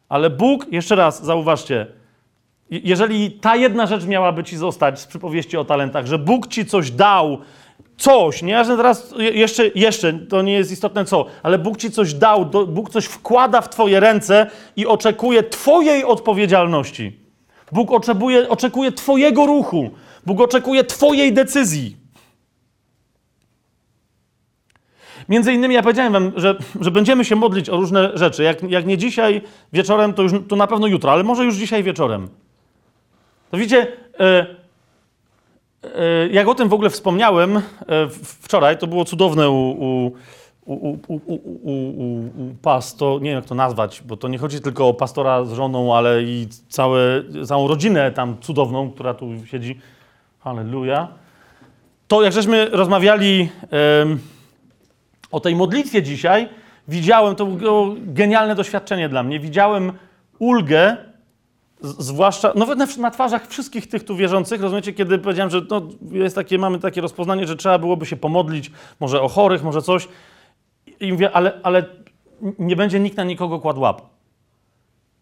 Ale 0.09 0.29
Bóg, 0.29 0.65
jeszcze 0.71 0.95
raz 0.95 1.23
zauważcie, 1.25 1.87
je- 2.69 2.79
jeżeli 2.83 3.31
ta 3.31 3.55
jedna 3.55 3.85
rzecz 3.85 4.05
miałaby 4.05 4.43
ci 4.43 4.57
zostać 4.57 4.99
z 4.99 5.05
przypowieści 5.07 5.57
o 5.57 5.65
talentach, 5.65 6.05
że 6.05 6.17
Bóg 6.19 6.47
ci 6.47 6.65
coś 6.65 6.91
dał, 6.91 7.37
coś, 7.97 8.41
nie, 8.41 8.65
że 8.65 8.77
teraz 8.77 9.13
je- 9.17 9.31
jeszcze, 9.31 9.67
jeszcze, 9.75 10.13
to 10.13 10.41
nie 10.41 10.53
jest 10.53 10.71
istotne 10.71 11.05
co, 11.05 11.25
ale 11.43 11.59
Bóg 11.59 11.77
ci 11.77 11.91
coś 11.91 12.13
dał, 12.13 12.45
do, 12.45 12.67
Bóg 12.67 12.89
coś 12.89 13.05
wkłada 13.05 13.61
w 13.61 13.69
twoje 13.69 13.99
ręce 13.99 14.47
i 14.75 14.85
oczekuje 14.87 15.43
twojej 15.43 16.05
odpowiedzialności. 16.05 17.19
Bóg 17.71 17.91
oczekuje, 17.91 18.49
oczekuje 18.49 18.91
twojego 18.91 19.45
ruchu. 19.45 19.89
Bóg 20.25 20.41
oczekuje 20.41 20.83
twojej 20.83 21.33
decyzji. 21.33 21.97
Między 25.31 25.53
innymi 25.53 25.75
ja 25.75 25.81
powiedziałem 25.81 26.13
wam, 26.13 26.31
że, 26.35 26.55
że 26.81 26.91
będziemy 26.91 27.25
się 27.25 27.35
modlić 27.35 27.69
o 27.69 27.75
różne 27.75 28.11
rzeczy. 28.13 28.43
Jak, 28.43 28.63
jak 28.63 28.85
nie 28.85 28.97
dzisiaj 28.97 29.41
wieczorem, 29.73 30.13
to 30.13 30.23
już 30.23 30.31
to 30.47 30.55
na 30.55 30.67
pewno 30.67 30.87
jutro, 30.87 31.11
ale 31.11 31.23
może 31.23 31.45
już 31.45 31.55
dzisiaj 31.55 31.83
wieczorem. 31.83 32.27
To 33.51 33.57
widzicie, 33.57 33.87
e, 34.19 34.45
e, 35.83 36.27
jak 36.27 36.47
o 36.47 36.55
tym 36.55 36.69
w 36.69 36.73
ogóle 36.73 36.89
wspomniałem 36.89 37.57
e, 37.57 37.61
wczoraj, 38.41 38.77
to 38.77 38.87
było 38.87 39.05
cudowne 39.05 39.49
u, 39.49 39.53
u, 39.55 40.11
u, 40.65 40.99
u, 41.07 41.19
u, 41.25 41.35
u, 41.63 42.29
pasto, 42.61 43.19
nie 43.21 43.29
wiem 43.29 43.35
jak 43.35 43.45
to 43.45 43.55
nazwać, 43.55 44.01
bo 44.05 44.17
to 44.17 44.27
nie 44.27 44.37
chodzi 44.37 44.61
tylko 44.61 44.87
o 44.87 44.93
pastora 44.93 45.45
z 45.45 45.53
żoną, 45.53 45.95
ale 45.95 46.23
i 46.23 46.47
całe, 46.69 47.23
całą 47.45 47.67
rodzinę 47.67 48.11
tam 48.11 48.37
cudowną, 48.41 48.91
która 48.91 49.13
tu 49.13 49.45
siedzi. 49.45 49.79
Halleluja. 50.39 51.07
To 52.07 52.23
jak 52.23 52.33
żeśmy 52.33 52.69
rozmawiali 52.71 53.49
o 55.31 55.39
tej 55.39 55.55
modlitwie 55.55 56.03
dzisiaj, 56.03 56.49
widziałem, 56.87 57.35
to 57.35 57.45
było 57.45 57.95
genialne 57.97 58.55
doświadczenie 58.55 59.09
dla 59.09 59.23
mnie, 59.23 59.39
widziałem 59.39 59.93
ulgę, 60.39 60.97
zwłaszcza, 61.81 62.53
no 62.55 62.75
na, 62.75 62.87
na 62.97 63.11
twarzach 63.11 63.47
wszystkich 63.47 63.89
tych 63.89 64.03
tu 64.03 64.15
wierzących, 64.15 64.61
rozumiecie, 64.61 64.93
kiedy 64.93 65.17
powiedziałem, 65.17 65.51
że 65.51 65.61
no, 65.69 65.81
jest 66.11 66.35
takie, 66.35 66.57
mamy 66.57 66.79
takie 66.79 67.01
rozpoznanie, 67.01 67.47
że 67.47 67.55
trzeba 67.55 67.79
byłoby 67.79 68.05
się 68.05 68.15
pomodlić, 68.17 68.71
może 68.99 69.21
o 69.21 69.27
chorych, 69.27 69.63
może 69.63 69.81
coś, 69.81 70.07
i 70.99 71.11
mówię, 71.11 71.31
ale, 71.31 71.59
ale 71.63 71.85
nie 72.59 72.75
będzie 72.75 72.99
nikt 72.99 73.17
na 73.17 73.23
nikogo 73.23 73.59
kładł 73.59 73.81
łap. 73.81 74.01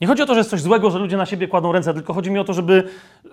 Nie 0.02 0.08
chodzi 0.08 0.22
o 0.22 0.26
to, 0.26 0.34
że 0.34 0.40
jest 0.40 0.50
coś 0.50 0.62
złego, 0.62 0.92
że 0.92 1.00
ludzie 1.00 1.18
na 1.18 1.26
siebie 1.26 1.48
kładą 1.48 1.72
ręce, 1.72 1.94
tylko 1.94 2.14
chodzi 2.14 2.32
mi 2.32 2.40
o 2.40 2.44
to, 2.44 2.54
żeby, 2.54 2.84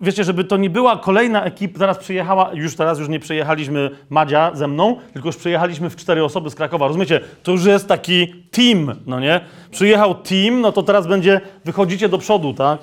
wiecie, 0.01 0.25
żeby 0.25 0.45
to 0.45 0.57
nie 0.57 0.71
była 0.71 0.97
kolejna 0.97 1.45
ekipa, 1.45 1.79
zaraz 1.79 1.99
przyjechała, 1.99 2.51
już 2.55 2.77
teraz 2.77 2.99
już 2.99 3.09
nie 3.09 3.21
przyjechaliśmy 3.21 3.91
Madzia 4.11 4.51
ze 4.55 4.69
mną, 4.69 4.97
tylko 5.13 5.29
już 5.29 5.37
przyjechaliśmy 5.37 5.91
w 5.91 5.97
cztery 5.97 6.25
osoby 6.25 6.51
z 6.51 6.55
Krakowa, 6.55 6.87
rozumiecie? 6.87 7.21
To 7.43 7.53
już 7.53 7.65
jest 7.65 7.89
taki 7.89 8.35
team, 8.51 8.95
no 9.07 9.21
nie? 9.21 9.41
Przyjechał 9.71 10.15
team, 10.15 10.61
no 10.61 10.73
to 10.73 10.83
teraz 10.83 11.07
będzie, 11.07 11.41
wychodzicie 11.65 12.09
do 12.09 12.19
przodu, 12.19 12.55
tak? 12.55 12.79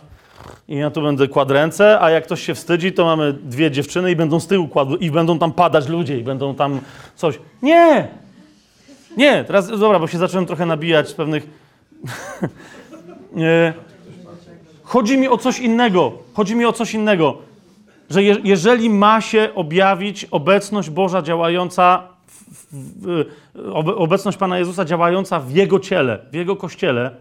I 0.67 0.75
ja 0.75 0.91
tu 0.91 1.01
będę 1.01 1.27
kładł 1.27 1.53
ręce, 1.53 2.01
a 2.01 2.09
jak 2.09 2.23
ktoś 2.23 2.43
się 2.43 2.55
wstydzi, 2.55 2.93
to 2.93 3.05
mamy 3.05 3.33
dwie 3.33 3.71
dziewczyny 3.71 4.11
i 4.11 4.15
będą 4.15 4.39
z 4.39 4.47
tyłu 4.47 4.67
kładły, 4.67 4.97
i 4.97 5.11
będą 5.11 5.39
tam 5.39 5.51
padać 5.51 5.87
ludzie, 5.87 6.17
i 6.17 6.23
będą 6.23 6.55
tam 6.55 6.79
coś. 7.15 7.39
Nie! 7.61 8.07
Nie, 9.17 9.43
teraz, 9.43 9.79
dobra, 9.79 9.99
bo 9.99 10.07
się 10.07 10.17
zacząłem 10.17 10.45
trochę 10.45 10.65
nabijać 10.65 11.07
z 11.09 11.13
pewnych... 11.13 11.47
Nie. 13.33 13.73
Chodzi 14.83 15.17
mi 15.17 15.27
o 15.27 15.37
coś 15.37 15.59
innego. 15.59 16.11
Chodzi 16.33 16.55
mi 16.55 16.65
o 16.65 16.73
coś 16.73 16.93
innego. 16.93 17.37
Że 18.09 18.23
je, 18.23 18.37
jeżeli 18.43 18.89
ma 18.89 19.21
się 19.21 19.49
objawić 19.55 20.25
obecność 20.31 20.89
Boża 20.89 21.21
działająca, 21.21 22.03
w, 22.27 22.65
w, 22.71 23.25
obe- 23.55 23.95
obecność 23.95 24.37
Pana 24.37 24.59
Jezusa 24.59 24.85
działająca 24.85 25.39
w 25.39 25.51
Jego 25.51 25.79
ciele, 25.79 26.19
w 26.31 26.35
Jego 26.35 26.55
kościele, 26.55 27.11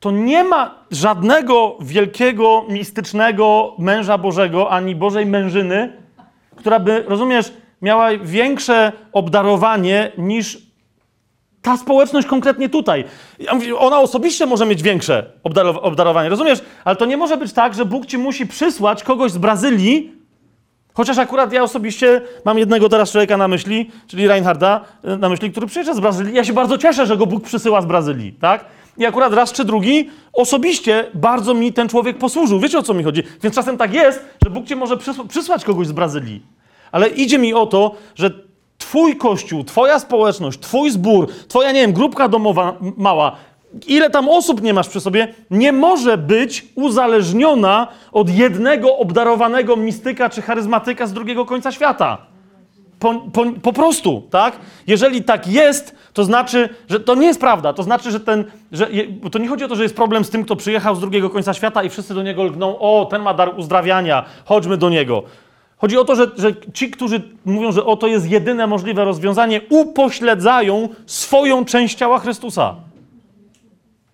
to 0.00 0.10
nie 0.10 0.44
ma 0.44 0.74
żadnego 0.90 1.76
wielkiego, 1.80 2.64
mistycznego 2.68 3.74
męża 3.78 4.18
Bożego, 4.18 4.70
ani 4.70 4.94
Bożej 4.94 5.26
mężyny, 5.26 5.92
która 6.56 6.78
by, 6.80 7.04
rozumiesz, 7.08 7.52
miała 7.82 8.18
większe 8.18 8.92
obdarowanie 9.12 10.12
niż 10.18 10.67
ta 11.68 11.76
społeczność 11.76 12.26
konkretnie 12.26 12.68
tutaj. 12.68 13.04
Ja 13.38 13.54
mówię, 13.54 13.78
ona 13.78 13.98
osobiście 14.00 14.46
może 14.46 14.66
mieć 14.66 14.82
większe 14.82 15.26
obdarow- 15.44 15.78
obdarowanie, 15.82 16.28
rozumiesz? 16.28 16.58
Ale 16.84 16.96
to 16.96 17.04
nie 17.06 17.16
może 17.16 17.36
być 17.36 17.52
tak, 17.52 17.74
że 17.74 17.84
Bóg 17.84 18.06
ci 18.06 18.18
musi 18.18 18.46
przysłać 18.46 19.02
kogoś 19.04 19.32
z 19.32 19.38
Brazylii, 19.38 20.12
chociaż 20.94 21.18
akurat 21.18 21.52
ja 21.52 21.62
osobiście 21.62 22.20
mam 22.44 22.58
jednego 22.58 22.88
teraz 22.88 23.12
człowieka 23.12 23.36
na 23.36 23.48
myśli, 23.48 23.90
czyli 24.06 24.28
Reinharda 24.28 24.80
y, 25.14 25.16
na 25.16 25.28
myśli, 25.28 25.50
który 25.50 25.66
przyjeżdża 25.66 25.94
z 25.94 26.00
Brazylii. 26.00 26.34
Ja 26.34 26.44
się 26.44 26.52
bardzo 26.52 26.78
cieszę, 26.78 27.06
że 27.06 27.16
go 27.16 27.26
Bóg 27.26 27.44
przysyła 27.44 27.82
z 27.82 27.86
Brazylii, 27.86 28.32
tak? 28.32 28.64
I 28.98 29.06
akurat 29.06 29.32
raz 29.32 29.52
czy 29.52 29.64
drugi, 29.64 30.10
osobiście 30.32 31.04
bardzo 31.14 31.54
mi 31.54 31.72
ten 31.72 31.88
człowiek 31.88 32.18
posłużył. 32.18 32.60
Wiecie 32.60 32.78
o 32.78 32.82
co 32.82 32.94
mi 32.94 33.04
chodzi? 33.04 33.22
Więc 33.42 33.54
czasem 33.54 33.76
tak 33.76 33.94
jest, 33.94 34.24
że 34.44 34.50
Bóg 34.50 34.66
cię 34.66 34.76
może 34.76 34.96
przysł- 34.96 35.26
przysłać 35.28 35.64
kogoś 35.64 35.86
z 35.86 35.92
Brazylii. 35.92 36.42
Ale 36.92 37.08
idzie 37.08 37.38
mi 37.38 37.54
o 37.54 37.66
to, 37.66 37.94
że 38.14 38.30
twój 38.88 39.16
kościół, 39.16 39.64
twoja 39.64 39.98
społeczność, 39.98 40.58
twój 40.58 40.90
zbór, 40.90 41.28
twoja, 41.48 41.72
nie 41.72 41.80
wiem, 41.80 41.92
grupka 41.92 42.28
domowa 42.28 42.76
mała, 42.96 43.36
ile 43.86 44.10
tam 44.10 44.28
osób 44.28 44.62
nie 44.62 44.74
masz 44.74 44.88
przy 44.88 45.00
sobie, 45.00 45.34
nie 45.50 45.72
może 45.72 46.18
być 46.18 46.66
uzależniona 46.74 47.86
od 48.12 48.30
jednego 48.30 48.96
obdarowanego 48.96 49.76
mistyka 49.76 50.30
czy 50.30 50.42
charyzmatyka 50.42 51.06
z 51.06 51.12
drugiego 51.12 51.44
końca 51.44 51.72
świata. 51.72 52.18
Po, 52.98 53.14
po, 53.14 53.44
po 53.62 53.72
prostu, 53.72 54.22
tak? 54.30 54.56
Jeżeli 54.86 55.24
tak 55.24 55.46
jest, 55.46 55.94
to 56.12 56.24
znaczy, 56.24 56.68
że 56.90 57.00
to 57.00 57.14
nie 57.14 57.26
jest 57.26 57.40
prawda. 57.40 57.72
To 57.72 57.82
znaczy, 57.82 58.10
że 58.10 58.20
ten. 58.20 58.44
Że, 58.72 58.88
to 59.32 59.38
nie 59.38 59.48
chodzi 59.48 59.64
o 59.64 59.68
to, 59.68 59.76
że 59.76 59.82
jest 59.82 59.96
problem 59.96 60.24
z 60.24 60.30
tym, 60.30 60.44
kto 60.44 60.56
przyjechał 60.56 60.94
z 60.94 61.00
drugiego 61.00 61.30
końca 61.30 61.54
świata 61.54 61.82
i 61.82 61.88
wszyscy 61.90 62.14
do 62.14 62.22
niego 62.22 62.44
lgną, 62.44 62.78
o, 62.78 63.06
ten 63.10 63.22
ma 63.22 63.34
dar 63.34 63.58
uzdrawiania, 63.58 64.24
chodźmy 64.44 64.76
do 64.76 64.90
niego. 64.90 65.22
Chodzi 65.78 65.98
o 65.98 66.04
to, 66.04 66.16
że, 66.16 66.26
że 66.36 66.54
ci, 66.74 66.90
którzy 66.90 67.22
mówią, 67.44 67.72
że 67.72 67.84
o 67.84 67.96
to 67.96 68.06
jest 68.06 68.30
jedyne 68.30 68.66
możliwe 68.66 69.04
rozwiązanie, 69.04 69.60
upośledzają 69.68 70.88
swoją 71.06 71.64
część 71.64 71.98
ciała 71.98 72.18
Chrystusa. 72.18 72.74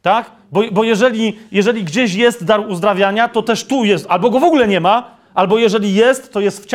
Tak? 0.03 0.31
Bo, 0.53 0.62
bo 0.73 0.85
jeżeli, 0.85 1.39
jeżeli 1.53 1.85
gdzieś 1.85 2.15
jest 2.15 2.45
dar 2.45 2.69
uzdrawiania, 2.69 3.28
to 3.28 3.43
też 3.43 3.65
tu 3.65 3.85
jest, 3.85 4.07
albo 4.09 4.31
go 4.31 4.41
w 4.41 4.45
ogóle 4.45 4.69
nie 4.69 4.81
ma, 4.81 5.11
Albo 5.35 5.59
jeżeli 5.59 5.94
jest, 5.94 6.32
to 6.32 6.40
jest 6.40 6.65
w, 6.65 6.69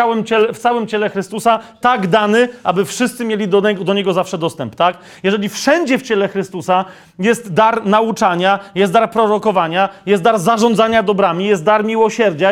w 0.53 0.59
całym 0.59 0.87
ciele 0.87 1.09
Chrystusa 1.09 1.59
tak 1.81 2.07
dany, 2.07 2.49
aby 2.63 2.85
wszyscy 2.85 3.25
mieli 3.25 3.47
do 3.47 3.61
niego, 3.61 3.83
do 3.83 3.93
niego 3.93 4.13
zawsze 4.13 4.37
dostęp, 4.37 4.75
tak? 4.75 4.97
Jeżeli 5.23 5.49
wszędzie 5.49 5.97
w 5.97 6.01
ciele 6.01 6.27
Chrystusa 6.27 6.85
jest 7.19 7.53
dar 7.53 7.85
nauczania, 7.85 8.59
jest 8.75 8.93
dar 8.93 9.11
prorokowania, 9.11 9.89
jest 10.05 10.23
dar 10.23 10.39
zarządzania 10.39 11.03
dobrami, 11.03 11.45
jest 11.45 11.63
dar 11.63 11.85
miłosierdzia, 11.85 12.51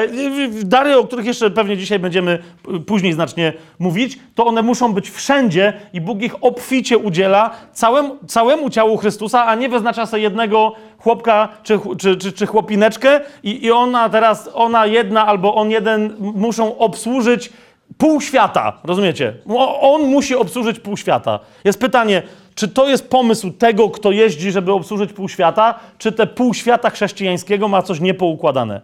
dary, 0.64 0.98
o 0.98 1.04
których 1.04 1.26
jeszcze 1.26 1.52
pewnie 1.52 1.78
dzisiaj 1.78 2.00
będziemy 2.00 2.40
później 2.86 3.14
znacznie 3.14 3.54
mówić, 3.80 4.20
to 4.36 4.46
one 4.46 4.62
muszą 4.62 4.94
być 4.94 5.10
wszędzie 5.10 5.74
i 5.94 6.02
Bóg 6.02 6.22
ich 6.22 6.44
obficie 6.44 6.98
udziela 6.98 7.52
całemu, 7.74 8.18
całemu 8.28 8.70
ciału 8.70 8.98
Chrystusa, 8.98 9.46
a 9.46 9.56
nie 9.56 9.70
wyznacza 9.70 10.06
sobie 10.06 10.24
jednego 10.24 10.74
chłopka 11.08 11.50
czy, 11.64 11.80
czy, 11.98 12.18
czy, 12.18 12.32
czy 12.32 12.46
chłopineczkę 12.46 13.22
i, 13.44 13.66
i 13.66 13.72
ona 13.72 14.10
teraz, 14.10 14.50
ona 14.54 14.86
jedna 14.86 15.26
albo 15.28 15.56
on 15.56 15.72
jeden 15.72 16.16
muszą 16.20 16.78
obsłużyć 16.78 17.50
pół 17.98 18.22
świata, 18.22 18.80
rozumiecie? 18.84 19.34
On 19.82 20.02
musi 20.02 20.36
obsłużyć 20.36 20.80
pół 20.80 20.98
świata. 20.98 21.40
Jest 21.64 21.80
pytanie, 21.80 22.24
czy 22.56 22.68
to 22.68 22.88
jest 22.88 23.10
pomysł 23.10 23.52
tego, 23.52 23.90
kto 23.90 24.12
jeździ, 24.12 24.52
żeby 24.52 24.72
obsłużyć 24.74 25.14
pół 25.14 25.30
świata, 25.30 25.80
czy 25.98 26.12
te 26.12 26.28
pół 26.28 26.54
świata 26.54 26.90
chrześcijańskiego 26.90 27.68
ma 27.68 27.82
coś 27.82 28.00
niepoukładane? 28.00 28.82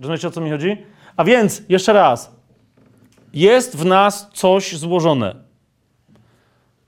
Rozumiecie, 0.00 0.28
o 0.28 0.30
co 0.30 0.40
mi 0.40 0.50
chodzi? 0.50 0.76
A 1.16 1.24
więc, 1.24 1.62
jeszcze 1.68 1.92
raz, 1.92 2.30
jest 3.34 3.76
w 3.76 3.84
nas 3.84 4.30
coś 4.32 4.76
złożone. 4.76 5.34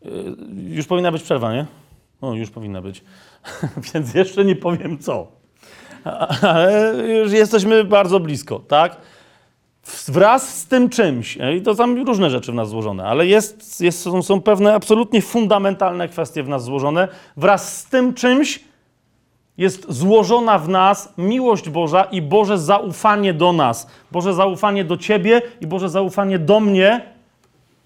Yy, 0.03 0.37
Już 0.69 0.87
powinna 0.87 1.13
być 1.13 1.23
przerwa, 1.23 1.53
nie? 1.53 1.67
O, 2.21 2.35
już 2.35 2.51
powinna 2.51 2.83
być. 2.83 3.05
Więc 3.95 4.15
jeszcze 4.15 4.45
nie 4.45 4.57
powiem 4.57 4.99
co. 4.99 5.27
Ale 6.43 6.95
już 7.23 7.33
jesteśmy 7.33 7.85
bardzo 7.85 8.21
blisko, 8.21 8.59
tak? 8.59 8.97
Wraz 10.09 10.59
z 10.59 10.67
tym 10.67 10.89
czymś, 10.89 11.39
e, 11.41 11.57
i 11.57 11.63
to 11.63 11.75
tam 11.75 12.07
różne 12.07 12.31
rzeczy 12.31 12.53
w 12.53 12.55
nas 12.55 12.69
złożone, 12.69 13.05
ale 13.05 13.27
jest, 13.27 13.81
jest, 13.81 14.03
są, 14.03 14.23
są 14.23 14.41
pewne 14.41 14.75
absolutnie 14.75 15.23
fundamentalne 15.23 16.09
kwestie 16.09 16.43
w 16.43 16.49
nas 16.49 16.65
złożone. 16.65 17.09
Wraz 17.37 17.79
z 17.79 17.85
tym 17.85 18.15
czymś 18.15 18.61
jest 19.59 19.93
złożona 19.93 20.59
w 20.59 20.69
nas 20.69 21.15
miłość 21.19 21.71
Boża 21.71 22.03
i 22.03 22.23
Boże 22.23 22.59
zaufanie 22.59 23.35
do 23.35 23.53
nas. 23.53 23.87
Boże 24.13 24.35
zaufanie 24.35 24.85
do 24.85 24.97
Ciebie 24.97 25.43
i 25.61 25.67
Boże 25.67 25.89
zaufanie 25.89 26.39
do 26.39 26.61
mnie. 26.61 27.18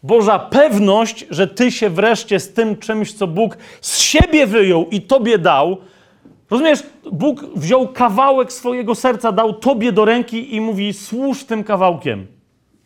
Boża 0.02 0.38
pewność, 0.38 1.26
że 1.30 1.46
Ty 1.46 1.70
się 1.70 1.90
wreszcie 1.90 2.40
z 2.40 2.52
tym 2.52 2.76
czymś, 2.76 3.12
co 3.12 3.26
Bóg 3.26 3.56
z 3.80 3.98
siebie 3.98 4.46
wyjął 4.46 4.86
i 4.90 5.00
Tobie 5.00 5.38
dał. 5.38 5.76
Rozumiesz, 6.50 6.82
Bóg 7.12 7.44
wziął 7.56 7.88
kawałek 7.88 8.52
swojego 8.52 8.94
serca, 8.94 9.32
dał 9.32 9.52
Tobie 9.54 9.92
do 9.92 10.04
ręki 10.04 10.54
i 10.54 10.60
mówi: 10.60 10.92
służ 10.92 11.44
tym 11.44 11.64
kawałkiem 11.64 12.26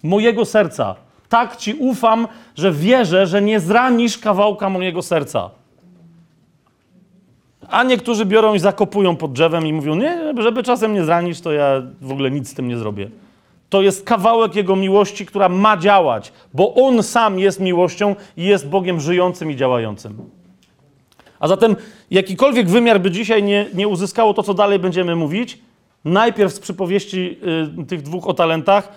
mojego 0.02 0.44
serca. 0.44 0.94
Tak 1.28 1.56
Ci 1.56 1.74
ufam, 1.74 2.28
że 2.55 2.72
wierzę, 2.72 3.26
że 3.26 3.43
nie 3.43 3.60
zranisz 3.60 4.18
kawałka 4.18 4.70
mojego 4.70 5.02
serca. 5.02 5.51
A 7.68 7.82
niektórzy 7.82 8.26
biorą 8.26 8.55
i 8.55 8.59
zakopują 8.59 9.16
pod 9.16 9.32
drzewem 9.32 9.66
i 9.66 9.72
mówią: 9.72 9.94
Nie, 9.94 10.34
żeby 10.38 10.62
czasem 10.62 10.94
nie 10.94 11.05
zranisz, 11.05 11.40
to 11.40 11.52
ja 11.52 11.82
w 12.01 12.12
ogóle 12.12 12.30
nic 12.30 12.48
z 12.48 12.55
tym 12.55 12.68
nie 12.68 12.78
zrobię. 12.78 13.10
To 13.76 13.82
jest 13.82 14.04
kawałek 14.04 14.54
Jego 14.54 14.76
miłości, 14.76 15.26
która 15.26 15.48
ma 15.48 15.76
działać, 15.76 16.32
bo 16.54 16.74
On 16.74 17.02
sam 17.02 17.38
jest 17.38 17.60
miłością 17.60 18.16
i 18.36 18.44
jest 18.44 18.68
Bogiem 18.68 19.00
żyjącym 19.00 19.50
i 19.50 19.56
działającym. 19.56 20.30
A 21.40 21.48
zatem 21.48 21.76
jakikolwiek 22.10 22.68
wymiar 22.68 23.00
by 23.00 23.10
dzisiaj 23.10 23.42
nie, 23.42 23.66
nie 23.74 23.88
uzyskało 23.88 24.34
to, 24.34 24.42
co 24.42 24.54
dalej 24.54 24.78
będziemy 24.78 25.16
mówić, 25.16 25.58
najpierw 26.04 26.52
z 26.54 26.60
przypowieści 26.60 27.38
y, 27.80 27.84
tych 27.84 28.02
dwóch 28.02 28.26
o 28.28 28.34
talentach, 28.34 28.92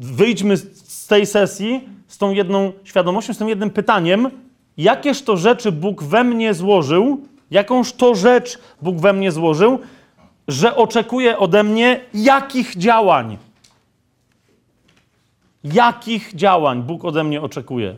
wyjdźmy 0.00 0.56
z- 0.56 0.88
z 1.04 1.06
tej 1.06 1.26
sesji 1.26 1.88
z 2.08 2.18
tą 2.18 2.30
jedną 2.30 2.72
świadomością, 2.84 3.34
z 3.34 3.38
tym 3.38 3.48
jednym 3.48 3.70
pytaniem, 3.70 4.30
jakież 4.76 5.22
to 5.22 5.36
rzeczy 5.36 5.72
Bóg 5.72 6.02
we 6.02 6.24
mnie 6.24 6.54
złożył, 6.54 7.20
jakąż 7.50 7.92
to 7.92 8.14
rzecz 8.14 8.58
Bóg 8.82 9.00
we 9.00 9.12
mnie 9.12 9.32
złożył, 9.32 9.78
że 10.48 10.76
oczekuje 10.76 11.38
ode 11.38 11.62
mnie 11.62 12.00
jakich 12.14 12.76
działań. 12.76 13.38
Jakich 15.72 16.34
działań 16.34 16.82
Bóg 16.82 17.04
ode 17.04 17.24
mnie 17.24 17.42
oczekuje? 17.42 17.96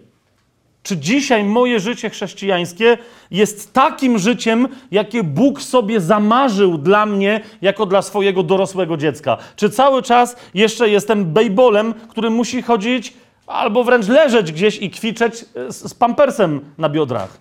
Czy 0.83 0.97
dzisiaj 0.97 1.45
moje 1.45 1.81
życie 1.81 2.11
chrześcijańskie 2.11 2.99
jest 3.31 3.73
takim 3.73 4.19
życiem, 4.19 4.69
jakie 4.91 5.23
Bóg 5.23 5.63
sobie 5.63 6.01
zamarzył 6.01 6.79
dla 6.79 7.07
mnie, 7.07 7.41
jako 7.63 7.87
dla 7.87 8.03
swojego 8.03 8.43
dorosłego 8.43 8.97
dziecka? 8.97 9.37
Czy 9.57 9.71
cały 9.71 10.03
czas 10.03 10.37
jeszcze 10.55 10.89
jestem 10.89 11.33
bejbolem, 11.33 11.95
który 11.95 12.31
musi 12.31 12.63
chodzić 12.63 13.13
albo 13.47 13.85
wręcz 13.85 14.09
leżeć 14.09 14.53
gdzieś 14.53 14.79
i 14.79 14.91
kwiczeć 14.91 15.45
e, 15.55 15.73
z, 15.73 15.91
z 15.91 15.95
pampersem 15.95 16.61
na 16.79 16.89
biodrach? 16.89 17.41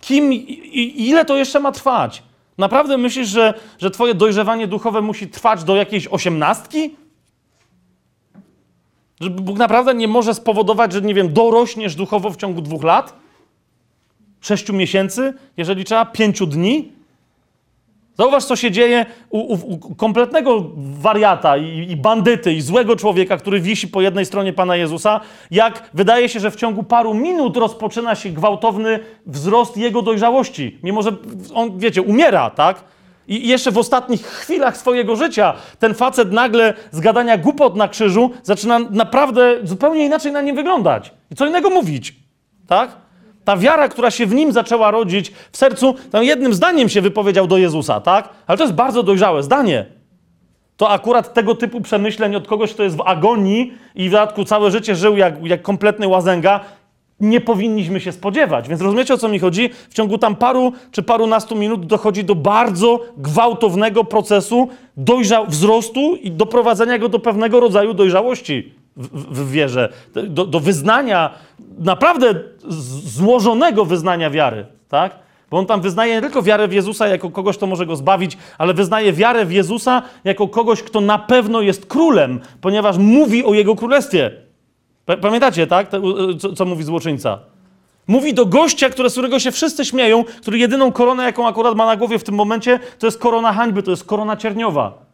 Kim 0.00 0.32
i, 0.32 1.08
ile 1.08 1.24
to 1.24 1.36
jeszcze 1.36 1.60
ma 1.60 1.72
trwać? 1.72 2.22
Naprawdę 2.58 2.98
myślisz, 2.98 3.28
że, 3.28 3.54
że 3.78 3.90
twoje 3.90 4.14
dojrzewanie 4.14 4.66
duchowe 4.66 5.00
musi 5.02 5.28
trwać 5.28 5.64
do 5.64 5.76
jakiejś 5.76 6.08
osiemnastki? 6.08 6.96
Że 9.20 9.30
Bóg 9.30 9.58
naprawdę 9.58 9.94
nie 9.94 10.08
może 10.08 10.34
spowodować, 10.34 10.92
że 10.92 11.02
nie 11.02 11.14
wiem, 11.14 11.32
dorośniesz 11.32 11.94
duchowo 11.94 12.30
w 12.30 12.36
ciągu 12.36 12.62
dwóch 12.62 12.82
lat? 12.82 13.14
Sześciu 14.40 14.72
miesięcy? 14.72 15.34
Jeżeli 15.56 15.84
trzeba, 15.84 16.04
pięciu 16.04 16.46
dni? 16.46 16.92
Zauważ, 18.18 18.44
co 18.44 18.56
się 18.56 18.70
dzieje 18.70 19.06
u, 19.30 19.38
u, 19.38 19.74
u 19.74 19.94
kompletnego 19.94 20.70
wariata 20.76 21.56
i, 21.56 21.90
i 21.90 21.96
bandyty 21.96 22.52
i 22.52 22.60
złego 22.60 22.96
człowieka, 22.96 23.36
który 23.36 23.60
wisi 23.60 23.88
po 23.88 24.00
jednej 24.00 24.26
stronie 24.26 24.52
Pana 24.52 24.76
Jezusa, 24.76 25.20
jak 25.50 25.90
wydaje 25.94 26.28
się, 26.28 26.40
że 26.40 26.50
w 26.50 26.56
ciągu 26.56 26.82
paru 26.82 27.14
minut 27.14 27.56
rozpoczyna 27.56 28.14
się 28.14 28.30
gwałtowny 28.30 28.98
wzrost 29.26 29.76
jego 29.76 30.02
dojrzałości. 30.02 30.78
Mimo, 30.82 31.02
że 31.02 31.10
on, 31.54 31.78
wiecie, 31.78 32.02
umiera, 32.02 32.50
tak? 32.50 32.84
I 33.28 33.48
jeszcze 33.48 33.70
w 33.70 33.78
ostatnich 33.78 34.26
chwilach 34.26 34.76
swojego 34.76 35.16
życia 35.16 35.54
ten 35.78 35.94
facet 35.94 36.32
nagle 36.32 36.74
z 36.90 37.00
gadania 37.00 37.38
głupot 37.38 37.76
na 37.76 37.88
krzyżu 37.88 38.30
zaczyna 38.42 38.78
naprawdę 38.78 39.56
zupełnie 39.64 40.04
inaczej 40.04 40.32
na 40.32 40.42
nim 40.42 40.56
wyglądać. 40.56 41.12
I 41.30 41.34
co 41.34 41.46
innego 41.46 41.70
mówić, 41.70 42.14
tak? 42.66 42.90
Ta 43.44 43.56
wiara, 43.56 43.88
która 43.88 44.10
się 44.10 44.26
w 44.26 44.34
nim 44.34 44.52
zaczęła 44.52 44.90
rodzić 44.90 45.32
w 45.52 45.56
sercu, 45.56 45.94
tam 46.12 46.24
jednym 46.24 46.54
zdaniem 46.54 46.88
się 46.88 47.00
wypowiedział 47.00 47.46
do 47.46 47.58
Jezusa, 47.58 48.00
tak? 48.00 48.28
Ale 48.46 48.58
to 48.58 48.64
jest 48.64 48.74
bardzo 48.74 49.02
dojrzałe 49.02 49.42
zdanie. 49.42 49.86
To 50.76 50.90
akurat 50.90 51.34
tego 51.34 51.54
typu 51.54 51.80
przemyśleń 51.80 52.36
od 52.36 52.46
kogoś, 52.48 52.74
kto 52.74 52.82
jest 52.82 52.96
w 52.96 53.02
agonii 53.06 53.72
i 53.94 54.08
w 54.08 54.12
dodatku 54.12 54.44
całe 54.44 54.70
życie 54.70 54.96
żył 54.96 55.16
jak, 55.16 55.46
jak 55.46 55.62
kompletny 55.62 56.08
łazęga, 56.08 56.60
nie 57.20 57.40
powinniśmy 57.40 58.00
się 58.00 58.12
spodziewać. 58.12 58.68
Więc 58.68 58.80
rozumiecie, 58.80 59.14
o 59.14 59.18
co 59.18 59.28
mi 59.28 59.38
chodzi? 59.38 59.70
W 59.90 59.94
ciągu 59.94 60.18
tam 60.18 60.36
paru 60.36 60.72
czy 60.90 61.02
parunastu 61.02 61.56
minut 61.56 61.86
dochodzi 61.86 62.24
do 62.24 62.34
bardzo 62.34 63.00
gwałtownego 63.16 64.04
procesu 64.04 64.68
dojrza- 64.98 65.48
wzrostu 65.48 66.16
i 66.22 66.30
doprowadzenia 66.30 66.98
go 66.98 67.08
do 67.08 67.18
pewnego 67.18 67.60
rodzaju 67.60 67.94
dojrzałości 67.94 68.74
w, 68.96 69.34
w, 69.40 69.50
wierze. 69.50 69.92
Do, 70.14 70.46
do 70.46 70.60
wyznania, 70.60 71.30
naprawdę 71.78 72.34
złożonego 73.04 73.84
wyznania 73.84 74.30
wiary, 74.30 74.66
tak? 74.88 75.18
Bo 75.50 75.58
on 75.58 75.66
tam 75.66 75.80
wyznaje 75.80 76.14
nie 76.14 76.20
tylko 76.20 76.42
wiarę 76.42 76.68
w 76.68 76.72
Jezusa 76.72 77.08
jako 77.08 77.30
kogoś, 77.30 77.56
kto 77.56 77.66
może 77.66 77.86
go 77.86 77.96
zbawić, 77.96 78.38
ale 78.58 78.74
wyznaje 78.74 79.12
wiarę 79.12 79.44
w 79.44 79.52
Jezusa 79.52 80.02
jako 80.24 80.48
kogoś, 80.48 80.82
kto 80.82 81.00
na 81.00 81.18
pewno 81.18 81.60
jest 81.60 81.86
królem, 81.86 82.40
ponieważ 82.60 82.98
mówi 82.98 83.44
o 83.44 83.54
jego 83.54 83.76
królestwie. 83.76 84.45
Pa- 85.06 85.16
Pamiętacie, 85.16 85.66
tak? 85.66 85.88
Co, 86.38 86.52
co 86.52 86.64
mówi 86.64 86.84
złoczyńca? 86.84 87.38
Mówi 88.06 88.34
do 88.34 88.46
gościa, 88.46 88.88
które, 88.90 89.10
z 89.10 89.12
którego 89.12 89.38
się 89.38 89.50
wszyscy 89.50 89.84
śmieją, 89.84 90.24
który 90.24 90.58
jedyną 90.58 90.92
koronę, 90.92 91.24
jaką 91.24 91.48
akurat 91.48 91.76
ma 91.76 91.86
na 91.86 91.96
głowie 91.96 92.18
w 92.18 92.24
tym 92.24 92.34
momencie, 92.34 92.80
to 92.98 93.06
jest 93.06 93.18
korona 93.18 93.52
hańby, 93.52 93.82
to 93.82 93.90
jest 93.90 94.04
korona 94.04 94.36
cierniowa. 94.36 95.06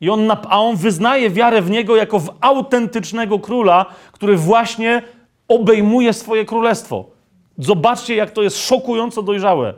I 0.00 0.10
on, 0.10 0.30
a 0.30 0.60
on 0.60 0.76
wyznaje 0.76 1.30
wiarę 1.30 1.62
w 1.62 1.70
niego 1.70 1.96
jako 1.96 2.18
w 2.18 2.36
autentycznego 2.40 3.38
króla, 3.38 3.86
który 4.12 4.36
właśnie 4.36 5.02
obejmuje 5.48 6.12
swoje 6.12 6.44
królestwo. 6.44 7.04
Zobaczcie, 7.58 8.14
jak 8.14 8.30
to 8.30 8.42
jest 8.42 8.66
szokująco 8.66 9.22
dojrzałe. 9.22 9.74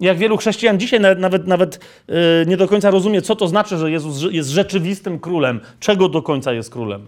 Jak 0.00 0.18
wielu 0.18 0.36
chrześcijan 0.36 0.78
dzisiaj 0.80 1.00
nawet, 1.00 1.46
nawet, 1.46 1.80
yy, 2.08 2.14
nie 2.46 2.56
do 2.56 2.68
końca 2.68 2.90
rozumie, 2.90 3.22
co 3.22 3.36
to 3.36 3.48
znaczy, 3.48 3.78
że 3.78 3.90
Jezus 3.90 4.32
jest 4.32 4.48
rzeczywistym 4.48 5.18
królem, 5.18 5.60
czego 5.80 6.08
do 6.08 6.22
końca 6.22 6.52
jest 6.52 6.70
królem. 6.70 7.06